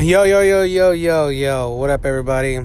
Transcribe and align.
Yo, 0.00 0.22
yo, 0.22 0.42
yo, 0.42 0.62
yo, 0.62 0.92
yo, 0.92 1.26
yo. 1.26 1.70
What 1.70 1.90
up, 1.90 2.06
everybody? 2.06 2.60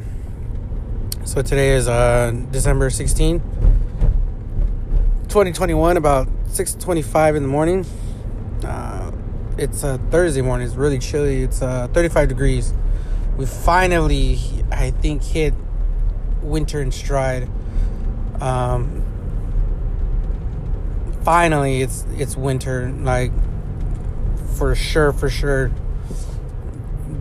So 1.25 1.41
today 1.41 1.71
is 1.71 1.87
uh, 1.87 2.31
December 2.51 2.91
16th, 2.91 3.41
2021, 5.29 5.97
about 5.97 6.27
6.25 6.27 7.35
in 7.35 7.41
the 7.41 7.49
morning. 7.49 7.87
Uh, 8.63 9.11
it's 9.57 9.83
a 9.83 9.97
Thursday 10.11 10.43
morning. 10.43 10.67
It's 10.67 10.75
really 10.75 10.99
chilly. 10.99 11.41
It's 11.41 11.63
uh, 11.63 11.87
35 11.87 12.29
degrees. 12.29 12.71
We 13.35 13.47
finally, 13.47 14.37
I 14.71 14.91
think, 14.91 15.23
hit 15.23 15.55
winter 16.43 16.83
in 16.83 16.91
stride. 16.91 17.49
Um, 18.41 19.03
finally, 21.23 21.81
it's 21.81 22.05
it's 22.15 22.37
winter. 22.37 22.91
Like 22.91 23.31
for 24.55 24.75
sure, 24.75 25.11
for 25.11 25.31
sure. 25.31 25.71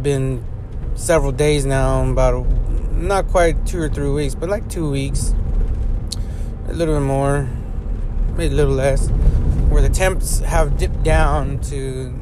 Been 0.02 0.44
several 0.96 1.30
days 1.30 1.64
now, 1.64 2.04
about 2.10 2.44
not 2.92 3.28
quite 3.28 3.66
two 3.66 3.80
or 3.80 3.88
three 3.88 4.10
weeks, 4.10 4.34
but 4.34 4.48
like 4.48 4.68
two 4.68 4.90
weeks, 4.90 5.32
a 6.68 6.72
little 6.72 6.96
bit 6.96 7.06
more, 7.06 7.48
maybe 8.36 8.52
a 8.52 8.56
little 8.56 8.74
less, 8.74 9.08
where 9.68 9.80
the 9.80 9.88
temps 9.88 10.40
have 10.40 10.76
dipped 10.76 11.04
down 11.04 11.60
to 11.60 12.12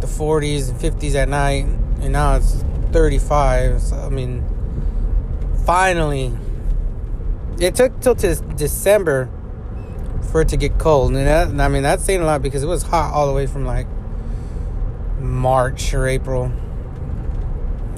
the 0.00 0.06
40s 0.06 0.68
and 0.68 0.78
50s 0.78 1.14
at 1.14 1.28
night, 1.28 1.64
and 2.00 2.12
now 2.12 2.36
it's 2.36 2.62
35. 2.92 3.80
So, 3.80 3.96
I 3.96 4.10
mean, 4.10 4.44
finally, 5.64 6.36
it 7.58 7.74
took 7.74 8.00
till 8.00 8.14
to 8.16 8.34
December 8.56 9.30
for 10.30 10.42
it 10.42 10.48
to 10.48 10.56
get 10.56 10.78
cold, 10.78 11.14
and 11.14 11.26
that, 11.26 11.48
I 11.58 11.68
mean 11.68 11.82
that's 11.82 12.04
saying 12.04 12.20
a 12.20 12.24
lot 12.24 12.42
because 12.42 12.62
it 12.62 12.66
was 12.66 12.82
hot 12.82 13.12
all 13.14 13.26
the 13.26 13.32
way 13.32 13.46
from 13.46 13.64
like 13.64 13.86
March 15.18 15.94
or 15.94 16.06
April, 16.06 16.52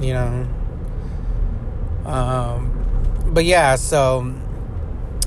you 0.01 0.15
know. 0.15 0.49
Um, 2.05 3.27
but 3.33 3.45
yeah, 3.45 3.77
so 3.77 4.35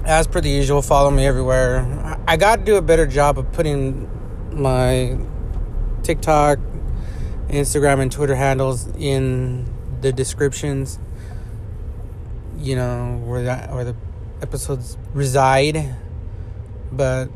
as 0.06 0.28
per 0.28 0.42
the 0.42 0.50
usual, 0.50 0.82
follow 0.82 1.12
me 1.12 1.26
everywhere. 1.26 2.18
I 2.28 2.38
got 2.38 2.60
to 2.60 2.66
do 2.66 2.76
a 2.76 2.82
better 2.82 3.06
job 3.06 3.38
of 3.38 3.52
putting 3.54 4.10
my 4.52 5.18
TikTok, 6.04 6.60
Instagram, 7.48 8.02
and 8.02 8.12
Twitter 8.12 8.36
handles 8.36 8.88
in 8.98 9.72
the 10.02 10.12
descriptions. 10.12 11.00
You 12.58 12.76
know 12.76 13.22
where 13.26 13.44
that 13.44 13.74
where 13.74 13.84
the 13.84 13.96
episodes 14.42 14.98
reside, 15.14 15.96
but 16.92 17.30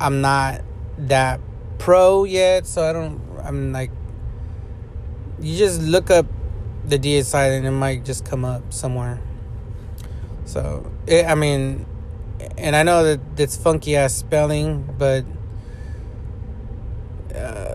I'm 0.00 0.20
not 0.20 0.62
that 0.98 1.40
pro 1.78 2.24
yet, 2.24 2.66
so 2.66 2.82
I 2.82 2.92
don't. 2.92 3.20
I'm 3.42 3.72
like, 3.72 3.90
you 5.40 5.56
just 5.56 5.82
look 5.82 6.10
up 6.10 6.26
the 6.86 6.98
DA 6.98 7.22
site 7.22 7.52
and 7.52 7.66
it 7.66 7.70
might 7.70 8.04
just 8.04 8.24
come 8.24 8.44
up 8.44 8.72
somewhere. 8.72 9.20
So 10.44 10.90
it, 11.06 11.26
I 11.26 11.34
mean, 11.34 11.86
and 12.58 12.76
I 12.76 12.82
know 12.82 13.04
that 13.04 13.20
it's 13.38 13.56
funky 13.56 13.96
ass 13.96 14.14
spelling, 14.14 14.94
but 14.98 15.24
uh, 17.34 17.74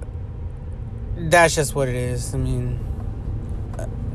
that's 1.17 1.55
just 1.55 1.75
what 1.75 1.87
it 1.89 1.95
is. 1.95 2.33
I 2.33 2.37
mean, 2.37 2.79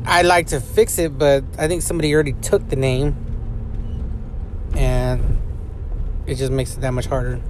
I 0.07 0.23
like 0.23 0.49
to 0.49 0.61
fix 0.61 0.99
it, 0.99 1.19
but 1.19 1.45
I 1.59 1.69
think 1.69 1.83
somebody 1.83 2.15
already 2.15 2.35
took 2.35 2.69
the 2.69 2.77
name, 2.77 3.17
and 4.75 5.39
it 6.27 6.37
just 6.37 6.53
makes 6.53 6.77
it 6.77 6.81
that 6.81 6.93
much 6.93 7.07
harder. 7.07 7.41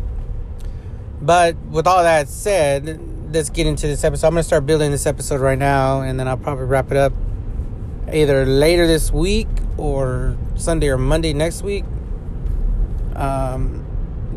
But 1.21 1.57
with 1.57 1.87
all 1.87 2.03
that 2.03 2.29
said, 2.29 3.01
let's 3.33 3.51
get 3.51 3.67
into 3.67 3.87
this 3.87 4.05
episode. 4.05 4.27
I'm 4.27 4.33
gonna 4.33 4.43
start 4.43 4.67
building 4.67 4.91
this 4.91 5.07
episode 5.07 5.41
right 5.41 5.59
now, 5.59 6.01
and 6.01 6.19
then 6.19 6.29
I'll 6.29 6.37
probably 6.37 6.65
wrap 6.65 6.91
it 6.91 6.97
up 6.97 7.13
either 8.13 8.45
later 8.45 8.87
this 8.87 9.11
week 9.11 9.49
or 9.77 10.37
Sunday 10.57 10.89
or 10.89 10.99
Monday 10.99 11.33
next 11.33 11.63
week. 11.63 11.85
Um, 13.15 13.85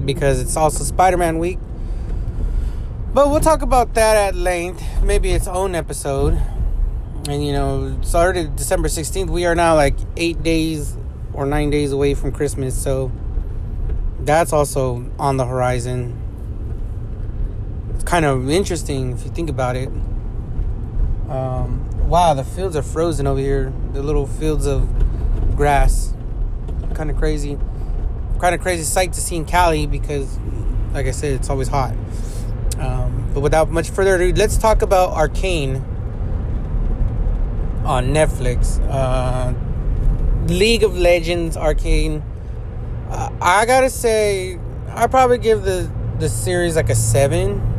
because 0.06 0.40
it's 0.40 0.56
also 0.56 0.84
Spider 0.84 1.18
Man 1.18 1.40
week. 1.40 1.60
But 3.14 3.30
we'll 3.30 3.40
talk 3.40 3.62
about 3.62 3.96
that 3.96 4.16
at 4.16 4.36
length, 4.36 4.84
maybe 5.02 5.32
its 5.32 5.48
own 5.48 5.74
episode. 5.74 6.40
And 7.28 7.46
you 7.46 7.52
know, 7.52 7.98
started 8.04 8.56
December 8.56 8.88
16th. 8.88 9.30
We 9.30 9.46
are 9.46 9.56
now 9.56 9.76
like 9.76 9.96
eight 10.16 10.44
days 10.44 10.96
or 11.34 11.46
nine 11.46 11.70
days 11.70 11.92
away 11.92 12.14
from 12.14 12.32
Christmas, 12.32 12.82
so 12.82 13.12
that's 14.20 14.54
also 14.54 15.10
on 15.20 15.38
the 15.38 15.46
horizon. 15.46 16.16
It's 17.96 18.04
kind 18.04 18.26
of 18.26 18.50
interesting 18.50 19.14
if 19.14 19.26
you 19.26 19.32
think 19.32 19.50
about 19.50 19.76
it. 19.76 19.90
Um, 21.30 21.90
wow, 22.08 22.34
the 22.34 22.44
fields 22.44 22.76
are 22.76 22.82
frozen 22.82 23.28
over 23.28 23.40
here. 23.40 23.74
The 23.94 24.02
little 24.02 24.26
fields 24.26 24.66
of 24.66 24.88
grass. 25.56 26.14
Kind 26.94 27.12
of 27.12 27.18
crazy. 27.18 27.58
Kind 28.40 28.56
of 28.56 28.62
crazy 28.62 28.84
sight 28.84 29.14
to 29.14 29.22
see 29.22 29.36
in 29.36 29.46
Cali 29.46 29.86
because, 29.88 30.40
like 30.94 31.06
I 31.06 31.12
said, 31.12 31.34
it's 31.34 31.50
always 31.50 31.68
hot. 31.68 31.94
Um, 32.80 33.30
but 33.34 33.42
without 33.42 33.70
much 33.70 33.90
further 33.90 34.16
ado, 34.16 34.34
let's 34.34 34.58
talk 34.58 34.82
about 34.82 35.12
Arcane 35.12 35.78
on 37.84 38.14
Netflix. 38.14 38.80
Uh, 38.90 39.54
League 40.48 40.84
of 40.84 40.98
Legends 40.98 41.58
Arcane. 41.58 42.24
Uh, 43.10 43.30
I 43.42 43.66
gotta 43.66 43.90
say, 43.90 44.60
I 44.90 45.08
probably 45.08 45.40
give 45.40 45.64
the 45.64 45.92
the 46.20 46.30
series 46.30 46.76
like 46.76 46.90
a 46.90 46.96
seven. 46.96 47.77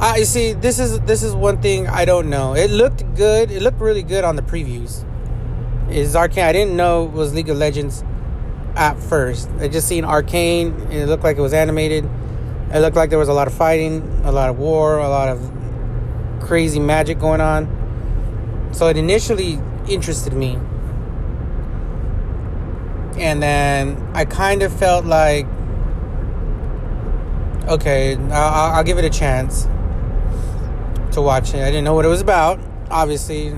I 0.00 0.16
you 0.16 0.24
see 0.24 0.54
this 0.54 0.78
is 0.78 0.98
this 1.00 1.22
is 1.22 1.34
one 1.34 1.60
thing 1.60 1.86
I 1.86 2.06
don't 2.06 2.30
know. 2.30 2.54
It 2.54 2.70
looked 2.70 3.04
good. 3.16 3.50
It 3.50 3.60
looked 3.60 3.80
really 3.80 4.02
good 4.02 4.24
on 4.24 4.34
the 4.34 4.40
previews. 4.40 5.04
Is 5.90 6.16
Arcane? 6.16 6.44
I 6.44 6.52
didn't 6.52 6.74
know 6.74 7.04
it 7.04 7.12
was 7.12 7.34
League 7.34 7.50
of 7.50 7.58
Legends 7.58 8.02
at 8.76 8.98
first. 8.98 9.50
I 9.58 9.68
just 9.68 9.86
seen 9.86 10.06
Arcane. 10.06 10.72
And 10.72 10.92
it 10.94 11.06
looked 11.06 11.22
like 11.22 11.36
it 11.36 11.42
was 11.42 11.52
animated. 11.52 12.08
It 12.72 12.80
looked 12.80 12.96
like 12.96 13.10
there 13.10 13.18
was 13.18 13.28
a 13.28 13.34
lot 13.34 13.46
of 13.46 13.52
fighting, 13.52 14.00
a 14.24 14.32
lot 14.32 14.48
of 14.48 14.58
war, 14.58 14.96
a 14.96 15.08
lot 15.08 15.28
of 15.28 15.52
crazy 16.40 16.80
magic 16.80 17.18
going 17.18 17.42
on. 17.42 18.70
So 18.72 18.86
it 18.86 18.96
initially 18.96 19.60
interested 19.86 20.32
me. 20.32 20.58
And 23.18 23.42
then 23.42 24.10
I 24.14 24.24
kind 24.24 24.62
of 24.62 24.72
felt 24.72 25.04
like, 25.04 25.46
okay, 27.68 28.16
I'll, 28.16 28.76
I'll 28.76 28.84
give 28.84 28.96
it 28.96 29.04
a 29.04 29.10
chance 29.10 29.68
to 31.12 31.22
watch 31.22 31.54
it. 31.54 31.62
I 31.62 31.66
didn't 31.66 31.84
know 31.84 31.94
what 31.94 32.04
it 32.04 32.08
was 32.08 32.20
about, 32.20 32.60
obviously, 32.90 33.48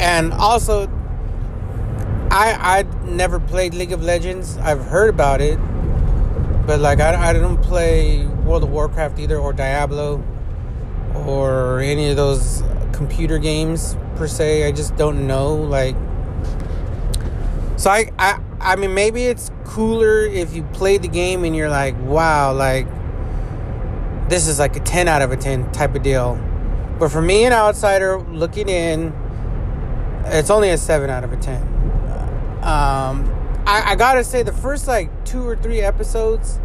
and 0.00 0.32
also, 0.32 0.86
I 2.30 2.56
I 2.80 3.04
never 3.04 3.38
played 3.38 3.74
League 3.74 3.92
of 3.92 4.02
Legends. 4.02 4.56
I've 4.58 4.82
heard 4.82 5.10
about 5.10 5.40
it, 5.40 5.58
but 6.66 6.80
like 6.80 7.00
I 7.00 7.30
I 7.30 7.32
don't 7.34 7.62
play 7.62 8.26
World 8.26 8.62
of 8.62 8.70
Warcraft 8.70 9.18
either, 9.18 9.36
or 9.38 9.52
Diablo, 9.52 10.24
or 11.14 11.80
any 11.80 12.08
of 12.10 12.16
those 12.16 12.62
computer 12.92 13.38
games 13.38 13.96
per 14.16 14.26
se. 14.26 14.66
I 14.66 14.72
just 14.72 14.96
don't 14.96 15.26
know 15.26 15.54
like. 15.54 15.96
So 17.76 17.90
I 17.90 18.10
I 18.18 18.40
I 18.60 18.76
mean 18.76 18.94
maybe 18.94 19.24
it's 19.24 19.50
cooler 19.64 20.20
if 20.22 20.54
you 20.54 20.62
play 20.72 20.98
the 20.98 21.08
game 21.08 21.44
and 21.44 21.54
you're 21.54 21.70
like 21.70 21.94
wow 22.02 22.52
like 22.52 22.86
this 24.28 24.48
is 24.48 24.58
like 24.58 24.76
a 24.76 24.80
10 24.80 25.08
out 25.08 25.22
of 25.22 25.30
a 25.30 25.36
10 25.36 25.70
type 25.72 25.94
of 25.94 26.02
deal 26.02 26.38
but 27.00 27.10
for 27.10 27.22
me, 27.22 27.46
an 27.46 27.54
outsider 27.54 28.20
looking 28.20 28.68
in, 28.68 29.14
it's 30.26 30.50
only 30.50 30.68
a 30.68 30.76
7 30.76 31.08
out 31.08 31.24
of 31.24 31.32
a 31.32 31.36
10. 31.36 31.62
Um, 32.62 33.26
I, 33.66 33.92
I 33.92 33.96
gotta 33.96 34.22
say, 34.22 34.42
the 34.42 34.52
first 34.52 34.86
like 34.86 35.24
two 35.24 35.42
or 35.42 35.56
three 35.56 35.80
episodes. 35.80 36.60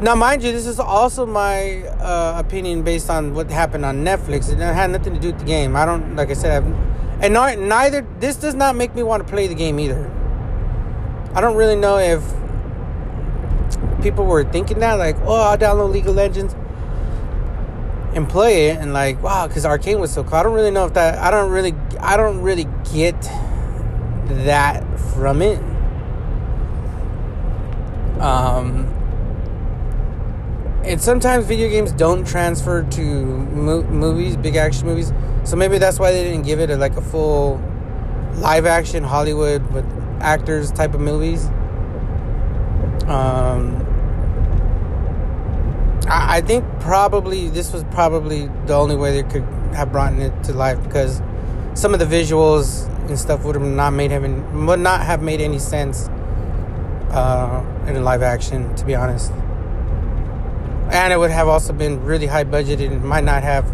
Now, 0.00 0.14
mind 0.14 0.42
you, 0.42 0.52
this 0.52 0.66
is 0.66 0.80
also 0.80 1.26
my 1.26 1.82
uh, 2.00 2.42
opinion 2.42 2.82
based 2.82 3.10
on 3.10 3.34
what 3.34 3.50
happened 3.50 3.84
on 3.84 4.02
Netflix. 4.04 4.50
It 4.50 4.58
had 4.58 4.90
nothing 4.90 5.12
to 5.12 5.20
do 5.20 5.28
with 5.28 5.40
the 5.40 5.44
game. 5.44 5.76
I 5.76 5.84
don't, 5.84 6.16
like 6.16 6.30
I 6.30 6.32
said, 6.32 6.62
I've, 6.62 7.22
and 7.22 7.34
not, 7.34 7.58
neither, 7.58 8.06
this 8.20 8.36
does 8.36 8.54
not 8.54 8.74
make 8.74 8.94
me 8.94 9.02
want 9.02 9.24
to 9.24 9.30
play 9.30 9.48
the 9.48 9.54
game 9.54 9.78
either. 9.78 10.10
I 11.34 11.42
don't 11.42 11.56
really 11.56 11.76
know 11.76 11.98
if 11.98 12.22
people 14.02 14.24
were 14.24 14.44
thinking 14.44 14.78
that, 14.78 14.94
like, 14.94 15.16
oh, 15.20 15.34
I'll 15.34 15.58
download 15.58 15.92
League 15.92 16.08
of 16.08 16.16
Legends 16.16 16.54
and 18.14 18.28
play 18.28 18.68
it 18.68 18.78
and 18.78 18.92
like 18.92 19.22
wow 19.22 19.46
because 19.46 19.64
arcane 19.64 19.98
was 19.98 20.12
so 20.12 20.22
cool. 20.22 20.34
I 20.34 20.42
don't 20.42 20.52
really 20.52 20.70
know 20.70 20.84
if 20.86 20.94
that 20.94 21.18
i 21.18 21.30
don't 21.30 21.50
really 21.50 21.74
i 22.00 22.16
don't 22.16 22.40
really 22.40 22.66
get 22.92 23.20
that 24.44 24.84
from 25.14 25.42
it. 25.42 25.58
Um 28.20 28.88
and 30.84 31.00
sometimes 31.00 31.46
video 31.46 31.68
games 31.68 31.92
don't 31.92 32.26
transfer 32.26 32.82
to 32.82 33.02
mo- 33.02 33.84
movies 33.84 34.36
big 34.36 34.56
action 34.56 34.86
movies. 34.86 35.12
So 35.44 35.56
maybe 35.56 35.78
that's 35.78 35.98
why 35.98 36.12
they 36.12 36.24
didn't 36.24 36.42
give 36.42 36.60
it 36.60 36.70
a, 36.70 36.76
like 36.76 36.96
a 36.96 37.02
full 37.02 37.62
live 38.34 38.66
action 38.66 39.04
hollywood 39.04 39.62
with 39.72 39.84
actors 40.20 40.70
type 40.70 40.94
of 40.94 41.00
movies. 41.00 41.46
Um 43.06 43.81
I, 46.12 46.36
I 46.36 46.40
think 46.42 46.64
probably 46.80 47.48
this 47.48 47.72
was 47.72 47.84
probably 47.84 48.48
the 48.66 48.74
only 48.74 48.96
way 48.96 49.22
they 49.22 49.28
could 49.28 49.44
have 49.74 49.90
brought 49.90 50.12
it 50.14 50.44
to 50.44 50.52
life 50.52 50.82
because 50.84 51.22
some 51.74 51.94
of 51.94 52.00
the 52.00 52.04
visuals 52.04 52.88
and 53.08 53.18
stuff 53.18 53.44
would 53.44 53.54
have 53.54 53.64
not 53.64 53.92
made 53.92 54.10
him 54.10 54.66
would 54.66 54.80
not 54.80 55.00
have 55.00 55.22
made 55.22 55.40
any 55.40 55.58
sense 55.58 56.08
uh, 57.10 57.64
in 57.86 58.02
live 58.04 58.22
action, 58.22 58.74
to 58.76 58.84
be 58.84 58.94
honest. 58.94 59.32
And 60.90 61.12
it 61.12 61.18
would 61.18 61.30
have 61.30 61.48
also 61.48 61.72
been 61.72 62.04
really 62.04 62.26
high 62.26 62.44
budgeted 62.44 62.92
and 62.92 63.02
might 63.02 63.24
not 63.24 63.42
have. 63.42 63.64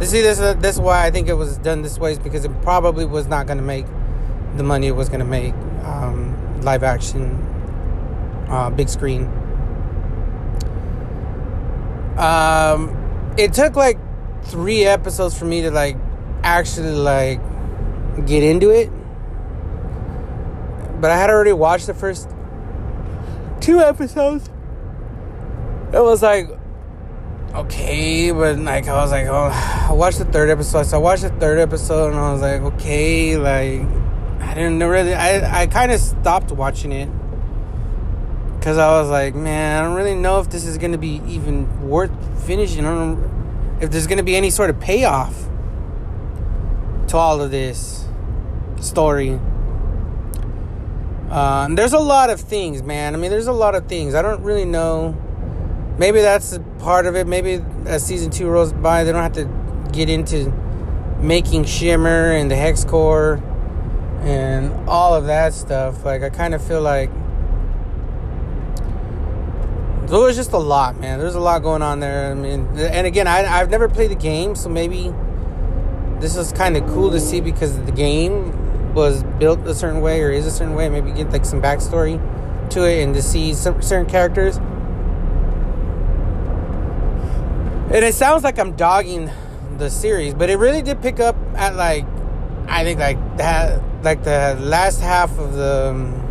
You 0.00 0.06
see, 0.06 0.20
this 0.20 0.38
this 0.38 0.76
is 0.76 0.80
why 0.80 1.06
I 1.06 1.10
think 1.10 1.28
it 1.28 1.34
was 1.34 1.56
done 1.58 1.80
this 1.82 1.98
way 1.98 2.12
is 2.12 2.18
because 2.18 2.44
it 2.44 2.52
probably 2.62 3.06
was 3.06 3.26
not 3.26 3.46
going 3.46 3.58
to 3.58 3.64
make 3.64 3.86
the 4.56 4.62
money 4.62 4.88
it 4.88 4.96
was 4.96 5.08
going 5.08 5.20
to 5.20 5.26
make 5.26 5.54
um, 5.84 6.60
live 6.60 6.82
action, 6.82 7.34
uh, 8.50 8.68
big 8.68 8.90
screen. 8.90 9.30
Um, 12.18 13.34
it 13.38 13.52
took 13.52 13.76
like 13.76 13.98
three 14.44 14.84
episodes 14.84 15.38
for 15.38 15.44
me 15.44 15.62
to 15.62 15.70
like 15.70 15.96
actually 16.42 16.92
like 16.92 17.40
get 18.26 18.42
into 18.42 18.70
it. 18.70 18.90
But 21.00 21.12
I 21.12 21.16
had 21.16 21.30
already 21.30 21.52
watched 21.52 21.86
the 21.86 21.94
first 21.94 22.28
two 23.60 23.78
episodes. 23.78 24.48
It 25.92 26.02
was 26.02 26.22
like 26.22 26.48
okay, 27.54 28.30
but 28.32 28.58
like 28.58 28.88
I 28.88 28.94
was 29.02 29.10
like, 29.10 29.26
oh, 29.26 29.86
I 29.88 29.92
watched 29.92 30.18
the 30.18 30.24
third 30.24 30.50
episode. 30.50 30.84
So 30.84 30.98
I 30.98 31.00
watched 31.00 31.22
the 31.22 31.30
third 31.30 31.58
episode, 31.58 32.08
and 32.08 32.18
I 32.18 32.32
was 32.32 32.42
like, 32.42 32.60
okay, 32.74 33.36
like 33.36 33.82
I 34.40 34.54
didn't 34.54 34.80
really. 34.80 35.14
I 35.14 35.62
I 35.62 35.66
kind 35.66 35.92
of 35.92 36.00
stopped 36.00 36.50
watching 36.52 36.92
it 36.92 37.08
because 38.68 38.76
I 38.76 39.00
was 39.00 39.08
like, 39.08 39.34
man, 39.34 39.80
I 39.80 39.86
don't 39.86 39.96
really 39.96 40.14
know 40.14 40.40
if 40.40 40.50
this 40.50 40.66
is 40.66 40.76
gonna 40.76 40.98
be 40.98 41.22
even 41.26 41.88
worth 41.88 42.10
finishing. 42.46 42.84
I 42.84 42.90
don't 42.90 43.78
if 43.80 43.90
there's 43.90 44.06
gonna 44.06 44.22
be 44.22 44.36
any 44.36 44.50
sort 44.50 44.68
of 44.68 44.78
payoff 44.78 45.34
to 47.06 47.16
all 47.16 47.40
of 47.40 47.50
this 47.50 48.04
story. 48.78 49.40
Uh, 51.30 51.68
there's 51.70 51.94
a 51.94 51.98
lot 51.98 52.28
of 52.28 52.42
things, 52.42 52.82
man. 52.82 53.14
I 53.14 53.16
mean, 53.16 53.30
there's 53.30 53.46
a 53.46 53.52
lot 53.52 53.74
of 53.74 53.86
things. 53.86 54.14
I 54.14 54.20
don't 54.20 54.42
really 54.42 54.66
know. 54.66 55.16
Maybe 55.96 56.20
that's 56.20 56.58
part 56.78 57.06
of 57.06 57.16
it. 57.16 57.26
Maybe 57.26 57.64
as 57.86 58.04
season 58.04 58.30
two 58.30 58.48
rolls 58.48 58.74
by, 58.74 59.02
they 59.02 59.12
don't 59.12 59.22
have 59.22 59.32
to 59.32 59.90
get 59.92 60.10
into 60.10 60.50
making 61.20 61.64
Shimmer 61.64 62.32
and 62.32 62.50
the 62.50 62.56
Hex 62.56 62.84
Core 62.84 63.42
and 64.20 64.86
all 64.86 65.14
of 65.14 65.24
that 65.24 65.54
stuff. 65.54 66.04
Like, 66.04 66.22
I 66.22 66.28
kind 66.28 66.52
of 66.54 66.62
feel 66.62 66.82
like 66.82 67.08
there 70.08 70.20
was 70.20 70.36
just 70.36 70.52
a 70.52 70.58
lot, 70.58 70.98
man. 70.98 71.18
There's 71.18 71.34
a 71.34 71.40
lot 71.40 71.62
going 71.62 71.82
on 71.82 72.00
there. 72.00 72.30
I 72.30 72.34
mean, 72.34 72.66
and 72.78 73.06
again, 73.06 73.26
I, 73.26 73.44
I've 73.46 73.70
never 73.70 73.88
played 73.88 74.10
the 74.10 74.16
game, 74.16 74.54
so 74.56 74.68
maybe 74.68 75.12
this 76.18 76.34
is 76.34 76.50
kind 76.52 76.76
of 76.76 76.86
cool 76.86 77.10
to 77.10 77.20
see 77.20 77.40
because 77.40 77.78
the 77.84 77.92
game 77.92 78.94
was 78.94 79.22
built 79.38 79.60
a 79.60 79.74
certain 79.74 80.00
way 80.00 80.22
or 80.22 80.30
is 80.30 80.46
a 80.46 80.50
certain 80.50 80.74
way. 80.74 80.88
Maybe 80.88 81.12
get 81.12 81.30
like 81.30 81.44
some 81.44 81.60
backstory 81.60 82.18
to 82.70 82.84
it 82.84 83.02
and 83.02 83.14
to 83.14 83.22
see 83.22 83.52
some 83.52 83.82
certain 83.82 84.06
characters. 84.06 84.56
And 87.90 88.04
it 88.04 88.14
sounds 88.14 88.44
like 88.44 88.58
I'm 88.58 88.72
dogging 88.76 89.30
the 89.76 89.90
series, 89.90 90.34
but 90.34 90.50
it 90.50 90.56
really 90.56 90.82
did 90.82 91.00
pick 91.00 91.20
up 91.20 91.36
at 91.54 91.76
like 91.76 92.04
I 92.66 92.84
think 92.84 93.00
like 93.00 93.36
that 93.36 93.82
like 94.02 94.24
the 94.24 94.56
last 94.60 95.00
half 95.00 95.38
of 95.38 95.54
the 95.54 95.90
um, 95.90 96.27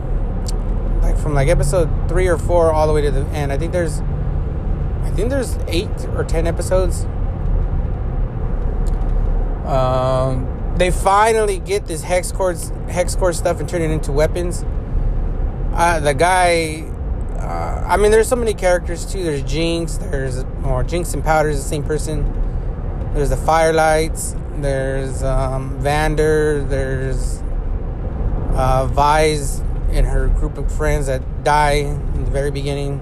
from 1.28 1.36
like 1.36 1.50
episode 1.50 1.90
3 2.08 2.28
or 2.28 2.38
4 2.38 2.72
all 2.72 2.88
the 2.88 2.94
way 2.94 3.02
to 3.02 3.12
the 3.12 3.26
end. 3.32 3.52
I 3.52 3.58
think 3.58 3.74
there's 3.74 4.00
I 5.04 5.12
think 5.14 5.30
there's 5.30 5.58
8 5.68 5.90
or 6.16 6.24
10 6.24 6.48
episodes 6.48 7.06
um, 9.68 10.74
they 10.78 10.90
finally 10.90 11.60
get 11.60 11.86
this 11.86 12.02
hex 12.02 12.32
core, 12.32 12.56
hex 12.88 13.14
core 13.18 13.34
stuff 13.34 13.60
and 13.60 13.68
turn 13.68 13.82
it 13.82 13.92
into 13.92 14.14
weapons. 14.14 14.64
Uh, 15.74 16.00
the 16.00 16.14
guy, 16.14 16.86
uh, 17.38 17.84
I 17.86 17.98
mean, 17.98 18.12
there's 18.12 18.30
so 18.30 18.38
many 18.38 18.54
characters 18.54 19.06
too. 19.06 19.22
There's 19.22 19.44
Jinx, 19.44 19.98
there's 19.98 20.46
more 20.62 20.82
Jinx 20.86 21.14
and 21.14 21.22
Powder 21.22 21.50
is 21.50 21.62
the 21.62 21.68
same 21.68 21.84
person. 21.84 22.24
There's 23.14 23.30
the 23.32 23.36
Firelights, 23.36 24.62
there's 24.62 25.24
um, 25.24 25.78
Vander, 25.82 26.64
there's 26.64 27.42
uh, 28.54 28.88
Vise 28.90 29.62
and 29.90 30.06
her 30.06 30.28
group 30.28 30.58
of 30.58 30.72
friends 30.72 31.08
that 31.08 31.44
die 31.44 31.72
in 31.74 32.26
the 32.26 32.32
very 32.32 32.52
beginning. 32.52 33.00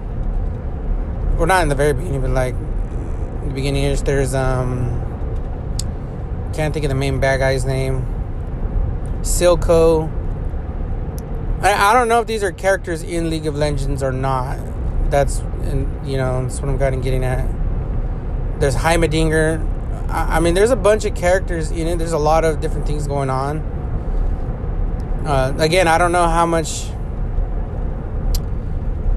Well, 1.38 1.48
not 1.48 1.64
in 1.64 1.70
the 1.70 1.76
very 1.76 1.94
beginning, 1.94 2.22
but 2.22 2.32
like 2.32 2.56
the 3.44 3.54
beginning. 3.54 3.84
is 3.84 4.04
There's 4.04 4.34
um, 4.34 5.02
can't 6.54 6.74
think 6.74 6.86
of 6.86 6.90
the 6.90 6.96
main 6.96 7.20
bad 7.20 7.40
guy's 7.40 7.66
name. 7.66 8.06
Silco. 9.22 10.10
I, 11.62 11.90
I 11.90 11.94
don't 11.94 12.08
know 12.08 12.22
if 12.22 12.28
these 12.28 12.44
are 12.44 12.52
characters 12.52 13.02
in 13.04 13.30
League 13.30 13.48
of 13.48 13.56
Legends 13.56 14.04
or 14.04 14.12
not. 14.12 14.60
That's 15.10 15.40
and 15.40 16.08
you 16.08 16.18
know 16.18 16.44
that's 16.44 16.62
what 16.62 16.70
I'm 16.70 16.80
kind 16.80 16.96
of 16.96 17.02
getting 17.02 17.24
at. 17.24 17.50
There's 18.60 18.76
Heimerdinger. 18.76 20.10
I, 20.10 20.38
I 20.38 20.40
mean, 20.40 20.54
there's 20.54 20.72
a 20.72 20.76
bunch 20.76 21.06
of 21.06 21.16
characters 21.16 21.72
in 21.72 21.88
it. 21.88 21.98
There's 21.98 22.14
a 22.14 22.18
lot 22.18 22.46
of 22.46 22.62
different 22.62 22.88
things 22.88 23.08
going 23.08 23.30
on. 23.30 23.75
Uh, 25.25 25.54
again, 25.57 25.88
I 25.88 25.98
don't 25.98 26.12
know 26.12 26.27
how 26.27 26.45
much 26.45 26.86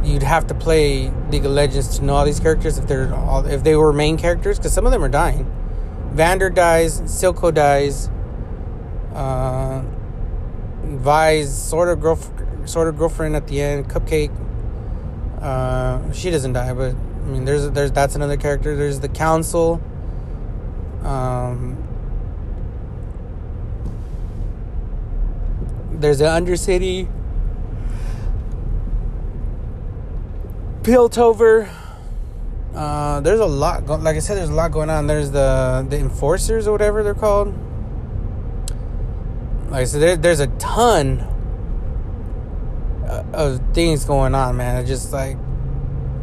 you'd 0.02 0.22
have 0.22 0.46
to 0.46 0.54
play 0.54 1.10
League 1.30 1.44
of 1.44 1.52
Legends 1.52 1.98
to 1.98 2.04
know 2.04 2.14
all 2.14 2.24
these 2.24 2.40
characters 2.40 2.78
if 2.78 2.86
they're 2.86 3.14
all 3.14 3.44
if 3.44 3.62
they 3.62 3.76
were 3.76 3.92
main 3.92 4.16
characters 4.16 4.56
because 4.56 4.72
some 4.72 4.86
of 4.86 4.92
them 4.92 5.04
are 5.04 5.10
dying. 5.10 5.44
Vander 6.12 6.48
dies, 6.48 7.02
Silco 7.02 7.52
dies, 7.52 8.08
uh, 9.14 9.82
Vi's 10.82 11.54
sort 11.54 11.90
of 11.90 12.00
girlfriend, 12.00 12.70
sort 12.70 12.88
of 12.88 12.96
girlfriend 12.96 13.36
at 13.36 13.46
the 13.46 13.60
end, 13.60 13.88
Cupcake. 13.90 14.32
Uh, 15.42 16.10
she 16.12 16.30
doesn't 16.30 16.54
die, 16.54 16.72
but 16.72 16.94
I 16.94 17.28
mean, 17.28 17.44
there's 17.44 17.70
there's 17.72 17.92
that's 17.92 18.14
another 18.14 18.38
character. 18.38 18.74
There's 18.74 19.00
the 19.00 19.10
Council. 19.10 19.80
Um, 21.02 21.87
there's 25.98 26.18
the 26.18 26.24
Undercity. 26.24 27.08
Piltover. 30.82 31.68
Uh, 32.74 33.20
there's 33.20 33.40
a 33.40 33.46
lot. 33.46 33.86
Go- 33.86 33.96
like 33.96 34.16
I 34.16 34.20
said, 34.20 34.36
there's 34.38 34.48
a 34.48 34.54
lot 34.54 34.72
going 34.72 34.90
on. 34.90 35.06
There's 35.06 35.30
the 35.30 35.86
the 35.88 35.98
enforcers 35.98 36.66
or 36.66 36.72
whatever 36.72 37.02
they're 37.02 37.14
called. 37.14 37.54
Like 39.70 39.82
I 39.82 39.84
said, 39.84 40.00
there, 40.00 40.16
there's 40.16 40.40
a 40.40 40.46
ton 40.58 41.26
of 43.32 43.60
things 43.74 44.04
going 44.04 44.34
on, 44.34 44.56
man. 44.56 44.80
It's 44.80 44.88
just 44.88 45.12
like 45.12 45.36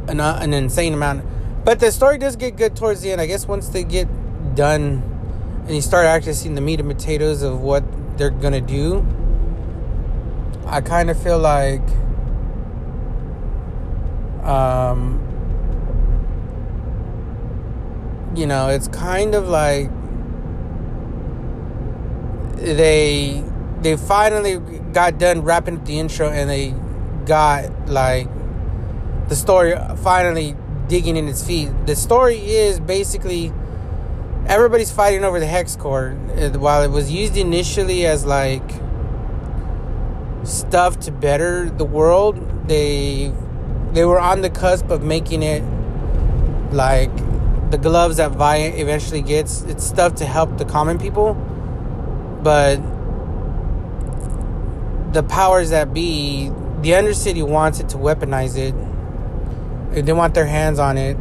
an 0.07 0.19
uh, 0.19 0.39
an 0.41 0.53
insane 0.53 0.93
amount. 0.93 1.25
But 1.65 1.79
the 1.79 1.91
story 1.91 2.17
does 2.17 2.35
get 2.35 2.55
good 2.55 2.75
towards 2.75 3.01
the 3.01 3.11
end. 3.11 3.19
I 3.19 3.25
guess 3.25 3.47
once 3.47 3.69
they 3.69 3.83
get 3.83 4.07
done 4.55 5.03
and 5.65 5.75
you 5.75 5.81
start 5.81 6.05
actually 6.05 6.33
seeing 6.33 6.55
the 6.55 6.61
meat 6.61 6.79
and 6.79 6.89
potatoes 6.89 7.41
of 7.41 7.61
what 7.61 7.83
they're 8.17 8.29
gonna 8.29 8.61
do, 8.61 9.05
I 10.67 10.81
kind 10.81 11.09
of 11.09 11.21
feel 11.21 11.39
like 11.39 11.81
um 14.43 15.21
you 18.35 18.45
know, 18.45 18.67
it's 18.67 18.87
kind 18.89 19.33
of 19.33 19.47
like 19.47 19.89
they 22.55 23.43
they 23.81 23.95
finally 23.97 24.59
got 24.91 25.17
done 25.19 25.43
wrapping 25.43 25.77
up 25.77 25.85
the 25.85 25.99
intro 25.99 26.29
and 26.29 26.49
they 26.49 26.73
got 27.25 27.87
like 27.87 28.27
the 29.29 29.35
story 29.35 29.75
finally 30.03 30.55
digging 30.87 31.15
in 31.15 31.27
its 31.27 31.45
feet. 31.45 31.69
The 31.85 31.95
story 31.95 32.37
is 32.37 32.79
basically 32.79 33.51
everybody's 34.47 34.91
fighting 34.91 35.23
over 35.23 35.39
the 35.39 35.45
hex 35.47 35.75
core. 35.75 36.11
While 36.11 36.83
it 36.83 36.91
was 36.91 37.11
used 37.11 37.37
initially 37.37 38.05
as 38.05 38.25
like 38.25 38.63
stuff 40.45 40.99
to 41.01 41.11
better 41.11 41.69
the 41.69 41.85
world, 41.85 42.67
they 42.67 43.33
they 43.93 44.05
were 44.05 44.19
on 44.19 44.41
the 44.41 44.49
cusp 44.49 44.89
of 44.89 45.03
making 45.03 45.41
it 45.41 45.63
like 46.71 47.11
the 47.71 47.77
gloves 47.77 48.17
that 48.17 48.31
Vi 48.31 48.57
eventually 48.57 49.21
gets, 49.21 49.63
it's 49.63 49.83
stuff 49.85 50.15
to 50.15 50.25
help 50.25 50.57
the 50.57 50.65
common 50.65 50.97
people. 50.97 51.33
But 52.43 52.77
the 55.13 55.23
powers 55.23 55.69
that 55.71 55.93
be, 55.93 56.49
the 56.81 56.91
Undercity 56.91 57.47
wants 57.47 57.79
it 57.79 57.89
to 57.89 57.97
weaponize 57.97 58.57
it. 58.57 58.75
They 60.05 60.13
want 60.13 60.33
their 60.33 60.45
hands 60.45 60.77
on 60.77 60.97
it, 60.97 61.17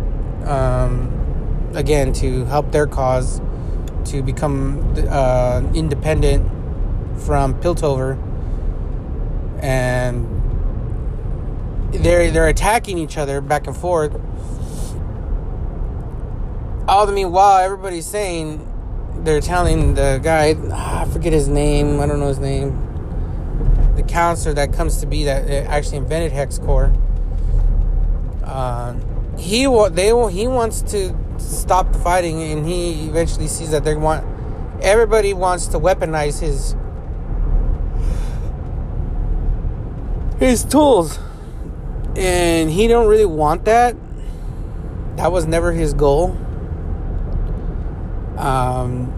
um, 0.47 1.71
again, 1.75 2.13
to 2.15 2.45
help 2.47 2.73
their 2.73 2.87
cause 2.87 3.41
to 4.07 4.23
become 4.23 4.95
uh, 5.09 5.63
independent 5.75 6.51
from 7.21 7.55
Piltover. 7.61 8.19
And 9.65 10.29
they're 11.93 12.31
they're 12.31 12.49
attacking 12.49 12.99
each 12.99 13.17
other 13.17 13.41
back 13.41 13.67
and 13.67 13.77
forth 13.77 14.15
all 16.87 17.07
the 17.07 17.13
meanwhile, 17.13 17.59
everybody's 17.59 18.07
saying 18.07 18.71
they're 19.25 19.41
telling 19.41 19.95
the 19.95 20.21
guy, 20.23 20.55
ah, 20.71 21.03
I 21.03 21.05
forget 21.07 21.33
his 21.33 21.49
name. 21.49 22.01
I 22.01 22.07
don't 22.07 22.21
know 22.21 22.29
his 22.29 22.39
name. 22.39 22.81
The 23.97 24.03
counselor 24.03 24.55
that 24.55 24.73
comes 24.73 24.99
to 25.01 25.07
be 25.07 25.25
that 25.25 25.49
actually 25.67 25.99
invented 25.99 26.33
hex 26.33 26.59
core. 26.59 26.93
Uh, 28.43 28.95
he 29.39 29.67
they 29.91 30.31
he 30.31 30.47
wants 30.47 30.83
to 30.83 31.17
stop 31.39 31.93
the 31.93 31.99
fighting, 31.99 32.43
and 32.43 32.67
he 32.67 33.07
eventually 33.09 33.49
sees 33.49 33.71
that 33.71 33.85
they 33.85 33.95
want 33.95 34.25
everybody 34.83 35.33
wants 35.33 35.69
to 35.69 35.79
weaponize 35.79 36.41
his 36.41 36.77
his 40.47 40.65
tools, 40.65 41.19
and 42.17 42.71
he 42.71 42.87
don't 42.89 43.09
really 43.09 43.25
want 43.25 43.65
that. 43.65 43.97
That 45.17 45.33
was 45.33 45.47
never 45.47 45.73
his 45.73 45.95
goal. 45.95 46.37
Um, 48.37 49.13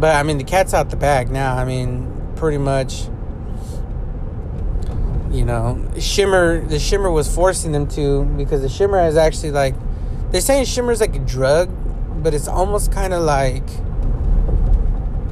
but 0.00 0.16
I 0.16 0.22
mean, 0.22 0.38
the 0.38 0.44
cat's 0.44 0.72
out 0.72 0.90
the 0.90 0.96
bag 0.96 1.30
now. 1.30 1.56
I 1.56 1.64
mean, 1.64 2.32
pretty 2.36 2.58
much. 2.58 3.04
You 5.30 5.44
know, 5.44 5.88
Shimmer. 5.98 6.60
The 6.60 6.78
Shimmer 6.78 7.10
was 7.10 7.32
forcing 7.32 7.72
them 7.72 7.86
to 7.88 8.24
because 8.24 8.62
the 8.62 8.68
Shimmer 8.68 9.06
is 9.06 9.16
actually 9.16 9.52
like 9.52 9.74
they're 10.30 10.40
saying 10.40 10.64
Shimmer 10.64 10.90
is 10.90 11.00
like 11.00 11.14
a 11.14 11.20
drug, 11.20 11.70
but 12.22 12.34
it's 12.34 12.48
almost 12.48 12.90
kind 12.90 13.12
of 13.12 13.22
like 13.22 13.68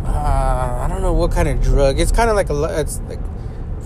uh, 0.05 0.81
I 0.83 0.87
don't 0.89 1.03
know 1.03 1.13
what 1.13 1.33
kind 1.33 1.49
of 1.49 1.63
drug. 1.63 1.99
It's 1.99 2.13
kind 2.13 2.31
of 2.31 2.37
like 2.37 2.51
a. 2.51 2.81
It's 2.81 3.01
like 3.09 3.21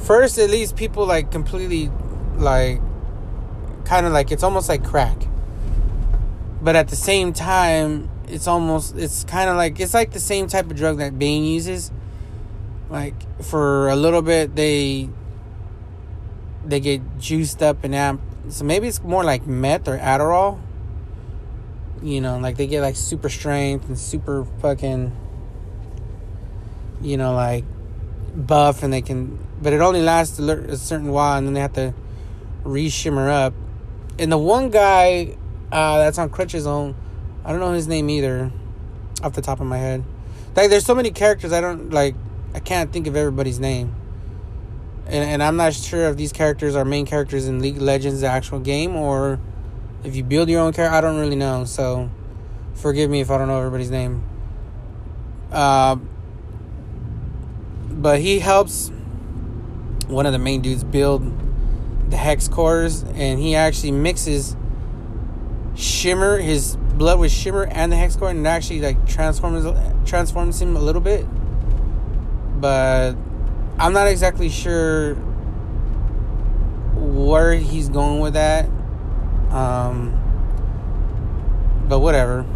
first 0.02 0.38
at 0.38 0.50
least 0.50 0.76
people 0.76 1.06
like 1.06 1.30
completely 1.30 1.90
like 2.36 2.80
kind 3.84 4.06
of 4.06 4.12
like 4.12 4.30
it's 4.32 4.42
almost 4.42 4.68
like 4.68 4.84
crack. 4.84 5.16
But 6.60 6.76
at 6.76 6.88
the 6.88 6.96
same 6.96 7.32
time 7.32 8.08
it's 8.28 8.46
almost 8.46 8.96
it's 8.96 9.24
kind 9.24 9.50
of 9.50 9.56
like 9.56 9.80
it's 9.80 9.94
like 9.94 10.12
the 10.12 10.20
same 10.20 10.46
type 10.46 10.70
of 10.70 10.76
drug 10.76 10.98
that 10.98 11.18
Bane 11.18 11.44
uses. 11.44 11.90
Like 12.90 13.14
for 13.42 13.88
a 13.88 13.96
little 13.96 14.22
bit 14.22 14.54
they 14.54 15.08
they 16.64 16.80
get 16.80 17.18
juiced 17.18 17.62
up 17.62 17.82
and 17.82 17.94
amped 17.94 18.20
so 18.48 18.64
maybe 18.64 18.88
it's 18.88 19.02
more 19.02 19.24
like 19.24 19.46
meth 19.46 19.88
or 19.88 19.98
Adderall. 19.98 20.60
You 22.02 22.20
know 22.20 22.38
like 22.38 22.56
they 22.56 22.66
get 22.66 22.80
like 22.80 22.96
super 22.96 23.28
strength 23.28 23.86
and 23.88 23.98
super 23.98 24.44
fucking 24.60 25.16
you 27.00 27.16
know 27.16 27.34
like 27.34 27.64
buff 28.34 28.82
and 28.82 28.92
they 28.92 29.02
can 29.02 29.38
but 29.60 29.72
it 29.72 29.80
only 29.80 30.02
lasts 30.02 30.38
a 30.38 30.76
certain 30.76 31.12
while 31.12 31.38
and 31.38 31.46
then 31.46 31.54
they 31.54 31.60
have 31.60 31.72
to 31.74 31.94
re-shimmer 32.64 33.28
up 33.28 33.52
and 34.18 34.30
the 34.30 34.38
one 34.38 34.70
guy 34.70 35.36
uh, 35.72 35.98
that's 35.98 36.18
on 36.18 36.28
Crutch's 36.28 36.66
own. 36.66 36.94
I 37.44 37.50
don't 37.50 37.60
know 37.60 37.72
his 37.72 37.88
name 37.88 38.10
either, 38.10 38.52
off 39.22 39.32
the 39.32 39.40
top 39.40 39.60
of 39.60 39.66
my 39.66 39.78
head. 39.78 40.04
Like, 40.54 40.68
there's 40.68 40.84
so 40.84 40.94
many 40.94 41.10
characters 41.10 41.52
I 41.52 41.60
don't 41.60 41.90
like. 41.90 42.14
I 42.54 42.60
can't 42.60 42.92
think 42.92 43.06
of 43.06 43.16
everybody's 43.16 43.58
name. 43.58 43.94
And, 45.06 45.24
and 45.24 45.42
I'm 45.42 45.56
not 45.56 45.72
sure 45.72 46.08
if 46.10 46.16
these 46.16 46.32
characters 46.32 46.76
are 46.76 46.84
main 46.84 47.06
characters 47.06 47.48
in 47.48 47.60
League 47.60 47.78
Legends, 47.78 48.20
the 48.20 48.26
actual 48.26 48.60
game, 48.60 48.94
or 48.94 49.40
if 50.04 50.14
you 50.14 50.22
build 50.22 50.50
your 50.50 50.60
own 50.60 50.74
character. 50.74 50.94
I 50.94 51.00
don't 51.00 51.18
really 51.18 51.36
know. 51.36 51.64
So, 51.64 52.10
forgive 52.74 53.08
me 53.08 53.20
if 53.20 53.30
I 53.30 53.38
don't 53.38 53.48
know 53.48 53.58
everybody's 53.58 53.90
name. 53.90 54.22
Uh, 55.50 55.96
but 57.92 58.20
he 58.20 58.38
helps 58.38 58.90
one 60.08 60.26
of 60.26 60.32
the 60.32 60.38
main 60.38 60.60
dudes 60.60 60.84
build 60.84 61.22
the 62.10 62.16
hex 62.16 62.48
cores, 62.48 63.02
and 63.02 63.40
he 63.40 63.54
actually 63.54 63.92
mixes 63.92 64.56
Shimmer, 65.74 66.38
his 66.38 66.76
blood 66.76 67.18
with 67.18 67.32
Shimmer 67.32 67.64
and 67.64 67.90
the 67.90 67.96
hex 67.96 68.16
core, 68.16 68.28
and 68.28 68.46
it 68.46 68.48
actually 68.48 68.80
like 68.80 69.06
transforms 69.06 69.66
transforms 70.08 70.60
him 70.60 70.76
a 70.76 70.80
little 70.80 71.00
bit. 71.00 71.26
But 72.60 73.14
I'm 73.78 73.92
not 73.92 74.06
exactly 74.08 74.48
sure 74.48 75.14
where 76.94 77.54
he's 77.54 77.88
going 77.88 78.20
with 78.20 78.34
that. 78.34 78.66
Um, 79.50 80.18
but 81.88 82.00
whatever. 82.00 82.46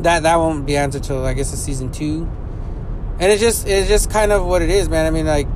That 0.00 0.22
that 0.24 0.36
won't 0.36 0.66
be 0.66 0.76
answered 0.76 1.04
till 1.04 1.24
I 1.24 1.34
guess 1.34 1.50
the 1.50 1.56
season 1.56 1.92
two. 1.92 2.28
And 3.18 3.32
it's 3.32 3.40
just 3.40 3.66
it's 3.66 3.88
just 3.88 4.10
kind 4.10 4.30
of 4.30 4.44
what 4.44 4.60
it 4.60 4.68
is, 4.68 4.90
man. 4.90 5.06
I 5.06 5.10
mean, 5.10 5.26
like, 5.26 5.48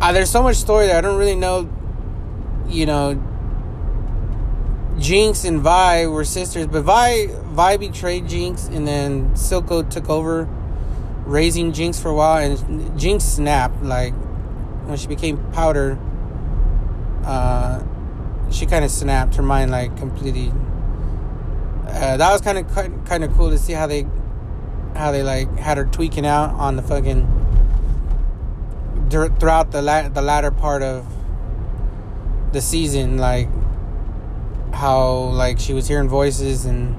uh, 0.00 0.12
there's 0.12 0.30
so 0.30 0.42
much 0.42 0.56
story 0.56 0.86
there. 0.86 0.96
I 0.96 1.00
don't 1.00 1.18
really 1.18 1.34
know. 1.34 1.68
You 2.68 2.86
know, 2.86 3.20
Jinx 4.96 5.44
and 5.44 5.60
Vi 5.60 6.06
were 6.06 6.24
sisters, 6.24 6.68
but 6.68 6.82
Vi 6.82 7.26
Vi 7.26 7.76
betrayed 7.78 8.28
Jinx, 8.28 8.68
and 8.68 8.86
then 8.86 9.30
Silco 9.34 9.88
took 9.88 10.08
over, 10.08 10.48
raising 11.24 11.72
Jinx 11.72 11.98
for 11.98 12.10
a 12.10 12.14
while, 12.14 12.38
and 12.38 12.98
Jinx 12.98 13.24
snapped. 13.24 13.82
Like 13.82 14.14
when 14.86 14.96
she 14.96 15.08
became 15.08 15.38
Powder, 15.50 15.98
uh, 17.24 17.82
she 18.52 18.66
kind 18.66 18.84
of 18.84 18.92
snapped. 18.92 19.34
Her 19.34 19.42
mind 19.42 19.72
like 19.72 19.96
completely. 19.96 20.52
Uh, 21.88 22.16
that 22.18 22.30
was 22.32 22.40
kind 22.40 22.58
of 22.58 22.72
kind 23.04 23.24
of 23.24 23.34
cool 23.34 23.50
to 23.50 23.58
see 23.58 23.72
how 23.72 23.88
they 23.88 24.06
how 24.96 25.12
they 25.12 25.22
like 25.22 25.54
had 25.56 25.76
her 25.76 25.84
tweaking 25.84 26.26
out 26.26 26.50
on 26.54 26.76
the 26.76 26.82
fucking 26.82 27.26
throughout 29.10 29.70
the 29.72 29.82
la- 29.82 30.08
the 30.08 30.22
latter 30.22 30.50
part 30.50 30.82
of 30.82 31.06
the 32.52 32.60
season 32.60 33.18
like 33.18 33.48
how 34.72 35.10
like 35.10 35.58
she 35.58 35.72
was 35.72 35.88
hearing 35.88 36.08
voices 36.08 36.64
and 36.64 36.96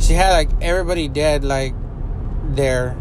she 0.00 0.12
had 0.12 0.30
like 0.32 0.50
everybody 0.60 1.08
dead 1.08 1.44
like 1.44 1.74
there 2.50 2.96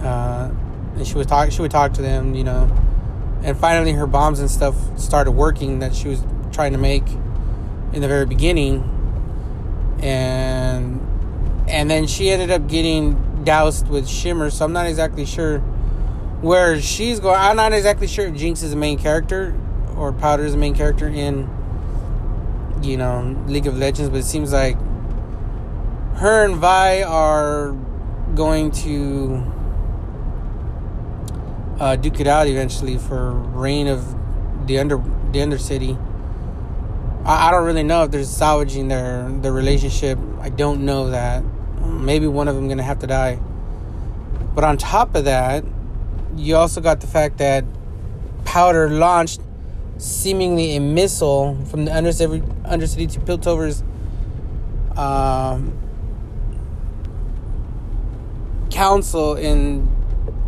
uh, 0.00 0.50
and 0.96 1.06
she 1.06 1.14
was 1.14 1.26
talk 1.26 1.50
she 1.50 1.62
would 1.62 1.70
talk 1.70 1.92
to 1.94 2.02
them 2.02 2.34
you 2.34 2.44
know 2.44 2.70
and 3.42 3.58
finally 3.58 3.92
her 3.92 4.06
bombs 4.06 4.40
and 4.40 4.50
stuff 4.50 4.76
started 4.98 5.32
working 5.32 5.80
that 5.80 5.94
she 5.94 6.08
was 6.08 6.22
trying 6.52 6.72
to 6.72 6.78
make 6.78 7.04
in 7.92 8.00
the 8.00 8.08
very 8.08 8.26
beginning. 8.26 8.88
And 10.00 11.00
and 11.72 11.90
then 11.90 12.06
she 12.06 12.30
ended 12.30 12.50
up 12.50 12.68
getting 12.68 13.42
doused 13.42 13.88
with 13.88 14.08
shimmer 14.08 14.50
so 14.50 14.64
i'm 14.64 14.72
not 14.72 14.86
exactly 14.86 15.26
sure 15.26 15.58
where 16.40 16.80
she's 16.80 17.18
going 17.18 17.36
i'm 17.36 17.56
not 17.56 17.72
exactly 17.72 18.06
sure 18.06 18.26
if 18.26 18.34
jinx 18.36 18.62
is 18.62 18.70
the 18.70 18.76
main 18.76 18.98
character 18.98 19.58
or 19.96 20.12
powder 20.12 20.44
is 20.44 20.52
the 20.52 20.58
main 20.58 20.74
character 20.74 21.08
in 21.08 21.48
you 22.84 22.96
know, 22.96 23.36
League 23.46 23.66
of 23.66 23.78
Legends, 23.78 24.10
but 24.10 24.18
it 24.18 24.24
seems 24.24 24.52
like 24.52 24.76
her 26.16 26.44
and 26.44 26.56
Vi 26.56 27.02
are 27.02 27.72
going 28.34 28.70
to 28.70 29.44
uh, 31.78 31.96
duke 31.96 32.20
it 32.20 32.26
out 32.26 32.46
eventually 32.46 32.98
for 32.98 33.32
reign 33.32 33.86
of 33.86 34.66
the 34.66 34.78
under 34.78 34.96
the 34.96 35.38
Undercity. 35.38 35.96
I, 37.24 37.48
I 37.48 37.50
don't 37.50 37.64
really 37.64 37.82
know 37.82 38.04
if 38.04 38.10
they're 38.10 38.24
salvaging 38.24 38.88
their 38.88 39.28
their 39.28 39.52
relationship. 39.52 40.18
I 40.40 40.48
don't 40.48 40.84
know 40.84 41.10
that. 41.10 41.42
Maybe 42.02 42.26
one 42.26 42.48
of 42.48 42.56
them 42.56 42.68
gonna 42.68 42.82
have 42.82 42.98
to 43.00 43.06
die. 43.06 43.38
But 44.54 44.64
on 44.64 44.76
top 44.76 45.14
of 45.14 45.24
that, 45.24 45.64
you 46.36 46.56
also 46.56 46.80
got 46.80 47.00
the 47.00 47.06
fact 47.06 47.38
that 47.38 47.64
Powder 48.44 48.90
launched 48.90 49.40
seemingly 49.98 50.76
a 50.76 50.80
missile 50.80 51.56
from 51.66 51.84
the 51.84 51.90
Undercity, 51.90 52.40
Undercity 52.64 53.10
to 53.12 53.20
Piltover's 53.20 53.82
um, 54.96 55.78
council. 58.70 59.34
And 59.34 59.88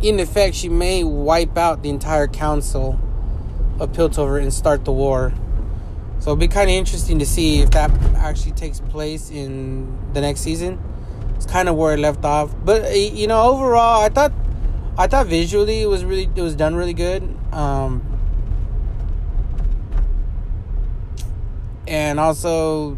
in 0.01 0.19
effect, 0.19 0.55
she 0.55 0.69
may 0.69 1.03
wipe 1.03 1.57
out 1.57 1.83
the 1.83 1.89
entire 1.89 2.27
council 2.27 2.99
of 3.79 3.91
Piltover 3.91 4.41
and 4.41 4.53
start 4.53 4.85
the 4.85 4.91
war. 4.91 5.33
So 6.19 6.31
it'll 6.31 6.35
be 6.35 6.47
kind 6.47 6.69
of 6.69 6.75
interesting 6.75 7.19
to 7.19 7.25
see 7.25 7.61
if 7.61 7.71
that 7.71 7.91
actually 8.15 8.53
takes 8.53 8.79
place 8.79 9.29
in 9.29 10.13
the 10.13 10.21
next 10.21 10.41
season. 10.41 10.79
It's 11.35 11.45
kind 11.45 11.69
of 11.69 11.75
where 11.75 11.93
it 11.93 11.99
left 11.99 12.23
off, 12.25 12.53
but 12.63 12.95
you 12.95 13.27
know, 13.27 13.41
overall, 13.41 14.01
I 14.01 14.09
thought, 14.09 14.33
I 14.97 15.07
thought 15.07 15.27
visually 15.27 15.81
it 15.81 15.87
was 15.87 16.05
really, 16.05 16.29
it 16.35 16.41
was 16.41 16.55
done 16.55 16.75
really 16.75 16.93
good. 16.93 17.23
Um, 17.51 18.15
and 21.87 22.19
also 22.19 22.97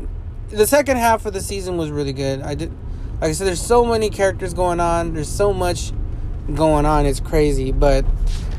the 0.50 0.68
second 0.68 0.98
half 0.98 1.26
of 1.26 1.34
the 1.34 1.42
season 1.42 1.78
was 1.78 1.92
really 1.92 2.14
good. 2.14 2.42
I 2.42 2.56
did, 2.56 2.72
like 3.22 3.30
I 3.30 3.32
said, 3.34 3.48
there's 3.48 3.62
so 3.62 3.86
many 3.86 4.10
characters 4.10 4.54
going 4.54 4.80
on. 4.80 5.14
There's 5.14 5.30
so 5.30 5.54
much 5.54 5.92
going 6.54 6.86
on. 6.86 7.06
It's 7.06 7.20
crazy. 7.20 7.72
But 7.72 8.06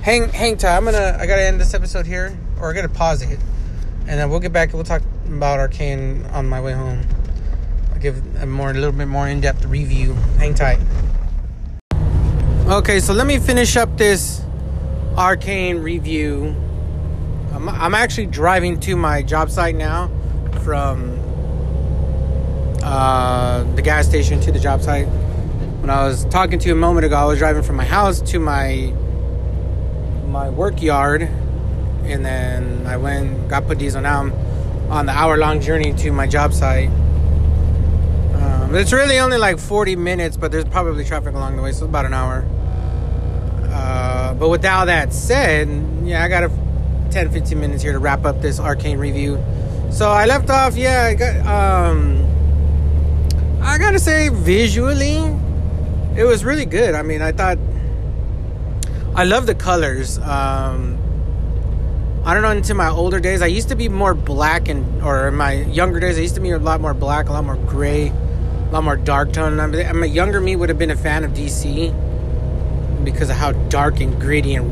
hang, 0.03 0.29
hang 0.29 0.57
tight. 0.57 0.77
I'm 0.77 0.85
gonna, 0.85 1.17
I 1.19 1.27
gotta 1.27 1.43
end 1.43 1.61
this 1.61 1.75
episode 1.75 2.07
here, 2.07 2.39
or 2.61 2.71
I 2.71 2.75
gotta 2.75 2.89
pause 2.89 3.23
it, 3.23 3.39
and 4.01 4.19
then 4.19 4.31
we'll 4.31 4.41
get 4.41 4.53
back. 4.53 4.71
And 4.71 4.75
we'll 4.75 4.85
talk 4.85 5.03
about 5.27 5.61
Arcane 5.61 6.25
on 6.27 6.47
my 6.49 6.61
way 6.61 6.73
home. 6.73 7.05
Give 8.01 8.23
a 8.37 8.47
more, 8.47 8.71
a 8.71 8.75
little 8.75 8.93
bit 8.93 9.09
more 9.09 9.27
in 9.27 9.41
depth 9.41 9.65
review. 9.65 10.15
Hang 10.39 10.55
tight. 10.55 10.79
Okay, 12.69 13.01
so 13.01 13.13
let 13.13 13.27
me 13.27 13.39
finish 13.39 13.77
up 13.77 13.99
this 13.99 14.41
Arcane 15.17 15.79
review. 15.79 16.55
I'm, 17.53 17.69
I'm 17.69 17.95
actually 17.95 18.27
driving 18.27 18.79
to 18.81 18.95
my 18.95 19.23
job 19.23 19.51
site 19.51 19.75
now 19.75 20.11
from 20.63 21.19
uh, 22.85 23.65
the 23.75 23.83
gas 23.83 24.07
station 24.07 24.39
to 24.43 24.53
the 24.53 24.61
job 24.61 24.81
site. 24.81 25.09
When 25.81 25.91
I 25.91 26.05
was 26.05 26.25
talking 26.27 26.61
to 26.61 26.67
you 26.69 26.75
a 26.75 26.77
moment 26.77 27.05
ago, 27.05 27.17
I 27.17 27.25
was 27.25 27.39
driving 27.39 27.63
from 27.65 27.77
my 27.77 27.85
house 27.85 28.21
to 28.31 28.39
my 28.39 28.93
my 30.27 30.51
work 30.51 30.83
yard, 30.83 31.23
and 31.23 32.25
then 32.25 32.87
I 32.87 32.97
went 32.97 33.49
got 33.49 33.67
put 33.67 33.79
diesel. 33.79 34.03
Now 34.03 34.21
I'm 34.21 34.33
on 34.91 35.07
the 35.07 35.13
hour 35.13 35.37
long 35.37 35.61
journey 35.61 35.95
to 35.95 36.13
my 36.13 36.27
job 36.27 36.53
site. 36.53 36.91
Um, 38.69 38.75
it's 38.75 38.93
really 38.93 39.19
only 39.19 39.39
like 39.39 39.59
40 39.59 39.97
minutes, 39.97 40.37
but 40.37 40.53
there's 40.53 40.67
probably 40.67 41.03
traffic 41.03 41.35
along 41.35 41.57
the 41.57 41.63
way, 41.63 41.73
so 41.73 41.87
it's 41.87 41.89
about 41.89 42.05
an 42.05 42.13
hour. 42.13 42.45
Uh, 43.71 44.35
but 44.35 44.51
with 44.51 44.63
all 44.67 44.85
that 44.85 45.15
said, 45.15 45.69
yeah, 46.05 46.23
I 46.23 46.29
got 46.29 46.45
a 46.45 46.51
10 47.11 47.31
15 47.31 47.59
minutes 47.59 47.83
here 47.83 47.93
to 47.93 47.99
wrap 47.99 48.27
up 48.27 48.43
this 48.43 48.61
arcane 48.61 48.99
review. 48.99 49.43
So 49.91 50.11
I 50.11 50.27
left 50.27 50.51
off, 50.51 50.77
yeah, 50.77 51.05
I 51.05 51.15
got, 51.15 51.47
um, 51.47 52.27
I 53.63 53.79
gotta 53.79 53.99
say, 53.99 54.29
visually, 54.29 55.17
it 56.15 56.25
was 56.25 56.45
really 56.45 56.67
good. 56.67 56.95
I 56.95 57.01
mean, 57.01 57.23
I 57.23 57.33
thought, 57.33 57.57
I 59.15 59.25
love 59.25 59.47
the 59.47 59.55
colors. 59.55 60.19
Um, 60.19 60.99
I 62.23 62.35
don't 62.35 62.43
know, 62.43 62.51
into 62.51 62.75
my 62.75 62.91
older 62.91 63.19
days, 63.19 63.41
I 63.41 63.47
used 63.47 63.71
to 63.71 63.77
be 63.77 63.89
more 63.89 64.13
black, 64.13 64.69
and, 64.69 65.03
or 65.03 65.29
in 65.29 65.37
my 65.37 65.53
younger 65.53 66.01
days, 66.01 66.19
I 66.19 66.21
used 66.21 66.35
to 66.35 66.43
be 66.43 66.51
a 66.51 66.59
lot 66.59 66.83
more 66.83 66.93
black, 66.93 67.31
a 67.31 67.33
lot 67.33 67.45
more 67.45 67.57
gray, 67.57 68.13
a 68.69 68.73
lot 68.73 68.85
more 68.85 68.97
dark 68.97 69.33
tone. 69.33 69.59
I 69.61 69.67
mean, 69.67 70.03
a 70.03 70.07
younger 70.07 70.41
me 70.41 70.57
would 70.57 70.69
have 70.69 70.79
been 70.79 70.91
a 70.91 70.97
fan 70.97 71.25
of 71.25 71.33
DC 71.33 73.05
because 73.05 73.31
of 73.31 73.37
how 73.37 73.53
dark 73.53 74.01
and 74.01 74.21
gritty 74.21 74.55
and, 74.55 74.71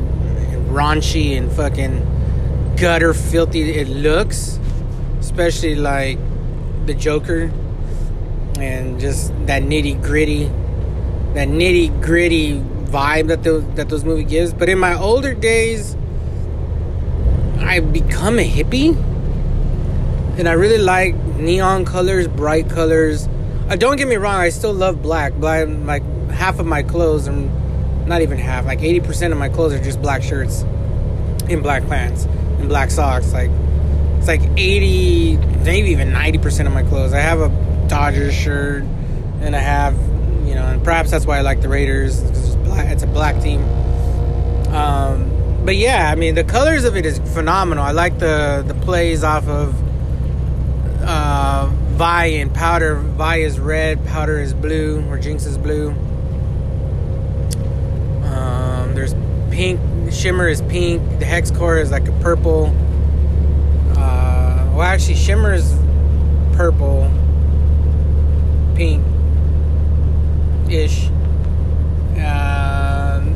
and 0.53 0.67
raunchy 0.67 1.37
and 1.37 1.51
fucking 1.51 2.75
gutter 2.77 3.13
filthy 3.13 3.71
it 3.71 3.87
looks 3.87 4.59
especially 5.19 5.75
like 5.75 6.17
the 6.85 6.93
Joker 6.93 7.51
and 8.59 8.99
just 8.99 9.29
that 9.45 9.61
nitty 9.61 10.01
gritty, 10.01 10.45
that 11.33 11.47
nitty 11.47 12.01
gritty 12.01 12.59
vibe 12.59 13.27
that 13.27 13.43
those 13.43 13.63
that 13.75 13.89
those 13.89 14.03
movie 14.03 14.23
gives. 14.23 14.53
But 14.53 14.69
in 14.69 14.79
my 14.79 14.97
older 14.97 15.33
days, 15.33 15.95
I 17.59 17.81
become 17.81 18.39
a 18.39 18.49
hippie, 18.49 18.95
and 20.39 20.47
I 20.47 20.53
really 20.53 20.79
like 20.79 21.13
neon 21.15 21.85
colors, 21.85 22.27
bright 22.27 22.69
colors. 22.69 23.27
Uh, 23.69 23.75
don't 23.75 23.97
get 23.97 24.07
me 24.07 24.15
wrong, 24.15 24.35
I 24.35 24.49
still 24.49 24.73
love 24.73 25.01
black. 25.01 25.33
Black, 25.33 25.67
like 25.67 26.03
half 26.29 26.59
of 26.59 26.65
my 26.65 26.83
clothes, 26.83 27.27
and 27.27 28.07
not 28.07 28.21
even 28.21 28.37
half, 28.37 28.65
like 28.65 28.81
eighty 28.81 28.99
percent 28.99 29.33
of 29.33 29.39
my 29.39 29.49
clothes 29.49 29.73
are 29.73 29.83
just 29.83 30.01
black 30.01 30.23
shirts, 30.23 30.61
and 31.49 31.61
black 31.61 31.87
pants, 31.87 32.25
and 32.59 32.69
black 32.69 32.91
socks, 32.91 33.33
like 33.33 33.51
it's 34.17 34.27
like 34.27 34.41
80, 34.57 35.37
maybe 35.63 35.89
even 35.89 36.09
90% 36.11 36.65
of 36.65 36.73
my 36.73 36.83
clothes. 36.83 37.13
I 37.13 37.19
have 37.19 37.39
a 37.39 37.87
Dodgers 37.87 38.33
shirt, 38.33 38.83
and 39.41 39.55
I 39.55 39.59
have, 39.59 39.93
you 40.45 40.55
know, 40.55 40.65
and 40.65 40.83
perhaps 40.83 41.11
that's 41.11 41.25
why 41.25 41.37
I 41.37 41.41
like 41.41 41.61
the 41.61 41.69
Raiders 41.69 42.21
because 42.21 42.55
it's, 42.55 42.91
it's 42.91 43.03
a 43.03 43.07
black 43.07 43.41
team. 43.41 43.63
Um, 44.73 45.63
but 45.63 45.77
yeah, 45.77 46.11
I 46.11 46.15
mean, 46.15 46.35
the 46.35 46.43
colors 46.43 46.83
of 46.83 46.97
it 46.97 47.05
is 47.05 47.19
phenomenal. 47.33 47.83
I 47.83 47.91
like 47.91 48.19
the 48.19 48.65
the 48.67 48.73
plays 48.73 49.23
off 49.23 49.47
of 49.47 49.75
uh, 51.03 51.71
Vi 51.97 52.25
and 52.25 52.53
Powder. 52.53 52.95
Vi 52.95 53.37
is 53.37 53.59
red, 53.59 54.05
Powder 54.05 54.39
is 54.39 54.53
blue, 54.53 55.03
or 55.09 55.17
Jinx 55.17 55.45
is 55.45 55.57
blue. 55.57 55.89
Um, 58.23 58.93
there's 58.93 59.15
pink, 59.51 59.79
Shimmer 60.11 60.47
is 60.47 60.61
pink, 60.61 61.01
the 61.19 61.25
Hex 61.25 61.51
Core 61.51 61.77
is 61.77 61.91
like 61.91 62.07
a 62.07 62.13
purple. 62.21 62.73
Well, 64.77 64.85
actually, 64.85 65.15
Shimmer 65.15 65.55
is 65.55 65.73
purple, 66.53 67.09
pink 68.75 69.03
ish. 70.69 71.07
Um, 72.23 73.33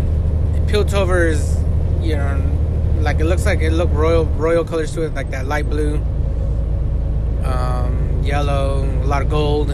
is, 0.70 1.58
you 2.00 2.16
know, 2.16 3.00
like 3.00 3.20
it 3.20 3.26
looks 3.26 3.44
like 3.48 3.62
it 3.62 3.72
look 3.72 3.90
royal 3.92 4.26
royal 4.26 4.64
colors 4.64 4.94
to 4.94 5.02
it, 5.02 5.16
like 5.16 5.32
that 5.32 5.48
light 5.48 5.68
blue, 5.68 5.96
um, 7.44 7.81
yellow, 8.24 8.84
a 9.04 9.06
lot 9.06 9.22
of 9.22 9.30
gold. 9.30 9.70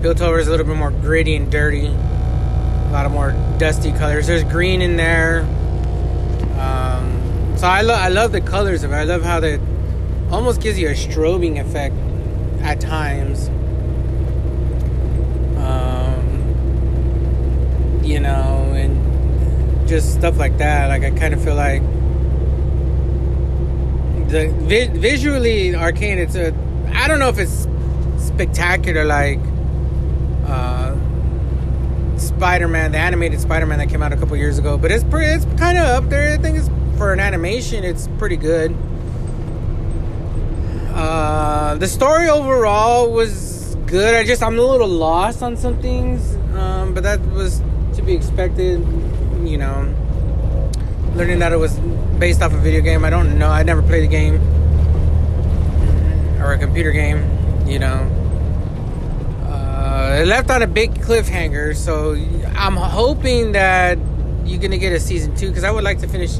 Piltover's 0.00 0.46
a 0.46 0.50
little 0.50 0.66
bit 0.66 0.76
more 0.76 0.90
gritty 0.90 1.34
and 1.36 1.50
dirty, 1.50 1.86
a 1.86 2.90
lot 2.92 3.04
of 3.04 3.12
more 3.12 3.32
dusty 3.58 3.92
colors. 3.92 4.26
There's 4.26 4.44
green 4.44 4.80
in 4.80 4.96
there. 4.96 5.40
Um, 6.58 7.56
so 7.56 7.66
I 7.66 7.82
love 7.82 7.98
I 7.98 8.08
love 8.08 8.32
the 8.32 8.40
colors 8.40 8.84
of 8.84 8.92
it. 8.92 8.94
I 8.94 9.04
love 9.04 9.22
how 9.22 9.40
the 9.40 9.60
almost 10.30 10.60
gives 10.60 10.78
you 10.78 10.88
a 10.88 10.92
strobing 10.92 11.60
effect 11.60 11.94
at 12.62 12.80
times. 12.80 13.48
Um, 15.58 16.24
you 18.04 18.20
know, 18.20 18.72
and 18.74 19.88
just 19.88 20.14
stuff 20.14 20.38
like 20.38 20.58
that. 20.58 20.88
Like 20.88 21.02
I 21.02 21.10
kind 21.10 21.34
of 21.34 21.42
feel 21.42 21.56
like 21.56 21.82
the 24.28 24.48
vi- 24.58 24.88
visually 24.96 25.74
arcane. 25.74 26.18
It's 26.18 26.36
a 26.36 26.52
I 26.94 27.08
don't 27.08 27.18
know 27.18 27.28
if 27.28 27.38
it's 27.38 27.66
spectacular 28.18 29.04
like 29.04 29.38
uh, 30.46 30.94
Spider-Man, 32.18 32.92
the 32.92 32.98
animated 32.98 33.40
Spider-Man 33.40 33.78
that 33.78 33.88
came 33.88 34.02
out 34.02 34.12
a 34.12 34.16
couple 34.16 34.36
years 34.36 34.58
ago, 34.58 34.76
but 34.78 34.90
it's 34.90 35.04
pretty, 35.04 35.26
it's 35.26 35.44
kind 35.58 35.78
of 35.78 35.86
up 35.86 36.10
there. 36.10 36.34
I 36.34 36.36
think 36.36 36.58
it's 36.58 36.68
for 36.96 37.12
an 37.12 37.20
animation, 37.20 37.84
it's 37.84 38.08
pretty 38.18 38.36
good. 38.36 38.76
Uh, 40.92 41.76
the 41.76 41.86
story 41.86 42.28
overall 42.28 43.12
was 43.12 43.76
good. 43.86 44.14
I 44.14 44.24
just 44.24 44.42
I'm 44.42 44.58
a 44.58 44.62
little 44.62 44.88
lost 44.88 45.42
on 45.42 45.56
some 45.56 45.80
things, 45.80 46.34
um, 46.56 46.92
but 46.92 47.04
that 47.04 47.20
was 47.28 47.62
to 47.94 48.02
be 48.02 48.14
expected. 48.14 48.80
You 49.44 49.58
know, 49.58 49.94
learning 51.14 51.38
that 51.38 51.52
it 51.52 51.56
was 51.56 51.78
based 52.18 52.42
off 52.42 52.52
a 52.52 52.56
video 52.56 52.80
game. 52.80 53.04
I 53.04 53.10
don't 53.10 53.38
know. 53.38 53.48
I 53.48 53.62
never 53.62 53.80
played 53.80 54.02
the 54.02 54.08
game 54.08 54.40
computer 56.78 56.92
game. 56.92 57.66
You 57.66 57.80
know, 57.80 58.06
uh, 59.44 60.20
it 60.20 60.26
left 60.26 60.48
on 60.48 60.62
a 60.62 60.66
big 60.68 60.94
cliffhanger. 60.94 61.74
So 61.74 62.14
I'm 62.56 62.76
hoping 62.76 63.52
that 63.52 63.98
you're 64.44 64.60
gonna 64.60 64.78
get 64.78 64.92
a 64.92 65.00
season 65.00 65.34
two 65.34 65.48
because 65.48 65.64
I 65.64 65.72
would 65.72 65.82
like 65.82 65.98
to 66.00 66.08
finish 66.08 66.36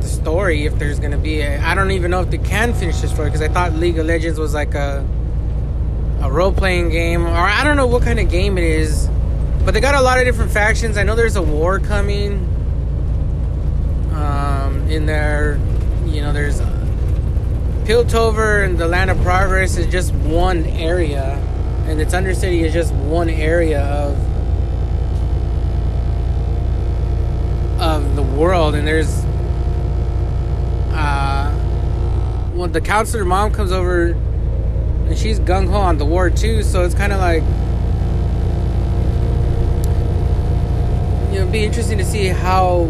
the 0.00 0.08
story 0.08 0.66
if 0.66 0.76
there's 0.80 0.98
gonna 0.98 1.16
be 1.16 1.42
a, 1.42 1.60
I 1.60 1.76
don't 1.76 1.92
even 1.92 2.10
know 2.10 2.22
if 2.22 2.30
they 2.30 2.38
can 2.38 2.74
finish 2.74 3.00
the 3.00 3.08
story 3.08 3.28
because 3.28 3.40
I 3.40 3.48
thought 3.48 3.72
League 3.74 3.98
of 3.98 4.06
Legends 4.06 4.38
was 4.38 4.52
like 4.52 4.74
a 4.74 5.06
a 6.22 6.30
role 6.30 6.52
playing 6.52 6.88
game 6.90 7.24
or 7.24 7.30
I 7.30 7.62
don't 7.62 7.76
know 7.76 7.86
what 7.86 8.02
kind 8.02 8.18
of 8.18 8.28
game 8.28 8.58
it 8.58 8.64
is, 8.64 9.08
but 9.64 9.74
they 9.74 9.80
got 9.80 9.94
a 9.94 10.02
lot 10.02 10.18
of 10.18 10.24
different 10.24 10.50
factions. 10.50 10.98
I 10.98 11.04
know 11.04 11.14
there's 11.14 11.36
a 11.36 11.42
war 11.42 11.78
coming. 11.78 12.48
Um, 14.12 14.88
in 14.88 15.06
there, 15.06 15.58
you 16.04 16.20
know, 16.20 16.32
there's 16.32 16.60
Piltover 17.84 18.64
and 18.64 18.78
the 18.78 18.86
Land 18.86 19.10
of 19.10 19.20
Progress 19.22 19.76
is 19.76 19.86
just 19.88 20.14
one 20.14 20.64
area, 20.66 21.34
and 21.86 22.00
its 22.00 22.14
Undercity 22.14 22.62
is 22.62 22.72
just 22.72 22.94
one 22.94 23.28
area 23.28 23.82
of 23.82 24.16
of 27.80 28.14
the 28.14 28.22
world, 28.22 28.76
and 28.76 28.86
there's 28.86 29.24
uh, 30.92 31.50
when 32.54 32.70
the 32.70 32.80
counselor 32.80 33.24
mom 33.24 33.52
comes 33.52 33.72
over 33.72 34.12
and 35.08 35.18
she's 35.18 35.40
gung 35.40 35.68
ho 35.68 35.78
on 35.78 35.98
the 35.98 36.04
war 36.04 36.30
too, 36.30 36.62
so 36.62 36.84
it's 36.84 36.94
kind 36.94 37.12
of 37.12 37.18
like 37.18 37.42
you 41.32 41.40
know, 41.40 41.50
be 41.50 41.64
interesting 41.64 41.98
to 41.98 42.04
see 42.04 42.26
how 42.26 42.86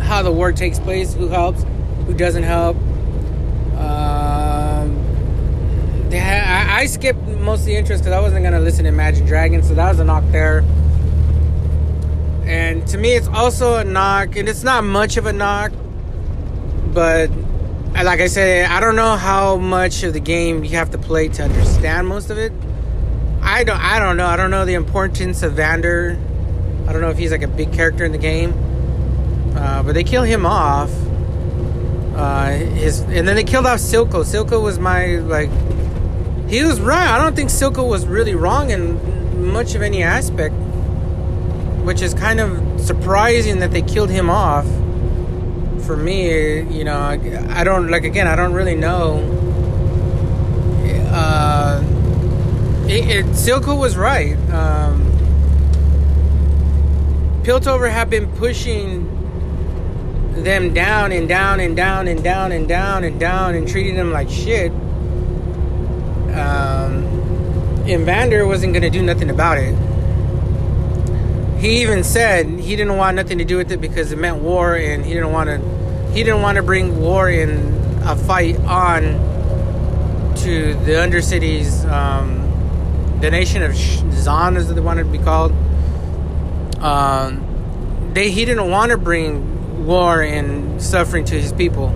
how 0.00 0.22
the 0.22 0.32
war 0.32 0.52
takes 0.52 0.78
place, 0.78 1.12
who 1.12 1.28
helps, 1.28 1.66
who 2.06 2.14
doesn't 2.14 2.44
help. 2.44 2.78
I, 6.80 6.86
skipped 6.86 7.20
most 7.20 7.60
of 7.60 7.66
the 7.66 7.76
interest 7.76 8.02
because 8.02 8.16
I 8.16 8.20
wasn't 8.20 8.44
gonna 8.44 8.60
listen 8.60 8.84
to 8.84 8.88
Imagine 8.88 9.26
Dragons, 9.26 9.68
so 9.68 9.74
that 9.74 9.88
was 9.88 10.00
a 10.00 10.04
knock 10.04 10.24
there. 10.30 10.64
And 12.44 12.86
to 12.88 12.98
me, 12.98 13.12
it's 13.12 13.28
also 13.28 13.76
a 13.76 13.84
knock, 13.84 14.36
and 14.36 14.48
it's 14.48 14.62
not 14.62 14.82
much 14.84 15.16
of 15.16 15.26
a 15.26 15.32
knock 15.32 15.72
but 16.92 17.30
like 17.94 18.20
I 18.20 18.26
said, 18.26 18.70
I 18.70 18.80
don't 18.80 18.96
know 18.96 19.16
how 19.16 19.56
much 19.56 20.02
of 20.02 20.12
the 20.12 20.20
game 20.20 20.64
you 20.64 20.70
have 20.70 20.90
to 20.90 20.98
play 20.98 21.28
to 21.28 21.44
understand 21.44 22.08
most 22.08 22.30
of 22.30 22.38
it. 22.38 22.52
I 23.42 23.64
don't. 23.64 23.78
I 23.78 23.98
don't 23.98 24.16
know. 24.16 24.26
I 24.26 24.36
don't 24.36 24.50
know 24.50 24.64
the 24.64 24.74
importance 24.74 25.42
of 25.42 25.54
Vander. 25.54 26.18
I 26.86 26.92
don't 26.92 27.00
know 27.00 27.10
if 27.10 27.18
he's 27.18 27.30
like 27.30 27.42
a 27.42 27.48
big 27.48 27.72
character 27.72 28.04
in 28.04 28.12
the 28.12 28.18
game. 28.18 28.52
Uh, 29.56 29.82
but 29.82 29.92
they 29.94 30.04
kill 30.04 30.22
him 30.22 30.46
off. 30.46 30.90
Uh, 32.16 32.50
his 32.50 33.00
and 33.00 33.26
then 33.26 33.36
they 33.36 33.44
killed 33.44 33.66
off 33.66 33.78
Silco. 33.78 34.24
Silco 34.24 34.62
was 34.62 34.78
my 34.78 35.16
like. 35.16 35.50
He 36.50 36.64
was 36.64 36.80
right. 36.80 37.08
I 37.08 37.18
don't 37.22 37.34
think 37.34 37.48
Silco 37.48 37.88
was 37.88 38.06
really 38.06 38.34
wrong 38.34 38.70
in 38.70 39.52
much 39.52 39.74
of 39.74 39.82
any 39.82 40.02
aspect, 40.02 40.54
which 41.84 42.02
is 42.02 42.12
kind 42.12 42.40
of 42.40 42.80
surprising 42.80 43.60
that 43.60 43.70
they 43.70 43.82
killed 43.82 44.10
him 44.10 44.28
off 44.28 44.66
for 45.86 45.96
me, 45.96 46.60
you 46.62 46.84
know, 46.84 46.98
I, 47.00 47.64
don't 47.64 47.88
like 47.88 48.04
again. 48.04 48.28
I 48.28 48.36
don't 48.36 48.52
really 48.52 48.76
know 48.76 49.40
uh, 51.12 51.82
it, 52.86 53.08
it, 53.08 53.26
Silco 53.26 53.78
was 53.78 53.96
right. 53.96 54.36
Um, 54.50 55.02
Piltover 57.42 57.90
had 57.90 58.08
been 58.10 58.30
pushing 58.36 59.08
them 60.44 60.72
down 60.72 61.12
and 61.12 61.28
down 61.28 61.60
and 61.60 61.76
down 61.76 62.08
and 62.08 62.22
down 62.22 62.52
and 62.52 62.68
down 62.68 63.04
and 63.04 63.18
down 63.18 63.54
and 63.54 63.68
treating 63.68 63.96
them 63.96 64.12
like 64.12 64.30
shit. 64.30 64.72
Um, 66.34 67.10
and 67.88 68.04
Vander 68.04 68.46
wasn't 68.46 68.72
going 68.72 68.82
to 68.82 68.90
do 68.90 69.02
nothing 69.02 69.30
about 69.30 69.58
it. 69.58 69.74
He 71.60 71.82
even 71.82 72.04
said 72.04 72.46
he 72.46 72.76
didn't 72.76 72.96
want 72.96 73.16
nothing 73.16 73.38
to 73.38 73.44
do 73.44 73.56
with 73.56 73.70
it 73.70 73.80
because 73.80 74.12
it 74.12 74.18
meant 74.18 74.42
war, 74.42 74.76
and 74.76 75.04
he 75.04 75.12
didn't 75.12 75.32
want 75.32 75.50
to. 75.50 75.58
He 76.12 76.22
didn't 76.22 76.42
want 76.42 76.56
to 76.56 76.62
bring 76.62 76.98
war 77.00 77.28
in 77.28 77.50
a 78.02 78.16
fight 78.16 78.56
on 78.60 79.02
to 80.36 80.74
the 80.74 80.92
Undercities, 80.92 81.84
um, 81.90 83.20
the 83.20 83.30
nation 83.30 83.62
of 83.62 83.72
Zaun, 83.72 84.56
as 84.56 84.72
they 84.72 84.80
wanted 84.80 85.04
to 85.04 85.10
be 85.10 85.18
called. 85.18 85.52
Um, 86.82 88.10
they 88.14 88.30
he 88.30 88.44
didn't 88.46 88.70
want 88.70 88.92
to 88.92 88.96
bring 88.96 89.84
war 89.86 90.22
and 90.22 90.80
suffering 90.80 91.26
to 91.26 91.38
his 91.38 91.52
people, 91.52 91.90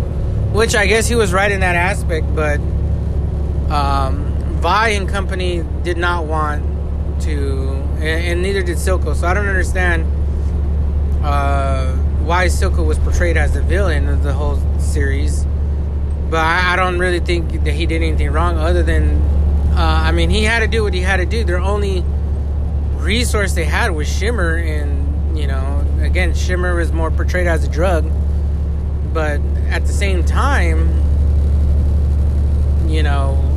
which 0.53 0.75
I 0.75 0.87
guess 0.87 1.09
he 1.09 1.15
was 1.15 1.33
right 1.33 1.51
in 1.51 1.61
that 1.61 1.77
aspect. 1.77 2.27
But 2.35 2.61
um, 3.71 4.24
Vi 4.65 4.89
and 4.89 5.07
company 5.07 5.63
did 5.83 5.99
not 5.99 6.25
want 6.25 7.21
to, 7.21 7.69
and, 8.01 8.41
neither 8.41 8.63
did 8.63 8.79
Silco. 8.79 9.15
So 9.15 9.27
I 9.27 9.35
don't 9.35 9.47
understand 9.47 10.07
uh, 11.23 11.93
why 12.25 12.47
Silco 12.47 12.83
was 12.87 12.99
portrayed 12.99 13.37
as 13.37 13.53
the 13.53 13.61
villain 13.61 14.09
of 14.09 14.23
the 14.23 14.33
whole 14.33 14.57
series. 14.81 15.45
But 16.31 16.39
I, 16.39 16.73
I 16.73 16.77
don't 16.77 16.99
really 16.99 17.21
think 17.21 17.63
that 17.65 17.75
he 17.75 17.85
did 17.85 18.01
anything 18.01 18.31
wrong, 18.31 18.57
other 18.57 18.83
than, 18.83 19.21
uh, 19.77 20.01
I 20.03 20.13
mean, 20.13 20.31
he 20.31 20.45
had 20.45 20.61
to 20.61 20.67
do 20.67 20.83
what 20.83 20.95
he 20.95 21.01
had 21.01 21.19
to 21.19 21.27
do. 21.27 21.45
Their 21.45 21.59
only 21.59 22.03
resource 22.95 23.53
they 23.53 23.67
had 23.67 23.91
was 23.91 24.09
Shimmer, 24.09 24.57
and 24.57 25.39
you 25.39 25.47
know, 25.47 25.87
again, 26.01 26.33
Shimmer 26.35 26.75
was 26.75 26.91
more 26.91 27.11
portrayed 27.11 27.47
as 27.47 27.65
a 27.65 27.69
drug, 27.69 28.11
but 29.13 29.43
at 29.69 29.85
the 29.85 29.93
same 29.93 30.25
time, 30.25 30.89
you 32.89 33.03
know, 33.03 33.51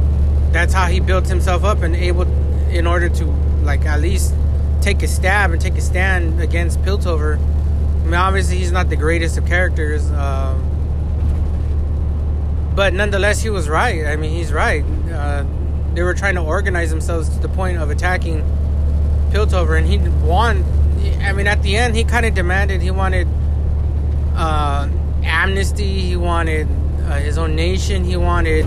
that's 0.51 0.73
how 0.73 0.87
he 0.87 0.99
built 0.99 1.27
himself 1.27 1.63
up 1.63 1.81
and 1.81 1.95
able, 1.95 2.23
in 2.69 2.87
order 2.87 3.09
to 3.09 3.25
like 3.63 3.85
at 3.85 4.01
least 4.01 4.33
take 4.81 5.03
a 5.03 5.07
stab 5.07 5.51
and 5.51 5.61
take 5.61 5.75
a 5.75 5.81
stand 5.81 6.41
against 6.41 6.81
Piltover. 6.81 7.37
I 7.37 8.03
mean, 8.05 8.13
obviously 8.13 8.57
he's 8.57 8.71
not 8.71 8.89
the 8.89 8.95
greatest 8.95 9.37
of 9.37 9.45
characters, 9.45 10.09
uh, 10.11 10.57
but 12.75 12.93
nonetheless 12.93 13.41
he 13.41 13.49
was 13.49 13.67
right. 13.67 14.05
I 14.05 14.15
mean, 14.15 14.31
he's 14.31 14.53
right. 14.53 14.85
Uh, 15.11 15.45
they 15.93 16.03
were 16.03 16.13
trying 16.13 16.35
to 16.35 16.41
organize 16.41 16.89
themselves 16.89 17.27
to 17.29 17.39
the 17.39 17.49
point 17.49 17.77
of 17.77 17.89
attacking 17.89 18.43
Piltover, 19.31 19.77
and 19.77 19.87
he 19.87 19.97
won. 20.25 20.63
I 21.21 21.33
mean, 21.33 21.47
at 21.47 21.61
the 21.63 21.75
end, 21.75 21.95
he 21.95 22.03
kind 22.03 22.25
of 22.25 22.33
demanded 22.33 22.81
he 22.81 22.91
wanted 22.91 23.27
uh, 24.35 24.87
amnesty. 25.23 26.01
He 26.01 26.15
wanted 26.15 26.67
uh, 27.01 27.15
his 27.15 27.37
own 27.37 27.55
nation. 27.55 28.03
He 28.03 28.15
wanted. 28.15 28.65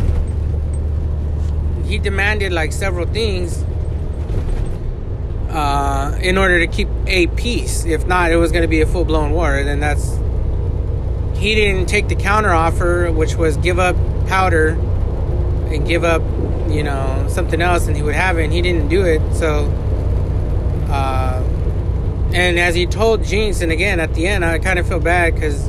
He 1.91 1.99
demanded 1.99 2.53
like 2.53 2.73
several 2.73 3.07
things 3.07 3.65
uh, 5.51 6.17
in 6.23 6.39
order 6.39 6.61
to 6.61 6.69
keep 6.69 6.89
a 7.07 7.27
peace. 7.27 7.85
If 7.85 8.07
not, 8.07 8.31
it 8.31 8.37
was 8.37 8.53
going 8.53 8.63
to 8.63 8.69
be 8.69 8.81
a 8.81 8.87
full 8.87 9.05
blown 9.05 9.33
war. 9.33 9.57
And 9.57 9.67
then 9.67 9.81
that's. 9.81 10.19
He 11.37 11.55
didn't 11.55 11.87
take 11.87 12.07
the 12.07 12.15
counter 12.15 12.51
offer, 12.51 13.11
which 13.11 13.35
was 13.35 13.57
give 13.57 13.79
up 13.79 13.97
powder 14.29 14.69
and 15.71 15.87
give 15.87 16.05
up, 16.05 16.23
you 16.71 16.85
know, 16.85 17.27
something 17.29 17.61
else, 17.61 17.89
and 17.89 17.97
he 17.97 18.03
would 18.03 18.15
have 18.15 18.39
it. 18.39 18.45
And 18.45 18.53
he 18.53 18.63
didn't 18.63 18.89
do 18.89 19.05
it. 19.05 19.21
So 19.35 19.65
uh, 20.91 21.43
and 22.33 22.59
as 22.59 22.75
he 22.75 22.87
told 22.87 23.25
Jinx, 23.25 23.61
and 23.61 23.73
again 23.73 23.99
at 23.99 24.15
the 24.15 24.27
end, 24.27 24.45
I 24.45 24.59
kind 24.59 24.79
of 24.79 24.87
feel 24.87 25.01
bad 25.01 25.35
because 25.35 25.69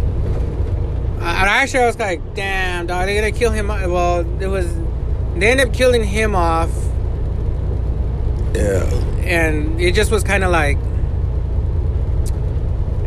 I, 1.19 1.47
actually 1.47 1.83
I 1.83 1.87
was 1.87 1.99
like, 1.99 2.35
damn, 2.35 2.87
dog, 2.87 3.07
they're 3.07 3.21
gonna 3.21 3.31
kill 3.31 3.51
him. 3.51 3.67
Well, 3.67 4.19
it 4.41 4.47
was 4.47 4.67
they 5.35 5.51
end 5.51 5.61
up 5.61 5.73
killing 5.73 6.03
him 6.03 6.35
off. 6.35 6.71
Yeah. 8.53 8.83
And 9.23 9.79
it 9.79 9.95
just 9.95 10.11
was 10.11 10.23
kind 10.23 10.43
of 10.43 10.51
like, 10.51 10.77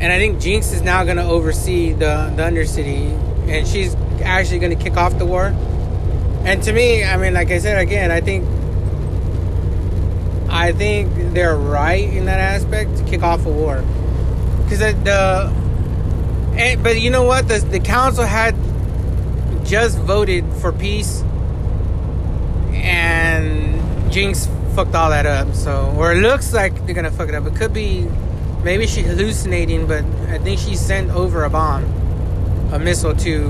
and 0.01 0.13
I 0.13 0.19
think 0.19 0.41
Jinx 0.41 0.73
is 0.73 0.83
now 0.83 1.05
gonna 1.05 1.29
oversee 1.29 1.93
the 1.93 2.33
the 2.37 2.43
Undercity, 2.43 3.11
and 3.49 3.67
she's 3.67 3.95
actually 4.23 4.59
gonna 4.59 4.77
kick 4.77 4.97
off 4.97 5.19
the 5.19 5.27
war. 5.27 5.55
And 6.45 6.63
to 6.65 6.73
me, 6.73 7.05
I 7.05 7.17
mean, 7.17 7.35
like 7.35 7.51
I 7.51 7.59
said 7.59 7.79
again, 7.79 8.11
I 8.11 8.21
think 8.21 8.45
I 10.49 10.73
think 10.73 11.33
they're 11.35 11.57
right 11.57 12.05
in 12.05 12.27
that 12.27 12.39
aspect 12.39 12.97
to 12.99 13.05
kick 13.05 13.23
off 13.23 13.45
a 13.45 13.51
war. 13.51 13.83
Because 14.63 14.79
the, 14.79 14.93
the 15.03 15.53
and, 16.57 16.83
but 16.83 17.01
you 17.01 17.11
know 17.11 17.25
what? 17.25 17.49
The, 17.49 17.59
the 17.59 17.81
council 17.81 18.25
had 18.25 18.55
just 19.65 19.99
voted 19.99 20.45
for 20.61 20.73
peace, 20.73 21.25
and 22.75 24.13
Jinx 24.13 24.49
fucked 24.75 24.95
all 24.95 25.11
that 25.11 25.27
up. 25.27 25.55
So, 25.55 25.95
or 25.97 26.13
it 26.13 26.21
looks 26.21 26.53
like 26.53 26.87
they're 26.87 26.95
gonna 26.95 27.11
fuck 27.11 27.29
it 27.29 27.35
up. 27.35 27.47
It 27.47 27.57
could 27.57 27.73
be, 27.73 28.09
maybe 28.63 28.87
she's 28.87 29.07
hallucinating, 29.07 29.87
but 29.87 30.05
I 30.29 30.39
think 30.39 30.59
she 30.61 30.77
sent 30.77 31.11
over 31.11 31.45
a 31.45 31.51
bomb, 31.51 31.85
a 32.73 32.79
missile 32.79 33.15
to 33.17 33.49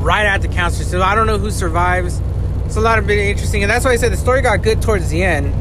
right 0.00 0.26
at 0.26 0.42
the 0.42 0.48
council. 0.48 0.84
So 0.84 1.02
I 1.02 1.14
don't 1.14 1.26
know 1.26 1.38
who 1.38 1.50
survives 1.50 2.20
it's 2.66 2.76
a 2.76 2.80
lot 2.80 2.98
of 2.98 3.06
bit 3.06 3.18
interesting, 3.18 3.62
and 3.62 3.70
that's 3.70 3.84
why 3.84 3.92
I 3.92 3.96
said 3.96 4.12
the 4.12 4.16
story 4.16 4.42
got 4.42 4.60
good 4.60 4.82
towards 4.82 5.08
the 5.08 5.22
end. 5.22 5.54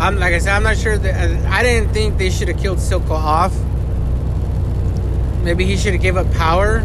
I'm 0.00 0.18
like 0.18 0.34
I 0.34 0.38
said, 0.38 0.54
I'm 0.54 0.64
not 0.64 0.76
sure 0.76 0.98
that 0.98 1.46
I 1.46 1.62
didn't 1.62 1.92
think 1.94 2.18
they 2.18 2.28
should 2.28 2.48
have 2.48 2.58
killed 2.58 2.78
Silco 2.78 3.12
off. 3.12 3.56
Maybe 5.44 5.64
he 5.64 5.76
should 5.76 5.92
have 5.92 6.02
gave 6.02 6.16
up 6.16 6.30
power, 6.34 6.80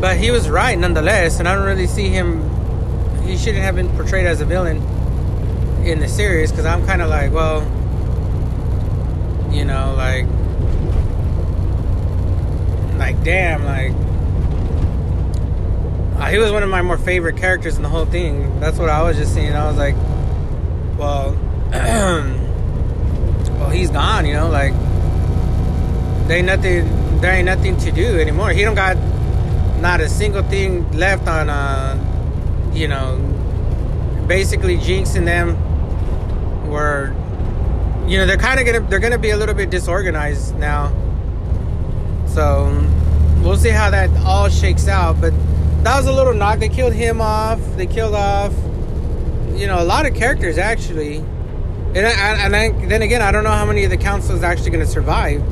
but 0.00 0.16
he 0.16 0.30
was 0.30 0.48
right 0.48 0.78
nonetheless, 0.78 1.38
and 1.38 1.48
I 1.48 1.54
don't 1.54 1.64
really 1.64 1.86
see 1.86 2.08
him. 2.08 2.42
He 3.24 3.36
shouldn't 3.36 3.64
have 3.64 3.76
been 3.76 3.88
portrayed 3.90 4.26
as 4.26 4.40
a 4.40 4.44
villain 4.44 4.76
in 5.86 6.00
the 6.00 6.08
series 6.08 6.50
because 6.50 6.66
I'm 6.66 6.86
kind 6.86 7.02
of 7.02 7.08
like, 7.08 7.32
well, 7.32 7.62
you 9.52 9.64
know, 9.64 9.94
like, 9.96 10.26
like 12.98 13.22
damn, 13.22 13.64
like 13.64 13.92
uh, 16.24 16.30
he 16.30 16.38
was 16.38 16.52
one 16.52 16.62
of 16.62 16.70
my 16.70 16.80
more 16.80 16.96
favorite 16.96 17.36
characters 17.36 17.76
in 17.76 17.82
the 17.82 17.88
whole 17.88 18.06
thing. 18.06 18.58
That's 18.60 18.78
what 18.78 18.88
I 18.88 19.02
was 19.02 19.16
just 19.16 19.34
seeing. 19.34 19.52
I 19.52 19.66
was 19.66 19.76
like, 19.76 19.94
well, 20.96 21.32
well, 23.58 23.70
he's 23.70 23.90
gone. 23.90 24.24
You 24.24 24.32
know, 24.32 24.48
like 24.48 24.72
there 26.26 26.38
ain't 26.38 26.46
nothing. 26.46 27.20
There 27.20 27.32
ain't 27.32 27.46
nothing 27.46 27.76
to 27.78 27.92
do 27.92 28.20
anymore. 28.20 28.50
He 28.50 28.62
don't 28.62 28.74
got 28.74 28.96
not 29.84 30.00
a 30.00 30.08
single 30.08 30.42
thing 30.42 30.90
left 30.92 31.28
on. 31.28 31.50
Uh, 31.50 32.00
you 32.72 32.88
know, 32.88 33.18
basically 34.26 34.78
Jinx 34.78 35.14
and 35.14 35.28
them 35.28 36.68
were. 36.68 37.14
You 38.08 38.18
know, 38.18 38.26
they're 38.26 38.36
kind 38.36 38.58
of 38.58 38.66
gonna. 38.66 38.80
They're 38.80 38.98
gonna 38.98 39.18
be 39.18 39.30
a 39.30 39.36
little 39.36 39.54
bit 39.54 39.68
disorganized 39.70 40.56
now. 40.56 40.88
So 42.26 42.72
we'll 43.42 43.58
see 43.58 43.68
how 43.68 43.90
that 43.90 44.10
all 44.24 44.48
shakes 44.48 44.88
out, 44.88 45.20
but 45.20 45.32
that 45.84 45.96
was 45.96 46.06
a 46.06 46.12
little 46.12 46.34
knock. 46.34 46.58
They 46.60 46.70
killed 46.70 46.94
him 46.94 47.20
off. 47.20 47.60
They 47.76 47.86
killed 47.86 48.14
off, 48.14 48.52
you 49.54 49.66
know, 49.66 49.80
a 49.80 49.84
lot 49.84 50.06
of 50.06 50.14
characters 50.14 50.56
actually. 50.56 51.18
And 51.18 51.98
and 51.98 52.56
I, 52.56 52.70
then 52.86 53.02
again, 53.02 53.20
I 53.22 53.30
don't 53.30 53.44
know 53.44 53.50
how 53.50 53.66
many 53.66 53.84
of 53.84 53.90
the 53.90 53.98
council 53.98 54.34
is 54.34 54.42
actually 54.42 54.72
to 54.72 54.86
survive. 54.86 55.42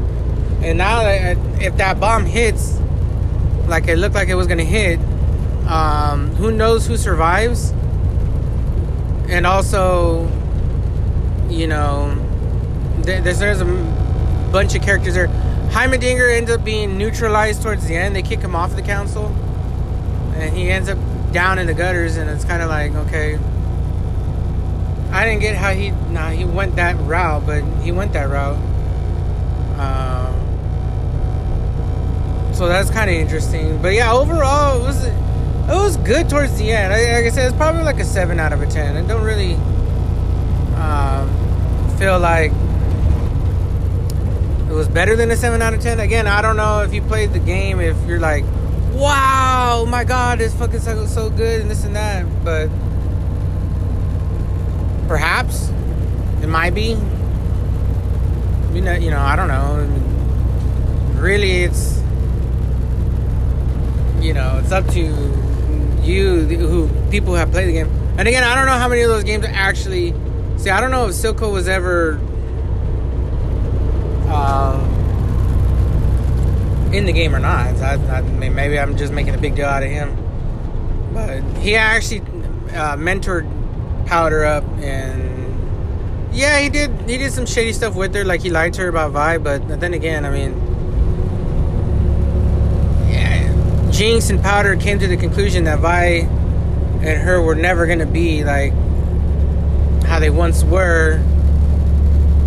And 0.62 0.78
now, 0.78 1.02
that, 1.02 1.36
if 1.60 1.76
that 1.78 1.98
bomb 1.98 2.24
hits, 2.24 2.78
like 3.72 3.88
it 3.88 3.96
looked 3.96 4.14
like 4.14 4.28
it 4.28 4.37
was 4.37 4.46
going 4.46 4.58
to 4.58 4.64
hit, 4.64 5.00
um, 5.66 6.28
who 6.37 6.52
knows 6.52 6.87
who 6.87 6.96
survives? 6.96 7.70
And 9.28 9.46
also, 9.46 10.28
you 11.48 11.66
know, 11.66 12.14
there's, 12.98 13.40
there's 13.40 13.61
a 13.61 13.64
bunch 14.52 14.76
of 14.76 14.82
characters 14.82 15.14
there. 15.14 15.28
Heimerdinger 15.72 16.37
ends 16.37 16.50
up 16.50 16.64
being 16.64 16.98
neutralized 16.98 17.62
towards 17.62 17.88
the 17.88 17.96
end. 17.96 18.14
They 18.14 18.22
kick 18.22 18.40
him 18.40 18.54
off 18.54 18.76
the 18.76 18.82
council 18.82 19.35
and 20.35 20.56
he 20.56 20.70
ends 20.70 20.88
up 20.88 20.98
down 21.32 21.58
in 21.58 21.66
the 21.66 21.74
gutters, 21.74 22.16
and 22.16 22.28
it's 22.28 22.44
kind 22.44 22.62
of 22.62 22.68
like 22.68 22.94
okay. 22.94 23.38
I 25.12 25.24
didn't 25.26 25.40
get 25.40 25.56
how 25.56 25.72
he 25.72 25.90
nah 25.90 26.30
he 26.30 26.44
went 26.44 26.76
that 26.76 26.96
route, 27.00 27.46
but 27.46 27.62
he 27.82 27.92
went 27.92 28.12
that 28.12 28.28
route. 28.28 28.56
Um, 29.78 30.21
so 32.52 32.68
that's 32.68 32.90
kind 32.90 33.10
of 33.10 33.16
interesting. 33.16 33.80
But 33.80 33.94
yeah, 33.94 34.12
overall 34.12 34.80
it 34.80 34.86
was 34.86 35.04
it 35.04 35.14
was 35.68 35.96
good 35.98 36.28
towards 36.28 36.58
the 36.58 36.70
end. 36.70 36.92
Like 36.92 37.26
I 37.26 37.28
said, 37.30 37.48
it's 37.48 37.56
probably 37.56 37.82
like 37.82 37.98
a 37.98 38.04
seven 38.04 38.38
out 38.38 38.52
of 38.52 38.62
a 38.62 38.66
ten. 38.66 38.96
I 38.96 39.06
don't 39.06 39.24
really 39.24 39.54
um, 40.76 41.96
feel 41.98 42.18
like 42.18 42.52
it 44.70 44.74
was 44.74 44.88
better 44.88 45.16
than 45.16 45.30
a 45.30 45.36
seven 45.36 45.62
out 45.62 45.74
of 45.74 45.80
ten. 45.80 46.00
Again, 46.00 46.26
I 46.26 46.42
don't 46.42 46.56
know 46.56 46.82
if 46.82 46.92
you 46.92 47.02
played 47.02 47.32
the 47.32 47.38
game. 47.38 47.80
If 47.80 47.96
you're 48.06 48.20
like 48.20 48.44
wow, 48.92 49.86
my 49.88 50.04
God, 50.04 50.38
this 50.38 50.54
fucking 50.54 50.80
so, 50.80 51.06
so 51.06 51.30
good 51.30 51.62
and 51.62 51.70
this 51.70 51.84
and 51.84 51.96
that. 51.96 52.26
But 52.44 52.68
Perhaps 55.12 55.68
it 56.40 56.46
might 56.46 56.74
be. 56.74 56.96
You 58.72 58.80
know, 58.80 58.94
you 58.94 59.10
know, 59.10 59.20
I 59.20 59.36
don't 59.36 59.48
know. 59.48 61.20
Really, 61.20 61.64
it's 61.64 62.01
you 64.22 64.32
know, 64.32 64.61
it's 64.62 64.72
up 64.72 64.87
to 64.88 65.00
you 66.02 66.46
who 66.46 66.88
people 67.11 67.35
have 67.35 67.50
played 67.50 67.68
the 67.68 67.72
game. 67.72 67.88
And 68.18 68.28
again, 68.28 68.44
I 68.44 68.54
don't 68.54 68.66
know 68.66 68.78
how 68.78 68.88
many 68.88 69.02
of 69.02 69.08
those 69.08 69.24
games 69.24 69.44
actually. 69.46 70.14
See, 70.56 70.70
I 70.70 70.80
don't 70.80 70.90
know 70.90 71.08
if 71.08 71.12
Silco 71.12 71.52
was 71.52 71.68
ever 71.68 72.20
uh, 74.28 74.78
in 76.92 77.06
the 77.06 77.12
game 77.12 77.35
or 77.35 77.40
not. 77.40 77.74
I, 77.80 77.94
I 77.94 78.22
mean, 78.22 78.54
maybe 78.54 78.78
I'm 78.78 78.96
just 78.96 79.12
making 79.12 79.35
a 79.35 79.38
big 79.38 79.56
deal 79.56 79.66
out 79.66 79.82
of 79.82 79.90
him, 79.90 80.16
but 81.12 81.42
he 81.58 81.76
actually 81.76 82.20
uh, 82.70 82.96
mentored 82.96 83.48
Powder 84.06 84.44
up, 84.44 84.64
and 84.80 86.35
yeah, 86.35 86.58
he 86.58 86.68
did. 86.68 86.90
He 87.08 87.16
did 87.16 87.32
some 87.32 87.46
shady 87.46 87.72
stuff 87.72 87.94
with 87.94 88.14
her, 88.14 88.24
like 88.24 88.42
he 88.42 88.50
lied 88.50 88.74
to 88.74 88.82
her 88.82 88.88
about 88.88 89.12
Vi. 89.12 89.38
But 89.38 89.80
then 89.80 89.94
again, 89.94 90.26
I 90.26 90.30
mean, 90.30 90.52
yeah, 93.11 93.90
Jinx 94.02 94.30
and 94.30 94.42
Powder 94.42 94.74
came 94.74 94.98
to 94.98 95.06
the 95.06 95.16
conclusion 95.16 95.62
that 95.62 95.78
Vi 95.78 96.02
and 96.02 97.22
her 97.22 97.40
were 97.40 97.54
never 97.54 97.86
gonna 97.86 98.04
be 98.04 98.42
like 98.42 98.72
how 100.02 100.18
they 100.18 100.28
once 100.28 100.64
were, 100.64 101.20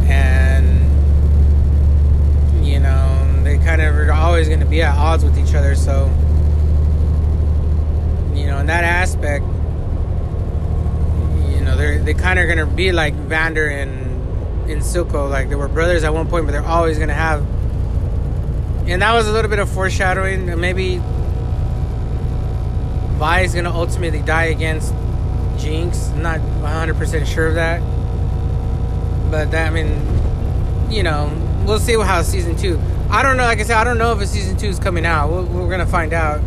and 0.09 0.67
you 2.61 2.77
know, 2.81 3.41
they 3.43 3.57
kind 3.59 3.81
of 3.81 3.95
are 3.95 4.11
always 4.11 4.49
gonna 4.49 4.65
be 4.65 4.81
at 4.81 4.97
odds 4.97 5.23
with 5.23 5.37
each 5.37 5.55
other. 5.55 5.75
So, 5.75 6.07
you 8.33 8.47
know, 8.47 8.57
in 8.57 8.65
that 8.65 8.83
aspect 8.83 9.45
you 11.51 11.61
know, 11.61 11.77
they're 11.77 11.99
they 11.99 12.13
kind 12.13 12.37
of 12.37 12.49
gonna 12.49 12.65
be 12.65 12.91
like 12.91 13.13
Vander 13.13 13.67
and 13.67 14.69
in 14.69 14.79
Silco. 14.79 15.29
Like 15.29 15.47
they 15.47 15.55
were 15.55 15.69
brothers 15.69 16.03
at 16.03 16.13
one 16.13 16.27
point, 16.27 16.47
but 16.47 16.51
they're 16.51 16.67
always 16.67 16.99
gonna 16.99 17.13
have. 17.13 17.39
And 18.89 19.01
that 19.01 19.13
was 19.13 19.29
a 19.29 19.31
little 19.31 19.49
bit 19.49 19.59
of 19.59 19.69
foreshadowing. 19.69 20.59
Maybe 20.59 21.01
Vi 23.17 23.41
is 23.41 23.55
gonna 23.55 23.73
ultimately 23.73 24.21
die 24.21 24.45
against 24.45 24.93
Jinx. 25.57 26.09
I'm 26.09 26.21
not 26.21 26.39
100 26.41 26.97
percent 26.97 27.27
sure 27.27 27.47
of 27.47 27.55
that, 27.55 27.79
but 29.31 29.51
that 29.51 29.67
I 29.67 29.69
mean, 29.69 30.91
you 30.91 31.03
know, 31.03 31.31
we'll 31.65 31.79
see 31.79 31.93
how 31.93 32.21
season 32.21 32.55
two. 32.55 32.79
I 33.09 33.23
don't 33.23 33.37
know. 33.37 33.43
Like 33.43 33.59
I 33.59 33.63
said, 33.63 33.77
I 33.77 33.83
don't 33.83 33.97
know 33.97 34.11
if 34.11 34.21
a 34.21 34.27
season 34.27 34.57
two 34.57 34.67
is 34.67 34.79
coming 34.79 35.05
out. 35.05 35.29
we 35.29 35.43
we're 35.43 35.69
gonna 35.69 35.85
find 35.85 36.11
out. 36.11 36.39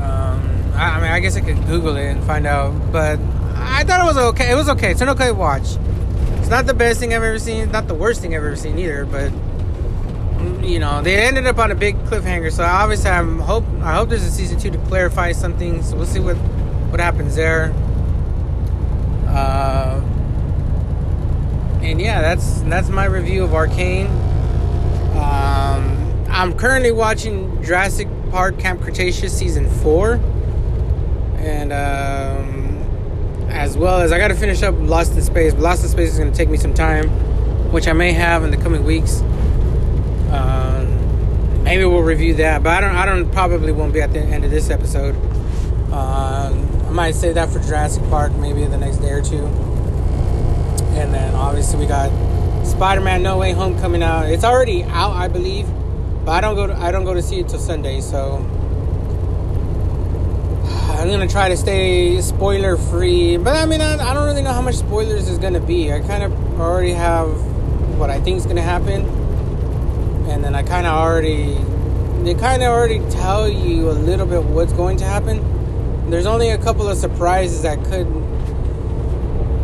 Um, 0.00 0.72
I, 0.74 0.96
I 0.96 1.00
mean, 1.00 1.10
I 1.10 1.20
guess 1.20 1.36
I 1.36 1.40
could 1.40 1.66
Google 1.66 1.96
it 1.96 2.06
and 2.06 2.24
find 2.24 2.46
out, 2.46 2.72
but 2.90 3.18
I 3.54 3.84
thought 3.84 4.00
it 4.00 4.04
was 4.04 4.16
okay. 4.16 4.50
It 4.50 4.54
was 4.54 4.68
okay. 4.70 4.92
It's 4.92 5.00
an 5.00 5.10
okay 5.10 5.32
watch. 5.32 5.76
It's 6.38 6.48
not 6.48 6.66
the 6.66 6.74
best 6.74 7.00
thing 7.00 7.12
I've 7.12 7.22
ever 7.22 7.38
seen. 7.38 7.64
It's 7.64 7.72
not 7.72 7.88
the 7.88 7.94
worst 7.94 8.20
thing 8.20 8.34
I've 8.34 8.44
ever 8.44 8.56
seen 8.56 8.78
either. 8.78 9.04
But 9.04 9.32
you 10.62 10.78
know, 10.78 11.02
they 11.02 11.16
ended 11.16 11.46
up 11.46 11.58
on 11.58 11.70
a 11.70 11.74
big 11.74 11.96
cliffhanger. 12.04 12.52
So 12.52 12.64
obviously, 12.64 13.10
I'm 13.10 13.38
hope 13.38 13.64
I 13.82 13.94
hope 13.94 14.08
there's 14.08 14.24
a 14.24 14.30
season 14.30 14.58
two 14.58 14.70
to 14.70 14.78
clarify 14.86 15.32
something. 15.32 15.82
So 15.82 15.96
we'll 15.96 16.06
see 16.06 16.20
what 16.20 16.36
what 16.36 17.00
happens 17.00 17.36
there. 17.36 17.72
Uh, 19.28 20.00
and 21.82 22.00
yeah, 22.00 22.20
that's 22.20 22.60
that's 22.62 22.88
my 22.88 23.04
review 23.04 23.44
of 23.44 23.54
Arcane. 23.54 24.06
Um, 25.16 26.26
I'm 26.28 26.54
currently 26.54 26.92
watching 26.92 27.62
Jurassic 27.62 28.08
Park 28.30 28.58
Camp 28.58 28.82
Cretaceous 28.82 29.36
season 29.36 29.68
four, 29.68 30.14
and. 31.38 31.72
Um, 31.72 32.66
as 33.56 33.76
well 33.76 34.00
as 34.00 34.12
I 34.12 34.18
got 34.18 34.28
to 34.28 34.34
finish 34.34 34.62
up 34.62 34.74
Lost 34.78 35.12
in 35.12 35.22
Space. 35.22 35.54
But 35.54 35.62
Lost 35.62 35.82
in 35.82 35.88
Space 35.88 36.12
is 36.12 36.18
going 36.18 36.30
to 36.30 36.36
take 36.36 36.48
me 36.48 36.58
some 36.58 36.74
time, 36.74 37.08
which 37.72 37.88
I 37.88 37.92
may 37.92 38.12
have 38.12 38.44
in 38.44 38.50
the 38.50 38.56
coming 38.56 38.84
weeks. 38.84 39.22
Um, 40.30 41.62
maybe 41.64 41.84
we'll 41.84 42.02
review 42.02 42.34
that, 42.34 42.62
but 42.62 42.72
I 42.72 42.80
don't. 42.80 42.96
I 42.96 43.06
don't 43.06 43.30
probably 43.32 43.72
won't 43.72 43.92
be 43.92 44.00
at 44.00 44.12
the 44.12 44.20
end 44.20 44.44
of 44.44 44.50
this 44.50 44.70
episode. 44.70 45.14
Um, 45.92 46.86
I 46.86 46.90
might 46.90 47.14
say 47.14 47.32
that 47.32 47.50
for 47.50 47.58
Jurassic 47.60 48.02
Park, 48.04 48.32
maybe 48.34 48.64
the 48.64 48.78
next 48.78 48.98
day 48.98 49.10
or 49.10 49.22
two. 49.22 49.46
And 50.96 51.12
then 51.12 51.34
obviously 51.34 51.78
we 51.78 51.86
got 51.86 52.10
Spider-Man: 52.66 53.22
No 53.22 53.38
Way 53.38 53.52
Home 53.52 53.78
coming 53.78 54.02
out. 54.02 54.26
It's 54.26 54.44
already 54.44 54.82
out, 54.84 55.12
I 55.12 55.28
believe, 55.28 55.66
but 56.24 56.32
I 56.32 56.40
don't 56.40 56.54
go. 56.54 56.66
To, 56.66 56.74
I 56.74 56.90
don't 56.90 57.04
go 57.04 57.14
to 57.14 57.22
see 57.22 57.38
it 57.40 57.48
till 57.48 57.58
Sunday, 57.58 58.00
so 58.00 58.44
I'm 60.98 61.10
gonna 61.10 61.28
try 61.28 61.50
to 61.50 61.56
stay 61.56 62.20
spoiler 62.22 62.76
free, 62.76 63.36
but 63.36 63.54
I 63.54 63.66
mean, 63.66 63.82
I, 63.82 63.94
I 63.94 64.14
don't 64.14 64.24
really 64.24 64.40
know 64.42 64.52
how 64.52 64.62
much 64.62 64.76
spoilers 64.76 65.28
is 65.28 65.38
gonna 65.38 65.60
be. 65.60 65.92
I 65.92 66.00
kind 66.00 66.22
of 66.22 66.32
already 66.58 66.92
have 66.92 67.28
what 67.98 68.08
I 68.08 68.18
think 68.18 68.38
is 68.38 68.46
gonna 68.46 68.62
happen, 68.62 69.04
and 70.28 70.44
then 70.44 70.54
I 70.54 70.62
kind 70.62 70.86
of 70.86 70.94
already 70.94 71.54
they 72.24 72.34
kind 72.34 72.62
of 72.62 72.70
already 72.70 72.98
tell 73.10 73.48
you 73.48 73.90
a 73.90 73.92
little 73.92 74.26
bit 74.26 74.42
what's 74.42 74.72
going 74.72 74.96
to 74.98 75.04
happen. 75.04 76.10
There's 76.10 76.26
only 76.26 76.50
a 76.50 76.58
couple 76.58 76.88
of 76.88 76.96
surprises 76.96 77.62
that 77.62 77.82
could. 77.84 78.06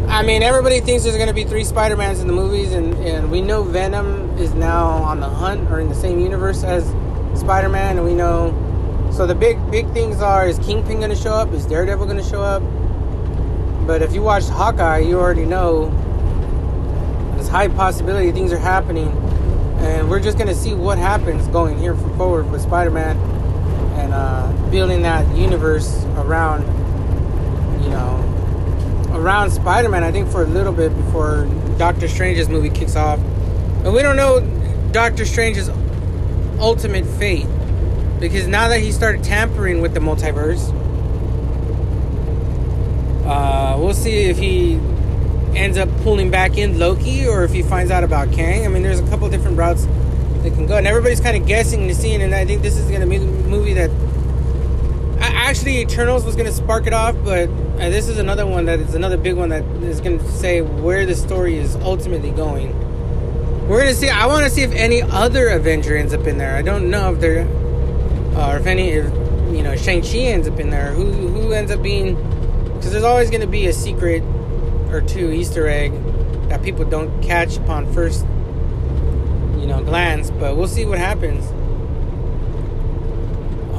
I 0.08 0.22
mean, 0.22 0.42
everybody 0.42 0.80
thinks 0.80 1.04
there's 1.04 1.16
gonna 1.16 1.32
be 1.32 1.44
three 1.44 1.64
Spider 1.64 1.96
Mans 1.96 2.20
in 2.20 2.26
the 2.26 2.32
movies, 2.32 2.72
and 2.72 2.94
and 2.98 3.30
we 3.30 3.40
know 3.40 3.62
Venom 3.62 4.36
is 4.38 4.54
now 4.54 4.86
on 4.86 5.20
the 5.20 5.28
hunt 5.28 5.70
or 5.70 5.80
in 5.80 5.88
the 5.88 5.94
same 5.94 6.20
universe 6.20 6.62
as 6.64 6.84
Spider 7.38 7.68
Man, 7.68 7.98
and 7.98 8.06
we 8.06 8.14
know 8.14 8.52
so 9.12 9.26
the 9.26 9.34
big 9.34 9.58
big 9.70 9.90
things 9.92 10.20
are: 10.20 10.46
is 10.46 10.58
Kingpin 10.60 10.98
going 10.98 11.10
to 11.10 11.16
show 11.16 11.32
up? 11.32 11.52
Is 11.52 11.66
Daredevil 11.66 12.06
going 12.06 12.18
to 12.22 12.28
show 12.28 12.42
up? 12.42 12.62
But 13.86 14.02
if 14.02 14.14
you 14.14 14.22
watched 14.22 14.48
Hawkeye, 14.48 14.98
you 14.98 15.18
already 15.18 15.44
know 15.44 15.90
there's 17.34 17.48
high 17.48 17.68
possibility 17.68 18.30
things 18.30 18.52
are 18.52 18.58
happening, 18.58 19.08
and 19.82 20.08
we're 20.08 20.20
just 20.20 20.38
to 20.48 20.54
see 20.54 20.74
what 20.74 20.96
happens 20.96 21.46
going 21.48 21.76
here 21.76 21.96
forward 22.16 22.50
with 22.50 22.62
Spider-Man 22.62 23.16
and 23.98 24.14
uh, 24.14 24.52
building 24.70 25.02
that 25.02 25.36
universe 25.36 26.04
around, 26.16 26.62
you 27.82 27.90
know, 27.90 29.10
around 29.12 29.50
Spider-Man. 29.50 30.04
I 30.04 30.12
think 30.12 30.30
for 30.30 30.42
a 30.42 30.46
little 30.46 30.72
bit 30.72 30.96
before 30.96 31.48
Doctor 31.78 32.06
Strange's 32.06 32.48
movie 32.48 32.70
kicks 32.70 32.94
off, 32.94 33.18
and 33.84 33.92
we 33.92 34.02
don't 34.02 34.16
know 34.16 34.40
Doctor 34.92 35.26
Strange's 35.26 35.68
ultimate 36.58 37.04
fate 37.04 37.46
because 38.20 38.46
now 38.46 38.68
that 38.68 38.80
he 38.80 38.92
started 38.92 39.24
tampering 39.24 39.80
with 39.80 39.94
the 39.94 40.00
multiverse, 40.00 40.72
uh, 43.26 43.76
we'll 43.78 43.94
see 43.94 44.22
if 44.22 44.38
he 44.38 44.78
ends 45.54 45.78
up 45.78 45.88
pulling 46.02 46.30
back 46.30 46.56
in 46.56 46.78
Loki 46.78 47.26
or 47.26 47.44
if 47.44 47.52
he 47.52 47.62
finds 47.62 47.90
out 47.90 48.04
about 48.04 48.32
Kang. 48.32 48.64
I 48.64 48.68
mean, 48.68 48.82
there's 48.82 49.00
a 49.00 49.08
couple 49.08 49.28
different 49.28 49.56
routes 49.56 49.86
they 50.42 50.50
can 50.50 50.66
go, 50.66 50.76
and 50.76 50.86
everybody's 50.86 51.20
kind 51.20 51.36
of 51.36 51.46
guessing 51.46 51.86
the 51.86 51.94
scene. 51.94 52.20
And 52.20 52.34
I 52.34 52.44
think 52.44 52.62
this 52.62 52.76
is 52.76 52.88
going 52.88 53.00
to 53.00 53.06
be 53.06 53.18
the 53.18 53.26
movie 53.26 53.74
that 53.74 53.90
actually 55.20 55.80
Eternals 55.80 56.24
was 56.24 56.34
going 56.34 56.46
to 56.48 56.52
spark 56.52 56.86
it 56.86 56.92
off, 56.92 57.14
but 57.24 57.48
uh, 57.48 57.90
this 57.90 58.08
is 58.08 58.18
another 58.18 58.46
one 58.46 58.64
that 58.66 58.80
is 58.80 58.94
another 58.94 59.16
big 59.16 59.36
one 59.36 59.50
that 59.50 59.64
is 59.82 60.00
going 60.00 60.18
to 60.18 60.32
say 60.32 60.60
where 60.60 61.06
the 61.06 61.14
story 61.14 61.56
is 61.56 61.76
ultimately 61.76 62.30
going. 62.30 62.76
We're 63.68 63.82
going 63.82 63.94
to 63.94 63.94
see. 63.94 64.08
I 64.08 64.26
want 64.26 64.44
to 64.44 64.50
see 64.50 64.62
if 64.62 64.72
any 64.72 65.02
other 65.02 65.48
Avenger 65.48 65.96
ends 65.96 66.12
up 66.12 66.26
in 66.26 66.38
there. 66.38 66.56
I 66.56 66.62
don't 66.62 66.90
know 66.90 67.12
if 67.12 67.20
they're 67.20 67.46
uh, 68.36 68.52
or 68.52 68.56
if 68.58 68.66
any, 68.66 68.88
if 68.90 69.04
you 69.54 69.62
know 69.62 69.76
Shang 69.76 70.02
Chi 70.02 70.18
ends 70.18 70.48
up 70.48 70.58
in 70.58 70.70
there, 70.70 70.92
who 70.92 71.04
who 71.12 71.52
ends 71.52 71.70
up 71.70 71.82
being? 71.82 72.14
Because 72.74 72.92
there's 72.92 73.04
always 73.04 73.30
going 73.30 73.42
to 73.42 73.46
be 73.46 73.66
a 73.66 73.72
secret 73.72 74.22
or 74.94 75.00
two 75.00 75.30
Easter 75.32 75.66
egg 75.66 75.92
that 76.48 76.62
people 76.62 76.84
don't 76.84 77.22
catch 77.22 77.56
upon 77.56 77.92
first, 77.92 78.24
you 79.58 79.66
know, 79.66 79.82
glance. 79.84 80.30
But 80.30 80.56
we'll 80.56 80.68
see 80.68 80.84
what 80.84 80.98
happens. 80.98 81.44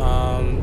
Um, 0.02 0.62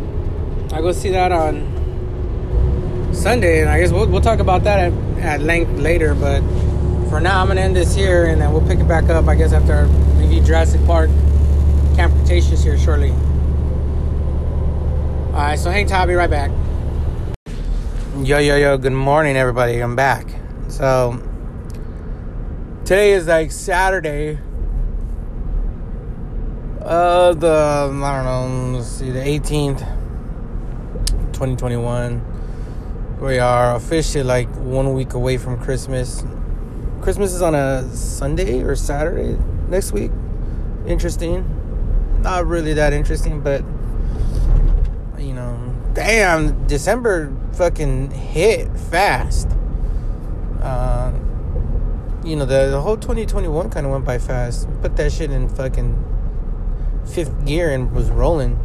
I 0.72 0.80
go 0.80 0.92
see 0.92 1.10
that 1.10 1.32
on 1.32 3.10
Sunday, 3.14 3.60
and 3.60 3.70
I 3.70 3.80
guess 3.80 3.92
we'll 3.92 4.06
we'll 4.08 4.20
talk 4.20 4.40
about 4.40 4.64
that 4.64 4.78
at, 4.78 4.92
at 5.18 5.40
length 5.42 5.78
later. 5.78 6.14
But 6.14 6.40
for 7.08 7.20
now, 7.20 7.40
I'm 7.40 7.48
gonna 7.48 7.60
end 7.60 7.76
this 7.76 7.94
here, 7.94 8.26
and 8.26 8.40
then 8.40 8.52
we'll 8.52 8.66
pick 8.66 8.78
it 8.78 8.88
back 8.88 9.08
up. 9.10 9.28
I 9.28 9.34
guess 9.34 9.52
after 9.52 9.74
I 9.74 9.82
review 10.20 10.42
Jurassic 10.42 10.84
Park, 10.86 11.10
Camp 11.96 12.12
Cretaceous 12.14 12.62
here 12.62 12.78
shortly. 12.78 13.12
Alright, 15.30 15.58
so 15.58 15.70
hang 15.70 15.86
tight, 15.86 16.00
I'll 16.00 16.06
be 16.06 16.14
right 16.14 16.28
back. 16.28 16.50
Yo, 18.22 18.38
yo, 18.38 18.56
yo, 18.56 18.76
good 18.76 18.92
morning, 18.92 19.36
everybody. 19.36 19.80
I'm 19.80 19.94
back. 19.94 20.39
So, 20.70 21.20
today 22.84 23.10
is 23.10 23.26
like 23.26 23.50
Saturday. 23.50 24.38
Uh, 26.80 27.34
the, 27.34 27.48
I 27.48 27.88
don't 27.88 28.72
know, 28.72 28.78
let's 28.78 28.88
see, 28.88 29.10
the 29.10 29.18
18th, 29.18 29.80
2021. 31.32 33.18
We 33.20 33.40
are 33.40 33.74
officially 33.74 34.22
like 34.22 34.48
one 34.58 34.94
week 34.94 35.14
away 35.14 35.38
from 35.38 35.60
Christmas. 35.60 36.24
Christmas 37.00 37.32
is 37.32 37.42
on 37.42 37.56
a 37.56 37.82
Sunday 37.92 38.62
or 38.62 38.76
Saturday 38.76 39.36
next 39.68 39.90
week. 39.90 40.12
Interesting. 40.86 41.44
Not 42.22 42.46
really 42.46 42.74
that 42.74 42.92
interesting, 42.92 43.40
but 43.40 43.62
you 45.18 45.34
know, 45.34 45.74
damn, 45.94 46.64
December 46.68 47.36
fucking 47.54 48.12
hit 48.12 48.70
fast. 48.78 49.48
You 52.24 52.36
know, 52.36 52.44
the, 52.44 52.68
the 52.70 52.80
whole 52.80 52.96
2021 52.96 53.70
kind 53.70 53.86
of 53.86 53.92
went 53.92 54.04
by 54.04 54.18
fast. 54.18 54.68
Put 54.82 54.96
that 54.96 55.12
shit 55.12 55.30
in 55.30 55.48
fucking 55.48 56.04
fifth 57.12 57.44
gear 57.46 57.72
and 57.72 57.92
was 57.92 58.10
rolling. 58.10 58.58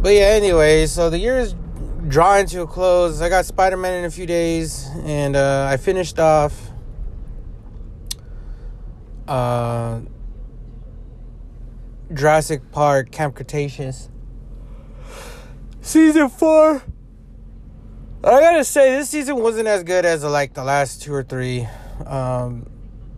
But 0.00 0.14
yeah, 0.14 0.26
anyway, 0.26 0.86
so 0.86 1.08
the 1.08 1.18
year 1.18 1.38
is 1.38 1.54
drawing 2.08 2.46
to 2.48 2.62
a 2.62 2.66
close. 2.66 3.22
I 3.22 3.28
got 3.28 3.46
Spider 3.46 3.76
Man 3.76 4.00
in 4.00 4.04
a 4.04 4.10
few 4.10 4.26
days, 4.26 4.86
and 5.04 5.36
uh, 5.36 5.68
I 5.70 5.76
finished 5.76 6.18
off. 6.18 6.70
Uh, 9.26 10.00
Jurassic 12.12 12.70
Park 12.70 13.10
Camp 13.10 13.34
Cretaceous. 13.34 14.10
Season 15.80 16.28
4. 16.28 16.82
I 18.26 18.40
gotta 18.40 18.64
say, 18.64 18.96
this 18.96 19.10
season 19.10 19.36
wasn't 19.36 19.68
as 19.68 19.82
good 19.82 20.06
as 20.06 20.24
like 20.24 20.54
the 20.54 20.64
last 20.64 21.02
two 21.02 21.12
or 21.12 21.22
three. 21.22 21.68
Um, 22.06 22.66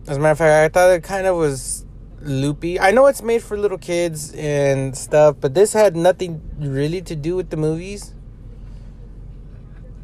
as 0.05 0.17
a 0.17 0.19
matter 0.19 0.31
of 0.31 0.37
fact, 0.37 0.75
I 0.75 0.79
thought 0.79 0.91
it 0.91 1.03
kind 1.03 1.25
of 1.25 1.37
was 1.37 1.85
loopy. 2.19 2.77
I 2.77 2.91
know 2.91 3.05
it's 3.05 3.21
made 3.21 3.41
for 3.41 3.57
little 3.57 3.77
kids 3.77 4.33
and 4.33 4.97
stuff, 4.97 5.37
but 5.39 5.53
this 5.53 5.71
had 5.71 5.95
nothing 5.95 6.41
really 6.59 7.01
to 7.03 7.15
do 7.15 7.37
with 7.37 7.51
the 7.51 7.55
movies 7.55 8.13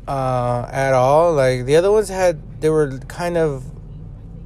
uh, 0.07 0.69
at 0.71 0.93
all. 0.93 1.33
Like 1.33 1.65
the 1.65 1.75
other 1.75 1.91
ones 1.91 2.07
had, 2.07 2.61
they 2.61 2.69
were 2.69 2.97
kind 3.09 3.35
of 3.35 3.65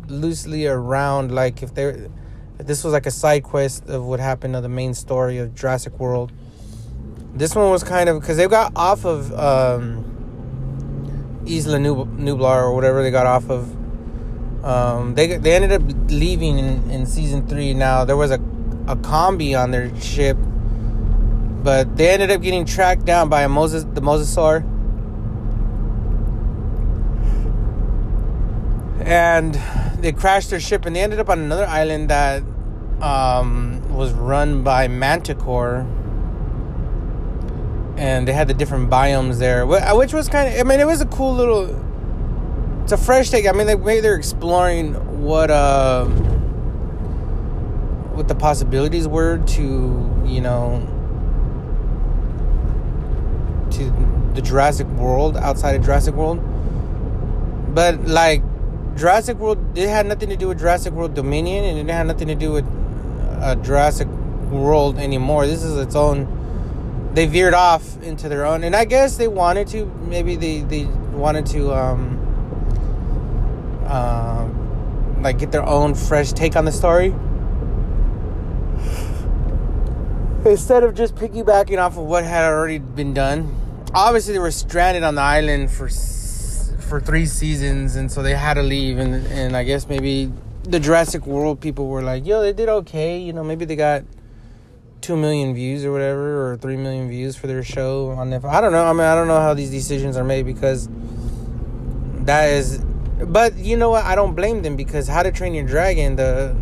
loosely 0.08 0.66
around. 0.66 1.32
Like 1.32 1.62
if 1.62 1.76
they, 1.76 2.10
this 2.58 2.84
was 2.84 2.94
like 2.94 3.06
a 3.06 3.12
side 3.12 3.44
quest 3.44 3.88
of 3.90 4.06
what 4.06 4.20
happened 4.20 4.56
to 4.56 4.62
the 4.62 4.70
main 4.70 4.96
story 4.96 5.38
of 5.38 5.54
Jurassic 5.54 6.00
World. 6.00 6.32
This 7.36 7.54
one 7.54 7.70
was 7.70 7.84
kind 7.84 8.10
of 8.10 8.20
because 8.20 8.38
they 8.38 8.48
got 8.48 8.72
off 8.76 9.06
of 9.06 9.32
um, 9.38 10.17
Isla 11.50 11.78
Nublar 11.78 12.64
or 12.64 12.74
whatever 12.74 13.02
they 13.04 13.12
got 13.12 13.26
off 13.26 13.50
of. 13.50 13.74
Um, 14.64 15.16
they 15.16 15.38
they 15.38 15.54
ended 15.54 15.72
up 15.72 15.82
leaving 16.10 16.60
in, 16.60 16.90
in 16.90 17.06
season 17.06 17.48
three. 17.48 17.74
Now 17.74 18.06
there 18.06 18.18
was 18.18 18.32
a 18.32 18.40
a 18.88 18.96
combi 18.96 19.58
on 19.58 19.72
their 19.72 19.96
ship, 20.00 20.38
but 21.64 21.98
they 21.98 22.10
ended 22.10 22.32
up 22.32 22.42
getting 22.42 22.66
tracked 22.66 23.06
down 23.06 23.30
by 23.30 23.44
a 23.44 23.50
Moses 23.50 23.84
the 23.84 24.02
Mosasaur. 24.02 24.66
And 29.06 29.54
they 30.02 30.12
crashed 30.12 30.50
their 30.50 30.60
ship 30.60 30.86
and 30.86 30.96
they 30.96 31.02
ended 31.02 31.20
up 31.20 31.30
on 31.30 31.40
another 31.40 31.66
island 31.66 32.10
that 32.10 32.44
um, 33.02 33.82
was 33.94 34.12
run 34.12 34.64
by 34.64 34.88
Mantah 34.88 35.36
Corp 35.36 35.86
and 37.98 38.28
they 38.28 38.34
had 38.34 38.48
the 38.48 38.54
different 38.54 38.90
biomes 38.90 39.40
there, 39.40 39.64
uh, 39.64 39.96
which 39.96 40.14
was 40.14 40.30
kind 40.30 40.54
of. 40.54 40.60
I 40.60 40.64
mean, 40.64 40.80
it 40.80 40.88
was 40.88 41.02
a 41.02 41.06
cool 41.08 41.34
little. 41.34 41.84
It's 42.84 42.92
a 42.92 42.98
fresh 42.98 43.30
take. 43.30 43.48
I 43.48 43.52
mean, 43.52 43.66
they're 43.66 44.16
exploring 44.16 44.94
what 45.24 45.50
uh, 45.50 46.06
what 48.14 48.28
the 48.28 48.36
possibilities 48.36 49.08
were 49.08 49.40
to 49.40 50.24
you 50.26 50.42
know 50.42 50.88
to 53.72 54.32
the 54.36 54.42
Jurassic 54.42 54.88
World 54.88 55.36
outside 55.36 55.76
of 55.76 55.84
Jurassic 55.84 56.14
World, 56.14 56.40
but 57.74 58.06
like 58.06 58.44
Jurassic 58.96 59.38
World, 59.38 59.78
it 59.78 59.90
had 59.90 60.06
nothing 60.06 60.30
to 60.30 60.38
do 60.38 60.48
with 60.50 60.60
Jurassic 60.60 60.94
World 60.94 61.16
Dominion, 61.16 61.66
and 61.66 61.90
it 61.90 61.92
had 61.92 62.06
nothing 62.06 62.28
to 62.28 62.36
do 62.36 62.52
with 62.52 62.66
uh, 63.42 63.56
Jurassic 63.56 64.08
World 64.52 64.98
anymore. 65.00 65.48
This 65.48 65.64
is 65.64 65.78
its 65.78 65.96
own 65.96 66.38
they 67.18 67.26
veered 67.26 67.56
off 67.56 68.00
into 68.04 68.30
their 68.30 68.46
own 68.46 68.64
and 68.64 68.76
i 68.76 68.86
guess 68.86 69.18
they 69.18 69.28
wanted 69.28 69.68
to 69.68 69.86
maybe 70.08 70.36
they 70.36 70.62
they 70.62 70.86
wanted 71.14 71.48
to 71.48 71.74
um 71.74 72.14
uh, 73.88 74.48
like 75.22 75.40
get 75.40 75.52
their 75.52 75.66
own 75.66 75.96
fresh 75.96 76.34
take 76.34 76.58
on 76.58 76.66
the 76.66 76.72
story. 76.72 77.16
Instead 80.46 80.84
of 80.84 80.94
just 80.94 81.16
piggybacking 81.16 81.80
off 81.80 81.98
of 81.98 82.04
what 82.04 82.26
had 82.26 82.46
already 82.46 82.80
been 82.80 83.14
done 83.14 83.54
obviously 83.94 84.34
they 84.34 84.40
were 84.40 84.52
stranded 84.52 85.04
on 85.04 85.16
the 85.16 85.22
island 85.22 85.72
for 85.72 85.90
for 86.90 87.00
three 87.00 87.26
seasons 87.26 87.96
and 87.96 88.12
so 88.12 88.22
they 88.22 88.36
had 88.36 88.56
to 88.56 88.62
leave 88.62 88.98
and 88.98 89.26
and 89.28 89.56
i 89.56 89.64
guess 89.64 89.88
maybe 89.88 90.32
the 90.64 90.80
jurassic 90.80 91.26
world 91.26 91.60
people 91.60 91.88
were 91.88 92.04
like 92.04 92.26
yo 92.26 92.42
they 92.42 92.54
did 92.54 92.70
okay 92.70 93.18
you 93.18 93.32
know 93.34 93.44
maybe 93.44 93.66
they 93.66 93.76
got 93.76 94.04
two 95.02 95.16
million 95.16 95.54
views 95.54 95.86
or 95.86 95.92
whatever, 95.92 96.52
or 96.52 96.58
three 96.58 96.78
million 96.78 97.10
views 97.10 97.36
for 97.36 97.48
their 97.48 97.64
show 97.64 98.10
on 98.12 98.30
Netflix. 98.30 98.52
I 98.52 98.62
don't 98.62 98.72
know. 98.72 98.86
I 98.86 98.94
mean, 98.94 99.02
I 99.02 99.16
don't 99.16 99.28
know 99.28 99.40
how 99.40 99.54
these 99.54 99.70
decisions 99.70 100.18
are 100.18 100.24
made 100.24 100.46
because 100.46 100.90
that 102.26 102.50
is. 102.50 102.80
But 103.26 103.58
you 103.58 103.78
know 103.78 103.90
what? 103.90 104.06
I 104.06 104.16
don't 104.16 104.36
blame 104.36 104.62
them 104.62 104.76
because 104.76 105.08
How 105.08 105.24
to 105.24 105.32
Train 105.32 105.54
Your 105.54 105.66
Dragon, 105.66 106.16
the 106.16 106.56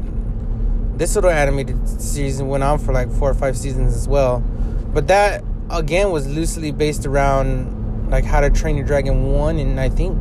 this 0.95 1.15
little 1.15 1.29
animated 1.29 1.89
season 1.89 2.47
went 2.47 2.63
on 2.63 2.79
for 2.79 2.93
like 2.93 3.11
four 3.11 3.29
or 3.29 3.33
five 3.33 3.57
seasons 3.57 3.93
as 3.95 4.07
well. 4.07 4.39
But 4.39 5.07
that 5.07 5.43
again 5.69 6.11
was 6.11 6.27
loosely 6.27 6.71
based 6.71 7.05
around 7.05 8.09
like 8.09 8.23
How 8.23 8.39
to 8.39 8.49
Train 8.49 8.77
Your 8.77 8.85
Dragon 8.85 9.31
one 9.33 9.59
and 9.59 9.79
I 9.79 9.89
think 9.89 10.17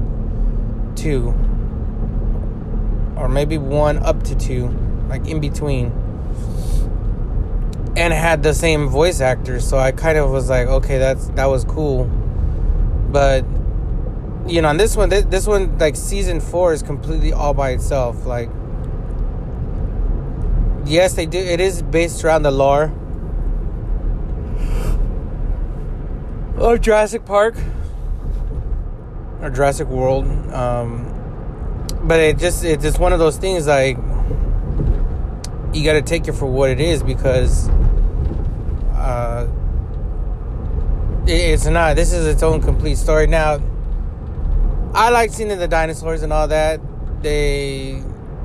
two, 0.97 1.29
or 3.17 3.29
maybe 3.29 3.59
one 3.59 3.99
up 3.99 4.23
to 4.25 4.35
two, 4.35 4.69
like 5.09 5.27
in 5.29 5.41
between 5.41 5.93
and 7.97 8.13
had 8.13 8.43
the 8.43 8.55
same 8.55 8.89
voice 8.89 9.21
actors 9.21 9.67
so 9.69 9.79
i 9.79 9.93
kind 9.93 10.19
of 10.19 10.31
was 10.31 10.51
like 10.51 10.67
okay 10.67 10.99
that's 10.99 11.29
that 11.29 11.47
was 11.47 11.65
cool. 11.65 12.05
But 13.11 13.45
you 14.47 14.61
know 14.61 14.69
on 14.69 14.77
this 14.77 14.97
one 14.97 15.09
this 15.09 15.47
one 15.47 15.79
like 15.79 15.97
season 15.97 16.41
four 16.41 16.73
is 16.73 16.83
completely 16.83 17.33
all 17.33 17.55
by 17.55 17.71
itself 17.71 18.27
like 18.27 18.51
yes 20.85 21.15
they 21.15 21.25
do 21.25 21.39
it 21.39 21.61
is 21.61 21.81
based 21.81 22.25
around 22.25 22.43
the 22.43 22.51
lore 22.51 22.93
of 26.57 26.81
jurassic 26.81 27.25
park 27.25 27.55
or 29.41 29.49
jurassic 29.51 29.89
world 29.89 30.27
um 30.53 31.11
but 32.03 32.21
it 32.21 32.37
just 32.37 32.65
it's 32.65 32.83
just 32.83 32.99
one 32.99 33.13
of 33.13 33.19
those 33.19 33.39
things 33.39 33.67
like 33.67 33.97
you 35.73 35.85
got 35.85 35.95
to 35.95 36.03
take 36.03 36.29
it 36.29 36.33
for 36.33 36.47
what 36.47 36.71
it 36.71 36.81
is 36.81 37.03
because 37.03 37.71
uh, 39.05 39.47
it's 41.27 41.67
not. 41.67 41.95
This 41.95 42.13
is 42.13 42.27
its 42.27 42.43
own 42.43 42.63
complete 42.63 42.97
story. 42.97 43.27
Now, 43.27 43.61
I 44.95 45.11
like 45.11 45.31
seeing 45.31 45.51
the 45.51 45.69
dinosaurs 45.69 46.23
and 46.23 46.33
all 46.33 46.49
that. 46.49 46.81
They 47.23 48.03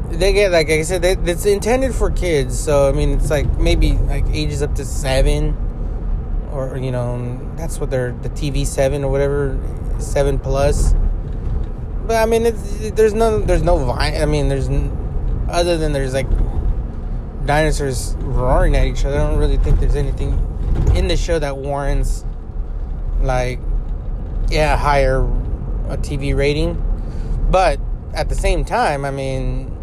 they 0.10 0.34
get 0.34 0.52
like, 0.52 0.69
I 0.69 0.82
said, 0.82 1.02
they, 1.02 1.13
it's 1.13 1.45
intended 1.45 1.95
for 1.95 2.12
kids. 2.12 2.60
So 2.60 2.89
I 2.89 2.91
mean, 2.91 3.13
it's 3.13 3.30
like 3.30 3.58
maybe 3.58 3.93
like 3.93 4.26
ages 4.32 4.62
up 4.62 4.76
to 4.76 4.86
seven, 4.86 5.56
or 6.52 6.78
you 6.78 6.91
know, 6.91 7.39
that's 7.56 7.80
what 7.80 7.89
they're 7.89 8.12
the 8.12 8.30
TV 8.30 8.65
seven 8.65 9.06
or 9.06 9.12
whatever, 9.12 9.58
seven 10.00 10.39
plus. 10.39 10.93
But 12.06 12.17
I 12.17 12.26
mean, 12.26 12.45
it's, 12.45 12.91
there's 12.91 13.13
no 13.13 13.39
there's 13.39 13.63
no 13.63 13.78
vine. 13.78 14.22
I 14.22 14.26
mean, 14.26 14.50
there's 14.50 14.67
other 15.50 15.78
than 15.78 15.93
there's 15.93 16.13
like 16.13 16.28
dinosaurs 17.45 18.15
roaring 18.19 18.76
at 18.76 18.88
each 18.88 19.06
other. 19.06 19.19
I 19.19 19.30
don't 19.30 19.38
really 19.38 19.58
think 19.58 19.80
there's 19.80 19.95
anything 19.95 20.49
in 20.96 21.08
the 21.08 21.18
show 21.18 21.40
that 21.40 21.58
warrants 21.58 22.26
like 23.22 23.60
yeah 24.50 24.78
higher 24.78 25.20
a 25.90 25.98
TV 25.98 26.36
rating. 26.36 26.84
But 27.50 27.80
at 28.14 28.30
the 28.30 28.36
same 28.36 28.64
time, 28.64 29.06
I 29.06 29.12
mean, 29.12 29.76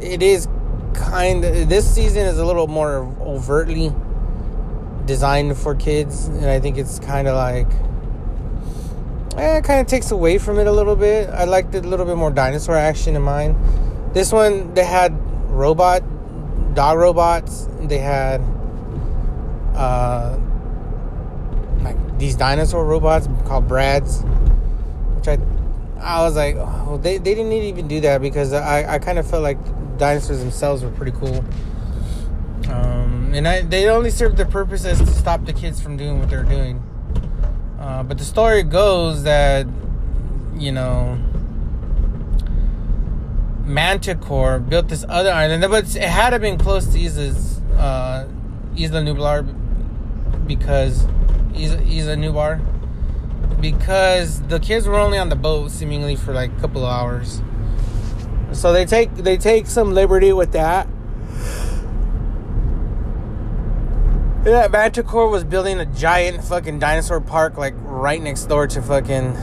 it 0.00 0.22
is 0.22 0.48
kind 0.94 1.44
of 1.44 1.68
this 1.68 1.92
season 1.92 2.26
is 2.26 2.38
a 2.38 2.44
little 2.44 2.66
more 2.66 3.04
overtly 3.20 3.92
designed 5.06 5.56
for 5.56 5.74
kids, 5.74 6.26
and 6.28 6.46
I 6.46 6.60
think 6.60 6.76
it's 6.78 6.98
kind 6.98 7.28
of 7.28 7.34
like. 7.36 7.68
Eh, 9.36 9.58
it 9.58 9.64
kind 9.64 9.80
of 9.80 9.86
takes 9.86 10.10
away 10.10 10.36
from 10.38 10.58
it 10.58 10.66
a 10.66 10.72
little 10.72 10.96
bit. 10.96 11.30
I 11.30 11.44
liked 11.44 11.74
it 11.74 11.84
a 11.84 11.88
little 11.88 12.06
bit 12.06 12.16
more 12.16 12.30
dinosaur 12.30 12.74
action 12.74 13.14
in 13.14 13.22
mine. 13.22 13.56
This 14.12 14.32
one, 14.32 14.74
they 14.74 14.84
had 14.84 15.16
robot 15.50 16.02
dog 16.74 16.98
robots. 16.98 17.68
They 17.82 17.98
had 17.98 18.40
uh, 19.78 20.36
like 21.82 22.18
these 22.18 22.34
dinosaur 22.34 22.84
robots 22.84 23.28
called 23.46 23.68
Brads, 23.68 24.22
which 25.14 25.28
I 25.28 25.38
I 26.00 26.22
was 26.22 26.36
like, 26.36 26.56
oh, 26.56 26.98
they 27.00 27.18
they 27.18 27.34
didn't 27.34 27.52
even 27.52 27.86
do 27.86 28.00
that 28.00 28.20
because 28.20 28.52
I 28.52 28.94
I 28.94 28.98
kind 28.98 29.18
of 29.18 29.30
felt 29.30 29.42
like 29.42 29.58
dinosaurs 29.98 30.40
themselves 30.40 30.82
were 30.82 30.90
pretty 30.90 31.12
cool. 31.12 31.44
Um, 32.68 33.32
and 33.34 33.46
I 33.46 33.62
they 33.62 33.88
only 33.88 34.10
served 34.10 34.36
their 34.36 34.46
purpose 34.46 34.84
as 34.84 34.98
to 34.98 35.06
stop 35.06 35.44
the 35.44 35.52
kids 35.52 35.80
from 35.80 35.96
doing 35.96 36.18
what 36.18 36.28
they're 36.28 36.42
doing. 36.42 36.82
Uh, 37.78 38.02
but 38.02 38.18
the 38.18 38.24
story 38.24 38.64
goes 38.64 39.22
that 39.22 39.66
you 40.56 40.72
know 40.72 41.16
Mantah 43.64 44.16
Corp 44.16 44.68
built 44.68 44.88
this 44.88 45.04
other 45.08 45.30
island, 45.30 45.64
but 45.70 45.94
it 45.94 46.02
had 46.02 46.30
to 46.30 46.40
been 46.40 46.58
close 46.58 46.86
to 46.86 47.00
Isla's 47.00 47.60
uh, 47.76 48.26
Isla 48.76 49.02
Nublar 49.02 49.67
because 50.46 51.04
Isla, 51.54 51.82
Isla 51.82 52.16
Nublar 52.16 52.60
because 53.60 54.40
the 54.42 54.60
kids 54.60 54.86
were 54.86 54.98
only 54.98 55.18
on 55.18 55.28
the 55.28 55.36
boat 55.36 55.70
seemingly 55.70 56.16
for 56.16 56.32
like 56.32 56.50
a 56.56 56.60
couple 56.60 56.84
of 56.84 56.92
hours. 56.92 57.42
So 58.52 58.72
they 58.72 58.86
take 58.86 59.14
they 59.14 59.36
take 59.36 59.66
some 59.66 59.92
liberty 59.94 60.32
with 60.32 60.52
that. 60.52 60.88
Yeah, 64.46 64.68
Mantah 64.70 65.02
Corp 65.02 65.30
was 65.30 65.44
building 65.44 65.78
a 65.78 65.84
giant 65.84 66.42
fucking 66.42 66.78
dinosaur 66.78 67.20
park 67.20 67.58
like 67.58 67.74
right 67.82 68.22
next 68.22 68.44
door 68.46 68.66
to 68.68 68.80
fucking 68.80 69.36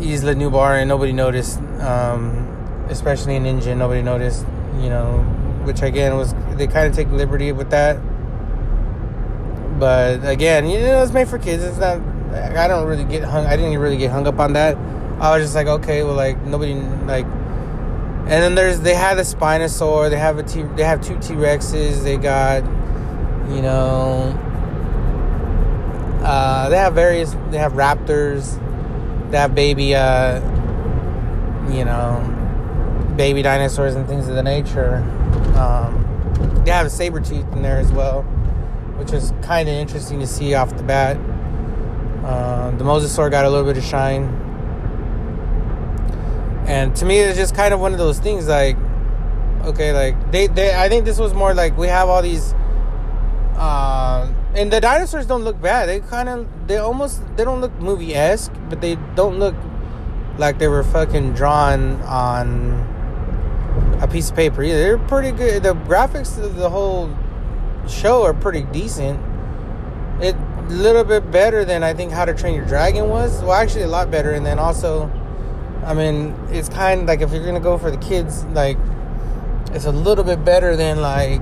Isla 0.00 0.34
Nublar, 0.34 0.80
and 0.80 0.88
nobody 0.88 1.12
noticed. 1.12 1.58
Um, 1.80 2.48
especially 2.88 3.36
in 3.36 3.46
India, 3.46 3.74
nobody 3.74 4.02
noticed. 4.02 4.44
You 4.80 4.90
know, 4.90 5.18
which 5.64 5.80
again 5.80 6.16
was 6.16 6.34
they 6.56 6.66
kind 6.66 6.88
of 6.88 6.94
take 6.94 7.08
liberty 7.08 7.52
with 7.52 7.70
that. 7.70 7.96
But 9.82 10.24
again, 10.24 10.68
you 10.68 10.78
know, 10.78 11.02
it's 11.02 11.10
made 11.10 11.26
for 11.26 11.38
kids. 11.38 11.60
It's 11.60 11.78
not. 11.78 11.98
I 12.56 12.68
don't 12.68 12.86
really 12.86 13.02
get 13.02 13.24
hung. 13.24 13.46
I 13.46 13.56
didn't 13.56 13.76
really 13.78 13.96
get 13.96 14.12
hung 14.12 14.28
up 14.28 14.38
on 14.38 14.52
that. 14.52 14.76
I 15.18 15.36
was 15.36 15.42
just 15.42 15.56
like, 15.56 15.66
okay, 15.66 16.04
well, 16.04 16.14
like 16.14 16.40
nobody 16.42 16.74
like. 16.74 17.24
And 17.24 18.28
then 18.28 18.54
there's 18.54 18.78
they 18.78 18.94
have 18.94 19.18
a 19.18 19.22
Spinosaur. 19.22 20.08
They 20.08 20.18
have 20.18 20.38
a 20.38 20.44
T. 20.44 20.62
They 20.76 20.84
have 20.84 21.00
two 21.00 21.18
T 21.18 21.34
Rexes. 21.34 22.04
They 22.04 22.16
got, 22.16 22.62
you 23.52 23.60
know. 23.60 24.38
Uh, 26.22 26.68
they 26.68 26.76
have 26.76 26.94
various. 26.94 27.34
They 27.50 27.58
have 27.58 27.72
raptors. 27.72 28.60
They 29.32 29.38
have 29.38 29.52
baby. 29.52 29.96
Uh, 29.96 30.40
you 31.72 31.84
know, 31.84 32.22
baby 33.16 33.42
dinosaurs 33.42 33.96
and 33.96 34.06
things 34.06 34.28
of 34.28 34.36
the 34.36 34.44
nature. 34.44 34.98
Um, 35.56 36.62
they 36.64 36.70
have 36.70 36.86
a 36.86 36.90
saber 36.90 37.18
tooth 37.20 37.50
in 37.52 37.62
there 37.62 37.78
as 37.78 37.90
well, 37.90 38.24
which 39.02 39.12
is 39.12 39.32
kind 39.42 39.68
of 39.68 39.74
interesting 39.74 40.20
to 40.20 40.26
see 40.28 40.54
off 40.54 40.76
the 40.76 40.82
bat. 40.84 41.16
Uh, 42.24 42.70
the 42.76 42.84
mosasaur 42.84 43.28
got 43.28 43.44
a 43.44 43.50
little 43.50 43.66
bit 43.66 43.76
of 43.76 43.82
shine, 43.82 44.22
and 46.68 46.94
to 46.94 47.04
me, 47.04 47.18
it's 47.18 47.36
just 47.36 47.52
kind 47.52 47.74
of 47.74 47.80
one 47.80 47.92
of 47.92 47.98
those 47.98 48.20
things. 48.20 48.46
Like, 48.46 48.76
okay, 49.64 49.92
like 49.92 50.30
they, 50.30 50.46
they 50.46 50.72
I 50.72 50.88
think 50.88 51.04
this 51.04 51.18
was 51.18 51.34
more 51.34 51.52
like 51.52 51.76
we 51.76 51.88
have 51.88 52.08
all 52.08 52.22
these. 52.22 52.54
Uh, 53.56 54.32
and 54.54 54.72
the 54.72 54.80
dinosaurs 54.80 55.26
don't 55.26 55.42
look 55.42 55.60
bad. 55.60 55.88
They 55.88 55.98
kind 56.00 56.28
of, 56.28 56.46
they 56.68 56.76
almost, 56.76 57.22
they 57.36 57.44
don't 57.44 57.60
look 57.60 57.72
movie 57.80 58.14
esque, 58.14 58.52
but 58.68 58.80
they 58.80 58.96
don't 59.16 59.38
look 59.38 59.54
like 60.38 60.58
they 60.58 60.68
were 60.68 60.84
fucking 60.84 61.32
drawn 61.32 62.00
on 62.02 63.98
a 64.00 64.06
piece 64.06 64.30
of 64.30 64.36
paper 64.36 64.62
either. 64.62 64.78
They're 64.78 64.98
pretty 64.98 65.32
good. 65.32 65.62
The 65.62 65.74
graphics 65.74 66.42
of 66.42 66.56
the 66.56 66.70
whole 66.70 67.08
show 67.88 68.22
are 68.22 68.34
pretty 68.34 68.62
decent. 68.62 69.20
It 70.20 70.36
a 70.72 70.72
little 70.72 71.04
bit 71.04 71.30
better 71.30 71.64
than 71.64 71.82
I 71.82 71.94
think 71.94 72.12
How 72.12 72.24
to 72.24 72.34
Train 72.34 72.54
Your 72.54 72.64
Dragon 72.64 73.08
was. 73.08 73.42
Well, 73.42 73.52
actually, 73.52 73.82
a 73.82 73.88
lot 73.88 74.10
better. 74.10 74.32
And 74.32 74.44
then 74.44 74.58
also, 74.58 75.10
I 75.84 75.94
mean, 75.94 76.34
it's 76.50 76.68
kind 76.68 77.02
of 77.02 77.06
like 77.06 77.20
if 77.20 77.32
you're 77.32 77.44
gonna 77.44 77.60
go 77.60 77.78
for 77.78 77.90
the 77.90 77.96
kids, 77.96 78.44
like 78.46 78.78
it's 79.72 79.84
a 79.84 79.92
little 79.92 80.24
bit 80.24 80.44
better 80.44 80.76
than 80.76 81.00
like, 81.00 81.40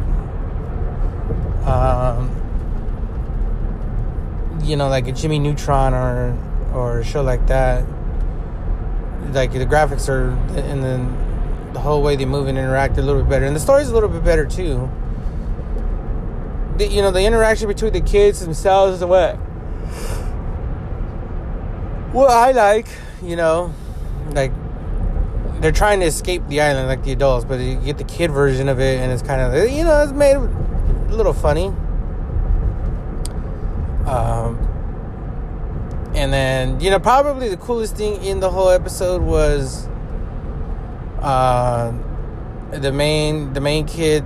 um, 1.67 2.31
you 4.65 4.77
know, 4.77 4.89
like 4.89 5.07
a 5.07 5.13
Jimmy 5.13 5.39
Neutron 5.39 5.95
or 5.95 6.37
or 6.73 7.01
a 7.01 7.05
show 7.05 7.23
like 7.23 7.47
that. 7.49 7.85
Like 9.33 9.53
the 9.53 9.67
graphics 9.67 10.09
are 10.09 10.31
and 10.59 10.83
then 10.83 11.73
the 11.73 11.79
whole 11.79 12.03
way 12.03 12.17
they 12.17 12.25
move 12.25 12.49
and 12.49 12.59
interact 12.59 12.99
a 12.99 13.03
little 13.03 13.23
bit 13.23 13.31
better, 13.31 13.45
and 13.45 13.55
the 13.55 13.61
story's 13.61 13.91
a 13.91 13.95
little 13.95 14.09
bit 14.09 14.25
better 14.25 14.47
too. 14.47 14.91
The, 16.81 16.87
you 16.87 17.03
know, 17.03 17.11
the 17.11 17.23
interaction 17.23 17.69
between 17.69 17.93
the 17.93 18.01
kids 18.01 18.41
themselves 18.41 19.03
and 19.03 19.11
what 19.11 19.35
what 22.15 22.31
I 22.31 22.53
like, 22.53 22.87
you 23.23 23.37
know, 23.37 23.75
like 24.31 24.51
they're 25.61 25.73
trying 25.73 26.01
to 26.01 26.07
escape 26.07 26.43
the 26.49 26.63
island 26.63 26.89
like 26.89 27.05
the 27.05 27.13
adults, 27.13 27.45
but 27.45 27.61
you 27.61 27.77
get 27.77 27.99
the 27.99 28.05
kid 28.05 28.31
version 28.31 28.67
of 28.71 28.81
it, 28.81 28.99
and 28.99 29.13
it's 29.13 29.21
kind 29.21 29.43
of 29.43 29.71
you 29.71 29.85
know 29.85 30.03
it's 30.03 30.13
made 30.13 30.37
a 30.37 31.15
little 31.15 31.35
funny. 31.35 31.67
Um, 34.07 34.57
and 36.15 36.33
then 36.33 36.81
you 36.81 36.89
know 36.89 36.99
probably 36.99 37.51
the 37.51 37.59
coolest 37.59 37.95
thing 37.97 38.25
in 38.25 38.41
the 38.41 38.51
whole 38.51 38.71
episode 38.71 39.21
was 39.21 39.87
uh, 41.21 41.93
the 42.71 42.91
main 42.91 43.53
the 43.53 43.61
main 43.61 43.87
kid 43.87 44.25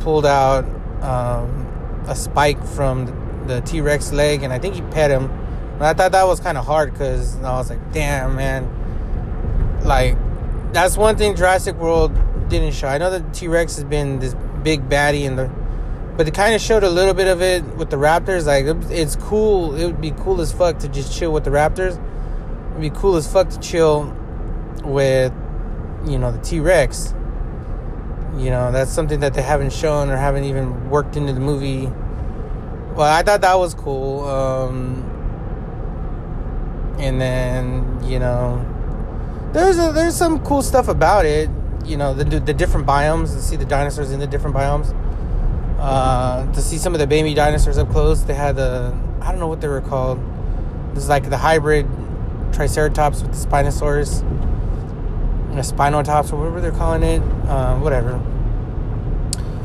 pulled 0.00 0.26
out 0.26 0.66
um, 1.02 1.63
a 2.06 2.14
spike 2.14 2.62
from 2.64 3.44
the 3.46 3.60
T 3.60 3.80
Rex 3.80 4.12
leg, 4.12 4.42
and 4.42 4.52
I 4.52 4.58
think 4.58 4.74
he 4.74 4.82
pet 4.82 5.10
him. 5.10 5.30
And 5.74 5.82
I 5.82 5.94
thought 5.94 6.12
that 6.12 6.26
was 6.26 6.40
kind 6.40 6.56
of 6.56 6.64
hard 6.64 6.92
because 6.92 7.36
I 7.36 7.56
was 7.56 7.70
like, 7.70 7.92
damn, 7.92 8.36
man. 8.36 9.82
Like, 9.84 10.16
that's 10.72 10.96
one 10.96 11.16
thing 11.16 11.36
Jurassic 11.36 11.76
World 11.76 12.12
didn't 12.48 12.72
show. 12.74 12.88
I 12.88 12.98
know 12.98 13.10
that 13.10 13.34
T 13.34 13.48
Rex 13.48 13.76
has 13.76 13.84
been 13.84 14.18
this 14.18 14.34
big 14.62 14.88
baddie 14.88 15.24
in 15.24 15.36
the. 15.36 15.50
But 16.16 16.28
it 16.28 16.34
kind 16.34 16.54
of 16.54 16.60
showed 16.60 16.84
a 16.84 16.88
little 16.88 17.12
bit 17.12 17.26
of 17.26 17.42
it 17.42 17.64
with 17.76 17.90
the 17.90 17.96
Raptors. 17.96 18.46
Like, 18.46 18.66
it's 18.90 19.16
cool. 19.16 19.74
It 19.74 19.84
would 19.84 20.00
be 20.00 20.12
cool 20.12 20.40
as 20.40 20.52
fuck 20.52 20.78
to 20.78 20.88
just 20.88 21.16
chill 21.16 21.32
with 21.32 21.42
the 21.42 21.50
Raptors. 21.50 22.00
It'd 22.70 22.80
be 22.80 22.90
cool 22.90 23.16
as 23.16 23.30
fuck 23.30 23.50
to 23.50 23.58
chill 23.58 24.14
with, 24.84 25.32
you 26.06 26.18
know, 26.18 26.30
the 26.30 26.38
T 26.38 26.60
Rex. 26.60 27.14
You 28.36 28.50
know, 28.50 28.72
that's 28.72 28.90
something 28.90 29.20
that 29.20 29.34
they 29.34 29.42
haven't 29.42 29.72
shown 29.72 30.10
or 30.10 30.16
haven't 30.16 30.44
even 30.44 30.90
worked 30.90 31.16
into 31.16 31.32
the 31.32 31.40
movie. 31.40 31.86
Well, 32.94 33.12
I 33.12 33.22
thought 33.22 33.40
that 33.42 33.58
was 33.58 33.74
cool. 33.74 34.26
Um, 34.28 35.10
and 36.98 37.20
then 37.20 38.00
you 38.04 38.18
know 38.18 38.64
there's 39.52 39.78
a, 39.78 39.92
there's 39.92 40.16
some 40.16 40.42
cool 40.44 40.62
stuff 40.62 40.88
about 40.88 41.26
it 41.26 41.50
you 41.84 41.96
know 41.96 42.14
the 42.14 42.24
the 42.40 42.54
different 42.54 42.86
biomes 42.86 43.34
to 43.34 43.42
see 43.42 43.56
the 43.56 43.64
dinosaurs 43.64 44.10
in 44.10 44.20
the 44.20 44.26
different 44.26 44.54
biomes 44.54 44.94
uh, 45.78 46.50
to 46.52 46.62
see 46.62 46.78
some 46.78 46.94
of 46.94 47.00
the 47.00 47.06
baby 47.06 47.34
dinosaurs 47.34 47.78
up 47.78 47.90
close 47.90 48.22
they 48.22 48.34
had 48.34 48.56
the 48.56 48.96
i 49.20 49.30
don't 49.30 49.40
know 49.40 49.48
what 49.48 49.60
they 49.60 49.68
were 49.68 49.80
called 49.80 50.20
this 50.94 51.02
is 51.02 51.08
like 51.08 51.28
the 51.28 51.36
hybrid 51.36 51.86
triceratops 52.52 53.22
with 53.22 53.32
the 53.32 53.48
spinosaurus 53.48 54.22
the 55.56 55.62
spinotops 55.62 56.32
or 56.32 56.36
whatever 56.36 56.60
they're 56.60 56.72
calling 56.72 57.02
it 57.02 57.22
uh, 57.48 57.76
whatever. 57.78 58.18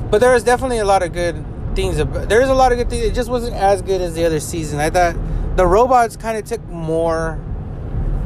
But 0.09 0.21
there 0.21 0.33
was 0.33 0.43
definitely 0.43 0.79
a 0.79 0.85
lot 0.85 1.03
of 1.03 1.13
good 1.13 1.45
things 1.75 1.97
there's 2.27 2.49
a 2.49 2.53
lot 2.53 2.71
of 2.71 2.77
good 2.77 2.89
things 2.89 3.03
it 3.03 3.13
just 3.13 3.29
wasn't 3.29 3.55
as 3.55 3.81
good 3.81 4.01
as 4.01 4.13
the 4.13 4.25
other 4.25 4.39
season. 4.39 4.79
I 4.79 4.89
thought 4.89 5.15
the 5.55 5.65
robots 5.65 6.15
kind 6.15 6.37
of 6.37 6.45
took 6.45 6.65
more 6.67 7.39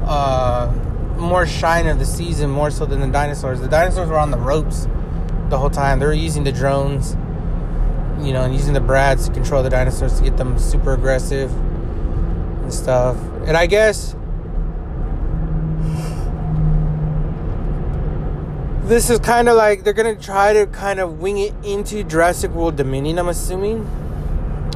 uh 0.05 0.71
more 1.17 1.45
shine 1.45 1.87
of 1.87 1.99
the 1.99 2.05
season 2.05 2.49
more 2.49 2.71
so 2.71 2.85
than 2.85 2.99
the 2.99 3.07
dinosaurs. 3.07 3.59
The 3.59 3.67
dinosaurs 3.67 4.09
were 4.09 4.17
on 4.17 4.31
the 4.31 4.37
ropes 4.37 4.87
the 5.49 5.57
whole 5.57 5.69
time. 5.69 5.99
They 5.99 6.05
were 6.05 6.13
using 6.13 6.43
the 6.43 6.51
drones 6.51 7.15
you 8.21 8.31
know 8.31 8.43
and 8.43 8.53
using 8.53 8.73
the 8.73 8.81
brads 8.81 9.27
to 9.27 9.33
control 9.33 9.63
the 9.63 9.69
dinosaurs 9.69 10.17
to 10.17 10.23
get 10.23 10.37
them 10.37 10.57
super 10.57 10.93
aggressive 10.93 11.51
and 11.51 12.73
stuff. 12.73 13.17
And 13.45 13.57
i 13.57 13.65
guess 13.65 14.15
this 18.85 19.09
is 19.09 19.19
kind 19.19 19.47
of 19.49 19.55
like 19.55 19.83
they're 19.83 19.93
gonna 19.93 20.15
try 20.15 20.53
to 20.53 20.65
kind 20.67 20.99
of 20.99 21.19
wing 21.19 21.37
it 21.37 21.53
into 21.63 22.03
jurassic 22.03 22.51
world 22.51 22.75
dominion 22.75 23.17
i'm 23.17 23.29
assuming 23.29 23.87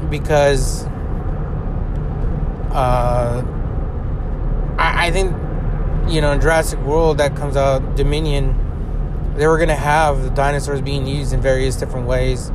because 0.10 0.86
uh, 2.78 3.44
I, 4.78 5.08
I 5.08 5.12
think 5.12 5.32
you 6.12 6.22
know 6.22 6.32
in 6.32 6.40
Jurassic 6.40 6.80
World 6.82 7.18
that 7.18 7.36
comes 7.36 7.58
out 7.58 7.96
Dominion, 7.96 8.56
they 9.36 9.48
were 9.48 9.58
gonna 9.58 9.76
have 9.76 10.22
the 10.24 10.30
dinosaurs 10.30 10.82
being 10.82 11.08
used 11.08 11.34
in 11.34 11.42
various 11.42 11.76
different 11.76 12.08
ways 12.08 12.52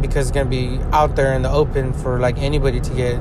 because 0.00 0.28
it's 0.28 0.34
gonna 0.34 0.48
be 0.48 0.78
out 0.92 1.16
there 1.16 1.34
in 1.34 1.42
the 1.42 1.50
open 1.50 1.92
for 1.92 2.18
like 2.18 2.38
anybody 2.38 2.80
to 2.80 2.94
get. 2.94 3.20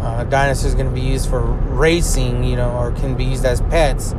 Uh, 0.00 0.22
dinosaurs 0.24 0.74
to 0.74 0.84
be 0.90 1.00
used 1.00 1.30
for 1.30 1.40
racing, 1.40 2.44
you 2.44 2.56
know, 2.56 2.70
or 2.72 2.92
can 2.92 3.14
be 3.14 3.24
used 3.24 3.42
as 3.46 3.62
pets, 3.62 4.14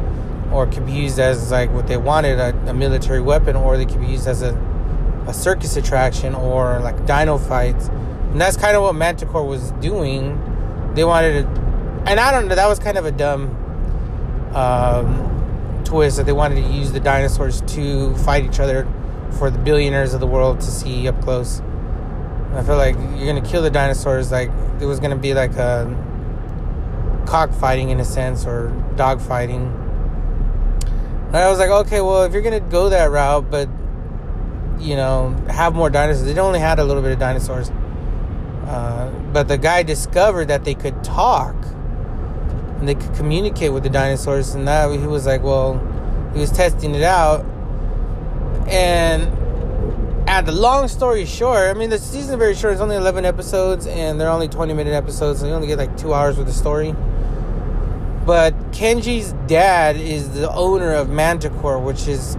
or 0.52 0.68
could 0.68 0.86
be 0.86 0.92
used 0.92 1.20
as 1.20 1.52
like 1.52 1.72
what 1.72 1.88
they 1.88 1.98
wanted 1.98 2.40
a, 2.40 2.56
a 2.70 2.74
military 2.74 3.22
weapon, 3.22 3.56
or 3.56 3.78
they 3.78 3.86
could 3.86 4.02
be 4.02 4.08
used 4.08 4.28
as 4.28 4.42
a, 4.42 4.54
a 5.28 5.34
circus 5.34 5.76
attraction 5.76 6.36
or 6.36 6.80
like 6.80 7.06
dino 7.06 7.38
fights. 7.38 7.88
And 7.88 8.40
that's 8.40 8.58
kind 8.58 8.76
of 8.76 8.84
what 8.84 8.96
Mantah 8.96 9.26
Corp 9.26 9.48
was 9.48 9.72
doing 9.74 10.40
they 10.96 11.04
wanted 11.04 11.44
to, 11.44 11.62
and 12.08 12.20
I 12.20 12.32
don't 12.32 12.48
know. 12.48 12.56
That 12.56 12.68
was 12.68 12.80
kind 12.80 12.98
of 12.98 13.06
a 13.06 13.12
dumb 13.12 13.50
um, 14.56 15.82
twist 15.84 16.18
that 16.18 16.26
they 16.26 16.32
wanted 16.32 16.56
to 16.56 16.70
use 16.70 16.92
the 16.94 17.00
dinosaurs 17.00 17.62
to 17.62 18.16
fight 18.18 18.46
each 18.46 18.60
other 18.60 18.88
for 19.38 19.50
the 19.50 19.60
billionaires 19.60 20.14
of 20.14 20.22
the 20.22 20.28
world 20.28 20.62
to 20.62 20.68
see 20.68 21.08
up 21.08 21.22
close. 21.22 21.60
And 21.60 22.56
I 22.56 22.64
feel 22.64 22.78
like 22.78 22.96
you're 23.18 23.28
gonna 23.28 23.42
kill 23.42 23.62
the 23.62 23.70
dinosaurs. 23.70 24.32
Like 24.32 24.50
it 24.80 24.86
was 24.86 25.00
gonna 25.02 25.18
be 25.18 25.34
like 25.34 25.56
a 25.58 25.86
cockfighting 27.28 27.90
in 27.90 28.00
a 28.00 28.06
sense 28.06 28.46
or 28.46 28.70
dog 28.96 29.20
fighting. 29.20 29.82
And 31.36 31.44
I 31.44 31.50
was 31.50 31.60
like, 31.60 31.70
okay, 31.70 32.00
well, 32.00 32.24
if 32.24 32.32
you're 32.32 32.42
gonna 32.42 32.62
go 32.62 32.88
that 32.88 33.12
route, 33.12 33.52
but 33.52 33.68
you 34.80 34.96
know, 34.96 35.36
have 35.50 35.76
more 35.76 35.90
dinosaurs. 35.90 36.34
They 36.34 36.40
only 36.40 36.62
had 36.62 36.80
a 36.80 36.86
little 36.86 37.04
bit 37.04 37.12
of 37.12 37.20
dinosaurs. 37.20 37.72
Uh, 38.66 39.12
but 39.34 39.50
the 39.50 39.58
guy 39.58 39.84
discovered 39.84 40.48
that 40.48 40.64
they 40.64 40.74
could 40.74 41.04
talk 41.04 41.54
and 42.80 42.88
they 42.88 42.96
could 42.96 43.14
communicate 43.16 43.74
with 43.74 43.84
the 43.84 43.90
dinosaurs, 43.90 44.56
and 44.56 44.66
that 44.70 44.90
he 44.98 45.06
was 45.08 45.26
like, 45.26 45.44
well, 45.44 45.74
he 46.34 46.40
was 46.40 46.52
testing 46.54 46.96
it 46.96 47.04
out, 47.04 47.44
And 48.70 49.24
At 50.30 50.46
the 50.46 50.54
long 50.54 50.88
story 50.88 51.26
short, 51.26 51.68
I 51.68 51.74
mean, 51.74 51.90
the 51.90 52.00
season 52.00 52.36
is 52.36 52.40
very 52.40 52.56
short. 52.56 52.72
It's 52.72 52.82
only 52.82 52.96
11 52.96 53.26
episodes, 53.26 53.88
and 53.88 54.22
they're 54.22 54.30
only 54.30 54.48
20 54.48 54.74
minute 54.74 54.94
episodes, 54.94 55.42
so 55.42 55.48
you 55.48 55.52
only 55.52 55.68
get 55.68 55.80
like 55.80 55.98
two 55.98 56.14
hours 56.14 56.38
with 56.38 56.48
the 56.48 56.54
story. 56.54 56.96
But 58.26 58.54
Kenji's 58.72 59.34
dad 59.48 59.98
is 59.98 60.32
the 60.32 60.52
owner 60.52 60.94
of 60.94 61.10
Mantah 61.10 61.52
Corp, 61.52 61.84
which 61.84 62.08
is 62.08 62.38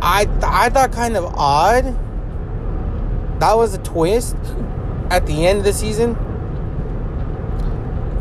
I 0.00 0.24
th- 0.24 0.42
I 0.42 0.68
thought 0.70 0.92
kind 0.92 1.16
of 1.16 1.24
odd. 1.36 1.84
That 3.38 3.56
was 3.56 3.74
a 3.74 3.78
twist 3.78 4.36
at 5.10 5.26
the 5.26 5.46
end 5.46 5.60
of 5.60 5.64
the 5.64 5.72
season. 5.72 6.16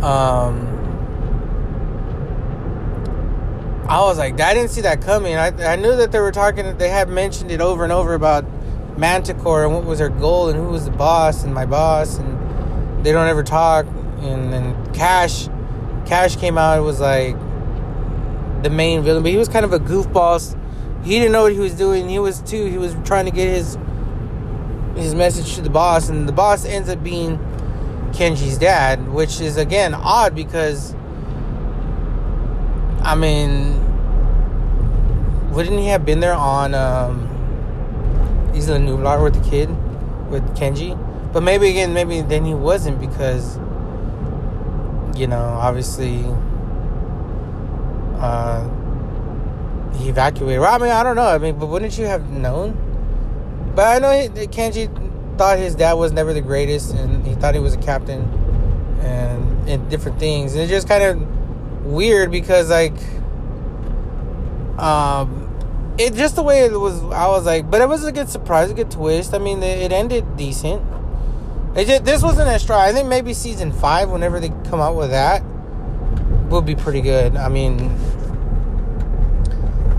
Um, 0.04 0.68
I 3.88 4.00
was 4.02 4.18
like, 4.18 4.40
I 4.40 4.54
didn't 4.54 4.70
see 4.70 4.82
that 4.82 5.02
coming. 5.02 5.36
I 5.36 5.48
I 5.64 5.76
knew 5.76 5.96
that 5.96 6.12
they 6.12 6.20
were 6.20 6.32
talking. 6.32 6.78
They 6.78 6.90
had 6.90 7.10
mentioned 7.10 7.52
it 7.52 7.62
over 7.62 7.84
and 7.84 7.92
over 7.92 8.14
about 8.14 8.46
Mantah 8.98 9.34
Corp 9.34 9.66
and 9.66 9.74
what 9.74 9.86
was 9.86 9.98
their 10.00 10.10
goal 10.10 10.50
and 10.50 10.58
who 10.58 10.68
was 10.68 10.86
the 10.86 10.92
boss 10.92 11.44
and 11.44 11.54
my 11.54 11.66
boss 11.66 12.20
and 12.20 13.06
they 13.06 13.12
don't 13.12 13.28
ever 13.28 13.44
talk. 13.44 13.88
And 14.22 14.54
then 14.54 14.94
Kash, 14.94 15.48
Kash 16.12 16.36
came 16.36 16.58
out. 16.58 16.78
It 16.78 16.82
was 16.82 17.00
like 17.00 17.38
the 18.64 18.70
main 18.70 19.02
villain, 19.02 19.24
but 19.24 19.32
he 19.32 19.38
was 19.38 19.48
kind 19.48 19.64
of 19.64 19.72
a 19.72 19.80
goofball. 19.80 20.58
He 21.06 21.12
didn't 21.12 21.32
know 21.32 21.44
what 21.44 21.54
he 21.54 21.60
was 21.60 21.74
doing. 21.74 22.10
He 22.10 22.20
was 22.20 22.42
too. 22.42 22.66
He 22.66 22.78
was 22.78 22.98
trying 23.06 23.24
to 23.24 23.32
get 23.32 23.48
his 23.48 23.78
his 24.98 25.16
message 25.16 25.56
to 25.56 25.62
the 25.62 25.70
boss, 25.70 26.10
and 26.10 26.28
the 26.28 26.34
boss 26.34 26.66
ends 26.66 26.90
up 26.90 27.02
being 27.02 27.38
Kenji's 28.12 28.58
dad, 28.58 29.08
which 29.08 29.40
is 29.40 29.56
again 29.56 29.94
odd 29.94 30.36
because 30.36 30.94
I 33.02 33.16
mean, 33.16 33.80
wouldn't 35.54 35.80
he 35.80 35.88
have 35.88 36.04
been 36.06 36.20
there 36.20 36.34
on 36.34 36.76
um, 36.76 37.22
Isla 38.54 38.80
Nublar 38.80 39.24
with 39.24 39.42
the 39.42 39.50
kid 39.50 39.70
with 40.30 40.44
Kenji? 40.58 40.92
But 41.32 41.44
maybe 41.44 41.70
again, 41.70 41.94
maybe 41.94 42.20
then 42.20 42.44
he 42.44 42.54
wasn't 42.54 43.00
because 43.00 43.58
you 45.22 45.28
know, 45.28 45.38
obviously. 45.38 46.26
Uh, 48.20 48.68
he 49.98 50.10
evacuated. 50.10 50.60
Well, 50.60 50.74
I 50.74 50.78
mean, 50.80 50.90
I 50.90 51.04
don't 51.04 51.16
know. 51.16 51.28
I 51.28 51.38
mean, 51.38 51.60
but 51.60 51.68
wouldn't 51.68 51.98
you 51.98 52.06
have 52.06 52.32
known? 52.32 52.78
But 53.76 53.86
I 53.86 54.00
know 54.00 54.12
he, 54.12 54.48
Kenji 54.48 54.90
thought 55.38 55.60
his 55.60 55.76
dad 55.76 55.94
was 55.94 56.12
never 56.12 56.34
the 56.34 56.42
greatest, 56.42 56.96
and 56.96 57.26
he 57.26 57.36
thought 57.36 57.54
he 57.54 57.60
was 57.60 57.76
a 57.76 57.78
captain, 57.78 58.22
and 59.02 59.70
and 59.70 59.90
different 59.90 60.18
things. 60.20 60.54
And 60.54 60.64
it's 60.64 60.72
just 60.72 60.88
kind 60.88 61.04
of 61.04 61.86
weird 61.86 62.32
because 62.32 62.72
like, 62.72 62.98
um, 64.80 65.96
it 66.00 66.16
just 66.16 66.36
the 66.36 66.44
way 66.44 66.62
it 66.62 66.72
was. 66.72 67.02
I 67.04 67.28
was 67.28 67.46
like, 67.46 67.70
but 67.70 67.82
it 67.82 67.88
was 67.88 68.04
a 68.06 68.12
good 68.12 68.30
surprise, 68.30 68.72
a 68.72 68.74
good 68.74 68.90
twist. 68.90 69.36
I 69.36 69.38
mean, 69.38 69.62
it, 69.62 69.84
it 69.84 69.92
ended 69.92 70.36
decent. 70.36 70.82
It 71.76 71.88
just, 71.88 72.04
this 72.04 72.22
wasn't 72.22 72.50
as 72.50 72.62
strong. 72.62 72.82
I 72.82 72.92
think 72.92 73.08
maybe 73.08 73.34
season 73.34 73.72
five, 73.72 74.10
whenever 74.10 74.40
they 74.42 74.50
come 74.70 74.82
out 74.82 74.96
with 74.96 75.12
that, 75.12 75.42
will 76.50 76.62
be 76.62 76.76
pretty 76.76 77.00
good. 77.02 77.38
I 77.38 77.48
mean, 77.48 77.78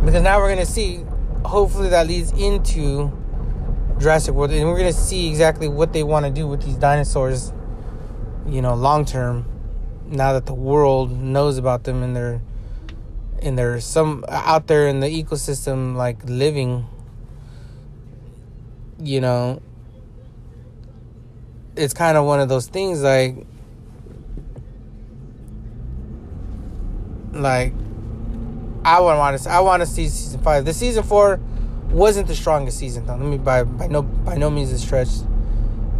because 0.04 0.22
now 0.22 0.38
we're 0.38 0.50
gonna 0.50 0.66
see. 0.66 1.04
Hopefully, 1.44 1.88
that 1.88 2.06
leads 2.06 2.30
into 2.32 3.10
Jurassic 3.98 4.34
World, 4.34 4.50
and 4.50 4.68
we're 4.68 4.76
gonna 4.76 4.92
see 4.92 5.28
exactly 5.28 5.66
what 5.66 5.92
they 5.92 6.02
want 6.02 6.26
to 6.26 6.30
do 6.30 6.46
with 6.46 6.62
these 6.62 6.76
dinosaurs. 6.76 7.52
You 8.46 8.60
know, 8.60 8.74
long 8.74 9.04
term. 9.04 9.46
Now 10.06 10.34
that 10.34 10.44
the 10.44 10.54
world 10.54 11.10
knows 11.10 11.56
about 11.56 11.84
them 11.84 12.02
and 12.02 12.14
they're 12.14 12.42
and 13.40 13.56
there's 13.56 13.84
some 13.84 14.24
out 14.28 14.66
there 14.66 14.86
in 14.88 15.00
the 15.00 15.06
ecosystem 15.06 15.96
like 15.96 16.18
living. 16.26 16.86
You 18.98 19.20
know, 19.20 19.62
it's 21.76 21.94
kind 21.94 22.16
of 22.16 22.24
one 22.24 22.40
of 22.40 22.48
those 22.48 22.66
things 22.66 23.02
like 23.02 23.46
like 27.32 27.72
I 28.84 29.00
would 29.00 29.16
want 29.16 29.40
to 29.40 29.50
I 29.50 29.60
want 29.60 29.82
to 29.82 29.86
see 29.86 30.08
season 30.08 30.40
five. 30.42 30.64
The 30.64 30.74
season 30.74 31.02
four 31.02 31.40
wasn't 31.90 32.26
the 32.26 32.34
strongest 32.34 32.78
season 32.78 33.06
though. 33.06 33.16
Let 33.16 33.26
me 33.26 33.38
by 33.38 33.64
by 33.64 33.86
no 33.86 34.02
by 34.02 34.36
no 34.36 34.50
means 34.50 34.72
a 34.72 34.78
stretch. 34.78 35.08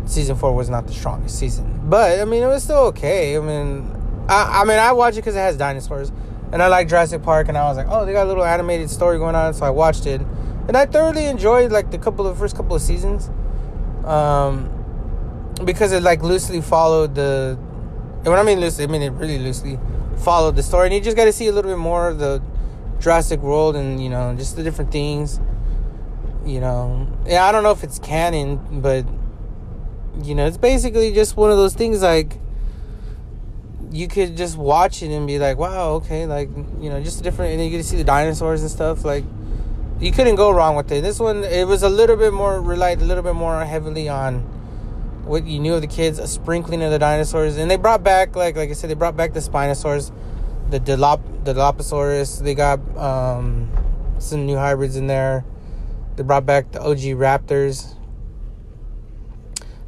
Season 0.04 0.36
four 0.36 0.52
was 0.52 0.68
not 0.68 0.86
the 0.86 0.92
strongest 0.92 1.38
season, 1.38 1.80
but 1.84 2.18
I 2.18 2.24
mean 2.24 2.42
it 2.42 2.46
was 2.46 2.64
still 2.64 2.86
okay. 2.86 3.36
I 3.36 3.40
mean, 3.40 3.88
I 4.28 4.62
I 4.62 4.64
mean 4.64 4.78
I 4.78 4.92
watched 4.92 5.16
it 5.16 5.20
because 5.20 5.36
it 5.36 5.40
has 5.40 5.56
dinosaurs, 5.56 6.10
and 6.50 6.60
I 6.60 6.66
like 6.66 6.88
Jurassic 6.88 7.22
Park, 7.22 7.48
and 7.48 7.56
I 7.56 7.64
was 7.64 7.76
like, 7.76 7.86
oh, 7.88 8.04
they 8.04 8.12
got 8.12 8.26
a 8.26 8.28
little 8.28 8.44
animated 8.44 8.90
story 8.90 9.18
going 9.18 9.36
on, 9.36 9.54
so 9.54 9.64
I 9.64 9.70
watched 9.70 10.06
it, 10.06 10.20
and 10.66 10.76
I 10.76 10.86
thoroughly 10.86 11.26
enjoyed 11.26 11.70
like 11.70 11.92
the 11.92 11.98
couple 11.98 12.26
of 12.26 12.36
first 12.36 12.56
couple 12.56 12.74
of 12.74 12.82
seasons, 12.82 13.30
um, 14.04 14.81
because 15.64 15.92
it 15.92 16.02
like 16.02 16.22
loosely 16.22 16.60
followed 16.60 17.14
the, 17.14 17.58
and 18.18 18.26
when 18.26 18.38
I 18.38 18.42
mean 18.42 18.60
loosely, 18.60 18.84
I 18.84 18.86
mean 18.86 19.02
it 19.02 19.10
really 19.10 19.38
loosely 19.38 19.78
followed 20.18 20.56
the 20.56 20.62
story, 20.62 20.86
and 20.86 20.94
you 20.94 21.00
just 21.00 21.16
got 21.16 21.24
to 21.24 21.32
see 21.32 21.48
a 21.48 21.52
little 21.52 21.70
bit 21.70 21.78
more 21.78 22.08
of 22.08 22.18
the 22.18 22.42
Jurassic 23.00 23.40
World 23.40 23.74
and 23.76 24.02
you 24.02 24.08
know 24.08 24.34
just 24.36 24.56
the 24.56 24.62
different 24.62 24.92
things. 24.92 25.40
You 26.44 26.60
know, 26.60 27.08
yeah, 27.26 27.44
I 27.44 27.52
don't 27.52 27.62
know 27.62 27.70
if 27.70 27.84
it's 27.84 27.98
canon, 27.98 28.80
but 28.80 29.06
you 30.22 30.34
know, 30.34 30.46
it's 30.46 30.56
basically 30.56 31.12
just 31.12 31.36
one 31.36 31.50
of 31.50 31.56
those 31.56 31.74
things 31.74 32.02
like 32.02 32.38
you 33.90 34.08
could 34.08 34.36
just 34.36 34.56
watch 34.56 35.02
it 35.02 35.10
and 35.10 35.26
be 35.26 35.38
like, 35.38 35.58
wow, 35.58 35.92
okay, 35.94 36.26
like 36.26 36.48
you 36.80 36.90
know, 36.90 37.02
just 37.02 37.22
different, 37.22 37.52
and 37.52 37.62
you 37.62 37.70
get 37.70 37.78
to 37.78 37.84
see 37.84 37.96
the 37.96 38.04
dinosaurs 38.04 38.62
and 38.62 38.70
stuff. 38.70 39.04
Like 39.04 39.24
you 40.00 40.12
couldn't 40.12 40.36
go 40.36 40.50
wrong 40.50 40.76
with 40.76 40.90
it. 40.90 41.02
This 41.02 41.18
one, 41.18 41.44
it 41.44 41.66
was 41.66 41.82
a 41.82 41.88
little 41.88 42.16
bit 42.16 42.32
more 42.32 42.60
relied 42.60 43.00
a 43.00 43.04
little 43.04 43.22
bit 43.22 43.34
more 43.34 43.64
heavily 43.64 44.08
on 44.08 44.44
what 45.32 45.46
you 45.46 45.58
knew 45.58 45.72
of 45.72 45.80
the 45.80 45.86
kids, 45.86 46.18
a 46.18 46.28
sprinkling 46.28 46.82
of 46.82 46.90
the 46.90 46.98
dinosaurs, 46.98 47.56
and 47.56 47.70
they 47.70 47.78
brought 47.78 48.02
back 48.02 48.36
like 48.36 48.54
like 48.54 48.68
I 48.68 48.74
said, 48.74 48.90
they 48.90 48.94
brought 48.94 49.16
back 49.16 49.32
the 49.32 49.40
Spinosaurs, 49.40 50.12
the 50.68 50.78
Dilop 50.78 51.22
the. 51.44 52.42
They 52.44 52.54
got 52.54 52.78
um, 52.98 53.70
some 54.18 54.44
new 54.44 54.56
hybrids 54.56 54.96
in 54.96 55.06
there. 55.06 55.42
They 56.16 56.22
brought 56.22 56.44
back 56.44 56.72
the 56.72 56.82
OG 56.82 57.16
Raptors. 57.16 57.96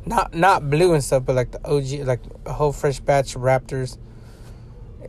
Not 0.07 0.35
not 0.35 0.71
blue 0.71 0.95
and 0.95 1.05
stuff, 1.05 1.27
but 1.27 1.37
like 1.37 1.51
the 1.51 1.61
OG, 1.69 2.07
like 2.07 2.21
a 2.47 2.53
whole 2.55 2.73
fresh 2.73 3.01
batch 3.01 3.37
of 3.37 3.43
Raptors. 3.43 3.99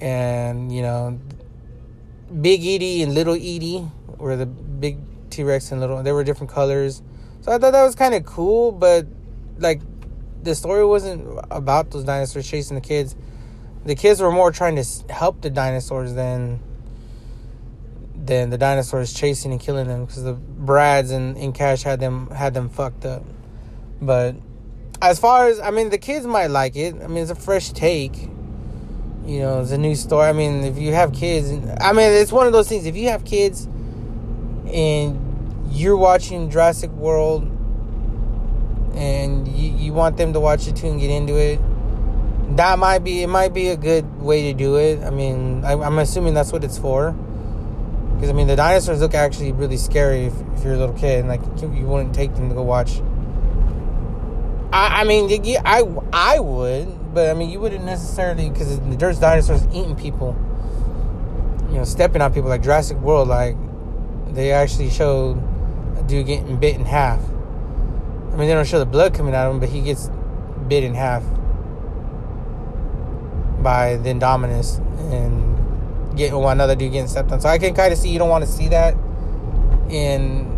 And 0.02 0.70
you 0.70 0.82
know, 0.82 1.18
Big 2.42 2.62
Eatie 2.62 3.04
and 3.04 3.14
Little 3.14 3.36
Eatie 3.36 3.90
were 4.18 4.36
the 4.36 4.46
big 4.46 4.98
T 5.30 5.44
Rex 5.44 5.72
and 5.72 5.80
little. 5.80 6.04
They 6.04 6.12
were 6.12 6.26
different 6.26 6.52
colors, 6.52 7.02
so 7.40 7.54
I 7.54 7.58
thought 7.58 7.72
that 7.72 7.84
was 7.86 7.96
kind 7.96 8.14
of 8.14 8.26
cool. 8.26 8.74
But 8.74 9.08
like, 9.60 9.80
the 10.46 10.56
story 10.56 10.86
wasn't 10.86 11.39
about 11.52 11.91
those 11.91 12.04
dinosaurs 12.04 12.50
chasing 12.50 12.76
the 12.76 12.82
kids. 12.82 13.16
The 13.84 13.96
kids 13.96 14.22
were 14.22 14.32
more 14.32 14.52
trying 14.52 14.76
to 14.78 14.86
help 15.12 15.41
the 15.41 15.50
dinosaurs 15.50 16.14
than 16.14 16.62
than 18.16 18.50
the 18.50 18.58
dinosaurs 18.58 19.14
chasing 19.14 19.52
and 19.52 19.60
killing 19.60 19.88
them 19.88 20.06
because 20.06 20.24
the 20.24 20.34
Brads 20.34 21.12
and, 21.12 21.38
and 21.38 21.54
Kash 21.54 21.84
had 21.84 22.00
them 22.00 22.30
had 22.30 22.54
them 22.54 22.70
fucked 22.70 23.06
up. 23.06 23.24
But 24.02 24.36
as 25.02 25.20
far 25.20 25.48
as 25.48 25.60
I 25.60 25.72
mean, 25.72 25.89
the 25.89 25.98
kids 25.98 26.26
might 26.26 26.48
like 26.48 26.76
it. 26.76 26.96
I 26.96 27.08
mean, 27.08 27.24
it's 27.24 27.32
a 27.32 27.36
fresh 27.36 27.72
take. 27.72 28.30
You 29.26 29.39
know, 29.39 29.62
it's 29.62 29.72
a 29.72 29.78
new 29.78 29.96
story. 29.96 30.28
I 30.28 30.34
mean, 30.34 30.64
if 30.64 30.78
you 30.78 30.93
have 30.93 31.12
kids, 31.12 31.50
I 31.82 31.93
mean, 31.93 32.12
it's 32.12 32.32
one 32.32 32.46
of 32.46 32.54
those 32.54 32.70
things. 32.70 32.86
If 32.86 32.96
you 32.96 33.10
have 33.10 33.26
kids 33.26 33.66
and 34.72 35.66
you're 35.72 35.98
watching 35.98 36.52
Jurassic 36.52 36.91
World 36.91 37.55
and 38.96 39.48
you, 39.48 39.72
you 39.72 39.93
want 39.93 40.18
them 40.18 40.34
to 40.34 40.39
watch 40.39 40.68
it 40.68 40.76
too 40.76 40.88
and 40.88 41.00
get 41.00 41.10
into 41.10 41.36
it, 41.36 41.60
that 42.58 42.80
might 42.80 43.00
be 43.00 43.24
it. 43.24 43.28
Might 43.28 43.54
be 43.54 43.70
a 43.70 43.78
good 43.78 44.22
way 44.22 44.52
to 44.52 44.54
do 44.58 44.78
it. 44.78 45.04
I 45.04 45.10
mean, 45.10 45.64
I, 45.66 45.74
I'm 45.74 45.98
assuming 46.00 46.34
that's 46.34 46.52
what 46.52 46.64
it's 46.64 46.78
for. 46.78 47.12
Because 48.16 48.30
I 48.30 48.34
mean, 48.34 48.48
the 48.48 48.56
dinosaurs 48.56 49.02
look 49.02 49.14
actually 49.14 49.52
really 49.52 49.78
scary 49.78 50.26
if, 50.26 50.34
if 50.56 50.64
you're 50.64 50.74
a 50.74 50.78
little 50.78 50.96
kid 50.96 51.20
and 51.20 51.28
like 51.28 51.41
you 51.62 51.86
wouldn't 51.86 52.16
take 52.16 52.34
them 52.36 52.50
to 52.50 52.56
go 52.56 52.64
watch. 52.64 53.02
I, 54.72 55.02
I 55.02 55.04
mean, 55.04 55.30
I 55.66 55.84
I 56.14 56.39
would, 56.39 57.14
but 57.14 57.30
I 57.30 57.34
mean, 57.34 57.50
you 57.50 57.60
wouldn't 57.60 57.84
necessarily 57.84 58.50
because 58.50 58.80
there's 58.98 59.20
dinosaurs 59.20 59.66
eating 59.68 59.96
people. 59.96 60.36
You 61.70 61.80
know, 61.80 61.84
stepping 61.84 62.22
on 62.22 62.34
people 62.34 62.50
like 62.50 62.62
Jurassic 62.62 62.98
World. 62.98 63.28
Like 63.28 63.58
they 64.34 64.52
actually 64.52 64.91
showed 64.91 65.41
a 65.98 66.04
dude 66.04 66.28
getting 66.28 66.58
bit 66.58 66.76
in 66.76 66.86
half. 66.86 67.22
I 68.36 68.38
mean, 68.38 68.50
they 68.50 68.54
don't 68.54 68.68
show 68.68 68.80
the 68.80 68.86
blood 68.86 69.14
coming 69.14 69.34
out 69.34 69.48
of 69.48 69.54
him, 69.54 69.62
but 69.62 69.70
he 69.70 69.80
gets 69.80 70.10
bit 70.68 70.84
in 70.84 70.94
half 70.94 71.24
by 73.64 73.96
the 73.96 74.10
Indominus 74.10 74.80
and 75.14 76.18
getting 76.18 76.36
one 76.36 76.58
another 76.58 76.76
dude 76.76 76.92
getting 76.92 77.08
stepped 77.08 77.32
on. 77.32 77.40
So 77.40 77.48
I 77.48 77.58
can 77.58 77.74
kind 77.74 77.94
of 77.94 77.98
see 77.98 78.10
you 78.10 78.20
don't 78.20 78.28
want 78.28 78.44
to 78.44 78.52
see 78.52 78.68
that 78.68 78.94
in 79.90 80.52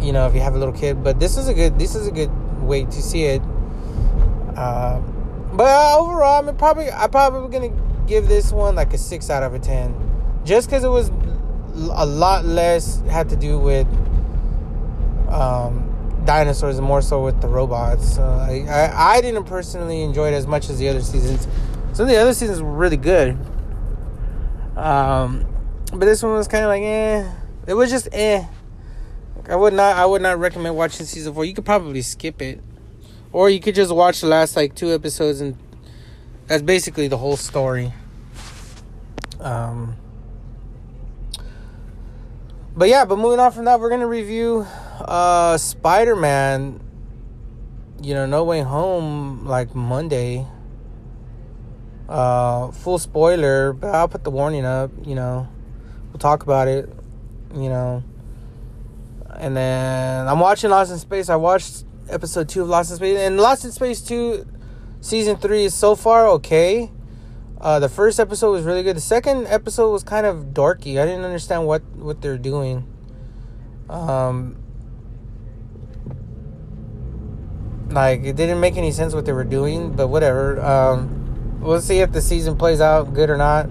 you 0.00 0.12
know 0.12 0.26
if 0.26 0.34
you 0.34 0.40
have 0.40 0.54
a 0.54 0.58
little 0.58 0.72
kid, 0.72 1.04
but 1.04 1.20
this 1.20 1.36
is 1.36 1.46
a 1.46 1.52
good 1.52 1.78
this 1.78 1.94
is 1.94 2.06
a 2.06 2.10
good 2.10 2.30
way 2.62 2.84
to 2.86 3.02
see 3.02 3.24
it. 3.24 3.42
Uh, 4.56 4.98
but 5.52 5.98
overall, 5.98 6.48
I'm 6.48 6.56
probably 6.56 6.90
I'm 6.90 7.10
probably 7.10 7.50
gonna 7.50 8.06
give 8.06 8.28
this 8.28 8.50
one 8.50 8.76
like 8.76 8.94
a 8.94 8.98
six 8.98 9.28
out 9.28 9.42
of 9.42 9.52
a 9.52 9.58
ten, 9.58 9.94
just 10.42 10.68
because 10.68 10.84
it 10.84 10.88
was 10.88 11.10
a 11.76 12.06
lot 12.06 12.46
less 12.46 13.02
had 13.10 13.28
to 13.28 13.36
do 13.36 13.58
with 13.58 13.86
um, 15.28 15.83
dinosaurs 16.24 16.78
and 16.78 16.86
more 16.86 17.02
so 17.02 17.22
with 17.24 17.40
the 17.40 17.48
robots. 17.48 18.18
Uh, 18.18 18.46
I, 18.48 18.66
I, 18.68 19.16
I 19.16 19.20
didn't 19.20 19.44
personally 19.44 20.02
enjoy 20.02 20.28
it 20.28 20.34
as 20.34 20.46
much 20.46 20.70
as 20.70 20.78
the 20.78 20.88
other 20.88 21.02
seasons. 21.02 21.46
Some 21.92 22.04
of 22.04 22.10
the 22.10 22.16
other 22.16 22.34
seasons 22.34 22.62
were 22.62 22.72
really 22.72 22.96
good. 22.96 23.36
Um, 24.76 25.46
but 25.92 26.06
this 26.06 26.22
one 26.22 26.32
was 26.32 26.48
kind 26.48 26.64
of 26.64 26.68
like 26.68 26.82
eh. 26.82 27.30
It 27.66 27.74
was 27.74 27.90
just 27.90 28.08
eh. 28.12 28.44
I 29.48 29.56
would 29.56 29.72
not 29.72 29.96
I 29.96 30.06
would 30.06 30.22
not 30.22 30.38
recommend 30.38 30.76
watching 30.76 31.06
season 31.06 31.34
four. 31.34 31.44
You 31.44 31.54
could 31.54 31.64
probably 31.64 32.02
skip 32.02 32.40
it, 32.40 32.60
or 33.32 33.50
you 33.50 33.60
could 33.60 33.74
just 33.74 33.94
watch 33.94 34.20
the 34.20 34.26
last 34.26 34.56
like 34.56 34.74
two 34.74 34.92
episodes 34.92 35.40
and 35.40 35.56
that's 36.46 36.62
basically 36.62 37.08
the 37.08 37.18
whole 37.18 37.36
story. 37.36 37.92
Um, 39.40 39.96
but 42.76 42.88
yeah, 42.88 43.04
but 43.04 43.18
moving 43.18 43.40
on 43.40 43.52
from 43.52 43.66
that, 43.66 43.78
we're 43.78 43.90
gonna 43.90 44.06
review 44.06 44.66
uh, 45.00 45.56
Spider 45.58 46.16
Man. 46.16 46.80
You 48.02 48.14
know, 48.14 48.26
No 48.26 48.44
Way 48.44 48.60
Home 48.60 49.46
like 49.46 49.74
Monday. 49.74 50.46
Uh, 52.08 52.70
full 52.70 52.98
spoiler, 52.98 53.72
but 53.72 53.94
I'll 53.94 54.08
put 54.08 54.24
the 54.24 54.30
warning 54.30 54.64
up. 54.64 54.90
You 55.06 55.14
know, 55.14 55.48
we'll 56.08 56.18
talk 56.18 56.42
about 56.42 56.68
it. 56.68 56.88
You 57.54 57.68
know, 57.68 58.02
and 59.36 59.56
then 59.56 60.28
I'm 60.28 60.40
watching 60.40 60.70
Lost 60.70 60.92
in 60.92 60.98
Space. 60.98 61.28
I 61.28 61.36
watched 61.36 61.84
episode 62.10 62.48
two 62.48 62.62
of 62.62 62.68
Lost 62.68 62.90
in 62.90 62.96
Space, 62.96 63.18
and 63.18 63.38
Lost 63.38 63.64
in 63.64 63.72
Space 63.72 64.00
two, 64.00 64.46
season 65.00 65.36
three 65.36 65.64
is 65.64 65.74
so 65.74 65.94
far 65.94 66.28
okay. 66.28 66.90
Uh, 67.60 67.78
the 67.78 67.88
first 67.88 68.20
episode 68.20 68.52
was 68.52 68.64
really 68.64 68.82
good. 68.82 68.96
The 68.96 69.00
second 69.00 69.46
episode 69.46 69.90
was 69.90 70.02
kind 70.02 70.26
of 70.26 70.48
dorky. 70.52 71.00
I 71.00 71.06
didn't 71.06 71.24
understand 71.24 71.66
what 71.66 71.82
what 71.96 72.20
they're 72.20 72.36
doing. 72.36 72.86
Um, 73.88 74.56
like 77.94 78.24
it 78.24 78.36
didn't 78.36 78.60
make 78.60 78.76
any 78.76 78.90
sense 78.90 79.14
what 79.14 79.24
they 79.24 79.32
were 79.32 79.44
doing, 79.44 79.92
but 79.92 80.08
whatever. 80.08 80.60
Um, 80.60 81.60
we'll 81.60 81.80
see 81.80 82.00
if 82.00 82.12
the 82.12 82.20
season 82.20 82.56
plays 82.56 82.80
out 82.80 83.14
good 83.14 83.30
or 83.30 83.36
not. 83.36 83.68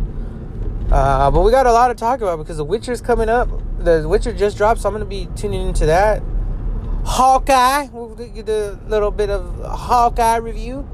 Uh, 0.92 1.32
but 1.32 1.42
we 1.42 1.52
got 1.52 1.66
a 1.66 1.72
lot 1.72 1.88
to 1.88 1.96
talk 1.96 2.22
about 2.22 2.38
because 2.38 2.58
The 2.58 2.64
Witcher's 2.64 3.02
coming 3.02 3.30
up. 3.30 3.50
The 3.80 4.08
Witcher 4.08 4.34
just 4.34 4.58
dropped, 4.58 4.82
so 4.82 4.90
I'm 4.90 4.94
gonna 4.94 5.06
be 5.06 5.28
tuning 5.36 5.68
into 5.68 5.86
that. 5.88 6.22
Hawkeye, 7.06 7.90
we'll 7.92 8.16
get 8.16 8.48
a 8.48 8.80
little 8.88 9.12
bit 9.12 9.30
of 9.30 9.60
Hawkeye 9.66 10.38
review. 10.38 10.88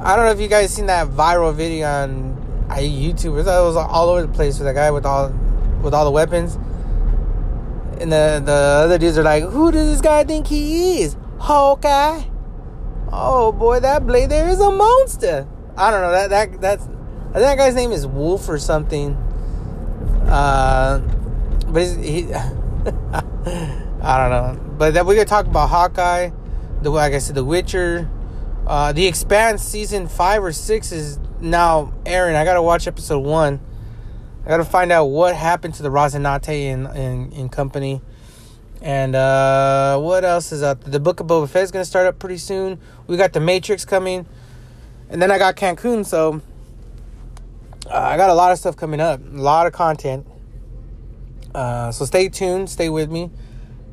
I 0.00 0.16
don't 0.16 0.24
know 0.24 0.32
if 0.32 0.40
you 0.40 0.48
guys 0.48 0.72
seen 0.72 0.86
that 0.86 1.08
viral 1.08 1.54
video 1.54 1.86
on 1.86 2.66
YouTube. 2.70 3.38
It 3.38 3.46
was 3.46 3.76
all 3.76 4.08
over 4.08 4.22
the 4.22 4.28
place 4.28 4.58
with 4.58 4.66
that 4.66 4.74
guy 4.74 4.90
with 4.90 5.06
all 5.06 5.28
with 5.82 5.94
all 5.94 6.04
the 6.04 6.10
weapons. 6.10 6.56
And 8.00 8.10
the 8.10 8.42
the 8.44 8.52
other 8.52 8.98
dudes 8.98 9.18
are 9.18 9.22
like, 9.22 9.44
"Who 9.44 9.70
does 9.70 9.90
this 9.90 10.00
guy 10.00 10.24
think 10.24 10.46
he 10.46 11.02
is? 11.02 11.16
Hawkeye? 11.40 12.22
Oh 13.12 13.50
boy, 13.52 13.80
that 13.80 14.06
blade 14.06 14.30
there 14.30 14.48
is 14.48 14.60
a 14.60 14.70
monster." 14.70 15.48
I 15.76 15.90
don't 15.90 16.02
know 16.02 16.12
that 16.12 16.30
that 16.30 16.60
that's 16.60 16.84
I 17.30 17.34
think 17.34 17.44
that 17.44 17.58
guy's 17.58 17.74
name 17.74 17.92
is 17.92 18.06
Wolf 18.06 18.48
or 18.48 18.58
something. 18.58 19.14
Uh, 20.26 20.98
but 21.68 21.86
he, 21.96 22.32
I 22.34 24.18
don't 24.18 24.30
know. 24.30 24.60
But 24.76 24.94
then 24.94 25.06
we're 25.06 25.14
gonna 25.14 25.26
talk 25.26 25.46
about 25.46 25.68
Hawkeye, 25.68 26.30
the 26.82 26.90
like 26.90 27.12
I 27.12 27.18
said, 27.18 27.36
The 27.36 27.44
Witcher. 27.44 28.10
Uh, 28.66 28.92
the 28.92 29.06
Expanse 29.06 29.62
season 29.62 30.08
five 30.08 30.42
or 30.42 30.52
six 30.52 30.92
is 30.92 31.18
now 31.40 31.92
airing. 32.04 32.36
I 32.36 32.44
gotta 32.44 32.62
watch 32.62 32.86
episode 32.86 33.20
one. 33.20 33.60
I 34.44 34.48
gotta 34.48 34.64
find 34.64 34.90
out 34.90 35.06
what 35.06 35.36
happened 35.36 35.74
to 35.74 35.82
the 35.82 35.88
Rocinante 35.88 36.72
and 36.72 36.86
in, 36.96 37.32
in, 37.32 37.48
company. 37.48 38.00
And 38.82 39.14
uh, 39.14 39.98
what 39.98 40.24
else 40.24 40.52
is 40.52 40.62
out? 40.62 40.80
The 40.80 41.00
Book 41.00 41.20
of 41.20 41.26
Boba 41.26 41.48
Fett 41.48 41.64
is 41.64 41.70
gonna 41.70 41.84
start 41.84 42.06
up 42.06 42.18
pretty 42.18 42.38
soon. 42.38 42.78
We 43.06 43.16
got 43.16 43.32
the 43.32 43.40
Matrix 43.40 43.84
coming, 43.84 44.26
and 45.10 45.20
then 45.20 45.30
I 45.30 45.38
got 45.38 45.56
Cancun. 45.56 46.06
So 46.06 46.40
uh, 47.86 47.94
I 47.94 48.16
got 48.16 48.30
a 48.30 48.34
lot 48.34 48.52
of 48.52 48.58
stuff 48.58 48.76
coming 48.76 49.00
up, 49.00 49.20
a 49.20 49.36
lot 49.36 49.66
of 49.66 49.74
content. 49.74 50.26
Uh, 51.54 51.92
so 51.92 52.04
stay 52.04 52.28
tuned, 52.28 52.70
stay 52.70 52.88
with 52.88 53.10
me. 53.10 53.30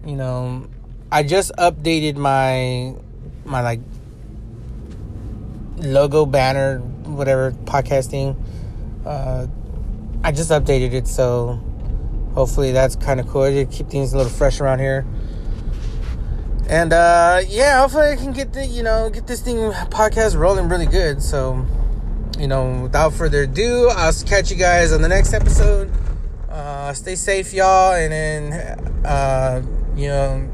You 0.06 0.16
know, 0.16 0.68
I 1.12 1.24
just 1.24 1.52
updated 1.58 2.16
my 2.16 2.96
my 3.44 3.62
like 3.62 3.82
logo 5.78 6.26
banner, 6.26 6.80
whatever 6.80 7.52
podcasting. 7.52 8.38
Uh, 9.06 9.48
I 10.24 10.32
just 10.32 10.50
updated 10.50 10.94
it, 10.94 11.08
so 11.08 11.60
hopefully 12.38 12.72
that's 12.72 12.96
kind 12.96 13.20
of 13.20 13.28
cool. 13.28 13.50
To 13.50 13.66
keep 13.66 13.90
things 13.90 14.14
a 14.14 14.18
little 14.18 14.32
fresh 14.32 14.62
around 14.62 14.78
here. 14.78 15.06
And 16.70 16.94
uh, 16.94 17.42
yeah, 17.48 17.82
hopefully 17.82 18.10
I 18.12 18.16
can 18.16 18.32
get 18.32 18.54
the 18.54 18.64
you 18.64 18.84
know 18.84 19.10
get 19.10 19.26
this 19.26 19.42
thing 19.42 19.58
podcast 19.90 20.38
rolling 20.38 20.70
really 20.70 20.86
good. 20.86 21.24
So 21.24 21.66
you 22.38 22.48
know, 22.48 22.84
without 22.84 23.14
further 23.14 23.44
ado, 23.44 23.90
I'll 23.90 24.14
catch 24.14 24.52
you 24.52 24.58
guys 24.58 24.94
on 24.94 25.02
the 25.02 25.08
next 25.08 25.34
episode. 25.34 25.92
Uh, 26.48 26.94
stay 26.94 27.16
safe, 27.16 27.54
y'all, 27.54 27.94
and 27.94 28.14
then 28.14 28.54
uh, 29.04 29.64
you 29.96 30.08
know 30.08 30.48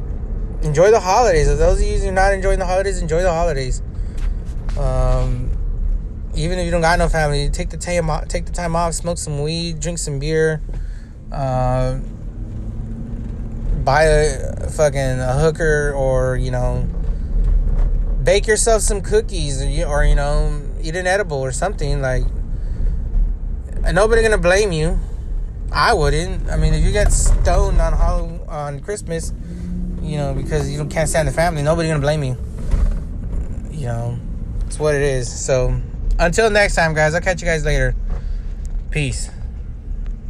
enjoy 0.61 0.89
the 0.89 1.01
holidays. 1.01 1.49
If 1.49 1.59
those 1.59 1.81
of 1.81 1.85
you 1.85 1.97
who 1.97 2.07
are 2.07 2.11
not 2.13 2.33
enjoying 2.33 2.59
the 2.59 2.65
holidays, 2.65 3.01
enjoy 3.01 3.23
the 3.23 3.33
holidays. 3.33 3.81
Um, 4.79 5.51
even 6.33 6.59
if 6.59 6.65
you 6.65 6.71
don't 6.71 6.81
got 6.81 6.97
no 6.97 7.09
family, 7.09 7.49
take 7.49 7.71
the 7.71 7.77
time 7.77 8.09
off, 8.09 8.29
take 8.29 8.45
the 8.45 8.53
time 8.53 8.73
off, 8.73 8.93
smoke 8.93 9.17
some 9.17 9.41
weed, 9.41 9.81
drink 9.81 9.97
some 9.97 10.19
beer, 10.19 10.61
uh, 11.33 11.99
buy 13.83 14.03
a 14.03 14.69
fucking 14.69 15.19
a 15.19 15.33
hooker, 15.33 15.93
or 15.93 16.37
you 16.37 16.51
know, 16.51 16.87
bake 18.23 18.47
yourself 18.47 18.81
some 18.81 19.01
cookies, 19.01 19.61
or 19.61 19.69
you, 19.69 19.85
or, 19.85 20.05
you 20.05 20.15
know, 20.15 20.61
eat 20.81 20.95
an 20.95 21.07
edible 21.07 21.37
or 21.37 21.51
something. 21.51 22.01
Like, 22.01 22.23
nobody 23.91 24.21
gonna 24.21 24.37
blame 24.37 24.71
you. 24.71 24.99
I 25.71 25.93
wouldn't. 25.93 26.49
I 26.49 26.57
mean, 26.57 26.73
if 26.73 26.83
you 26.83 26.91
get 26.91 27.11
stoned 27.11 27.81
on 27.81 27.93
Halloween, 27.93 28.39
on 28.47 28.79
Christmas, 28.81 29.33
you 30.01 30.17
know, 30.17 30.33
because 30.33 30.71
you 30.71 30.85
can't 30.85 31.09
stand 31.09 31.27
the 31.27 31.31
family, 31.31 31.63
nobody 31.63 31.89
gonna 31.89 31.99
blame 31.99 32.23
you. 32.23 32.37
You 33.71 33.87
know. 33.87 34.19
It's 34.73 34.79
what 34.79 34.95
it 34.95 35.03
is. 35.03 35.31
So 35.31 35.79
until 36.17 36.49
next 36.49 36.73
time, 36.73 36.95
guys, 36.95 37.13
I'll 37.13 37.21
catch 37.21 37.39
you 37.43 37.45
guys 37.45 37.63
later. 37.63 37.93
Peace. 38.89 39.29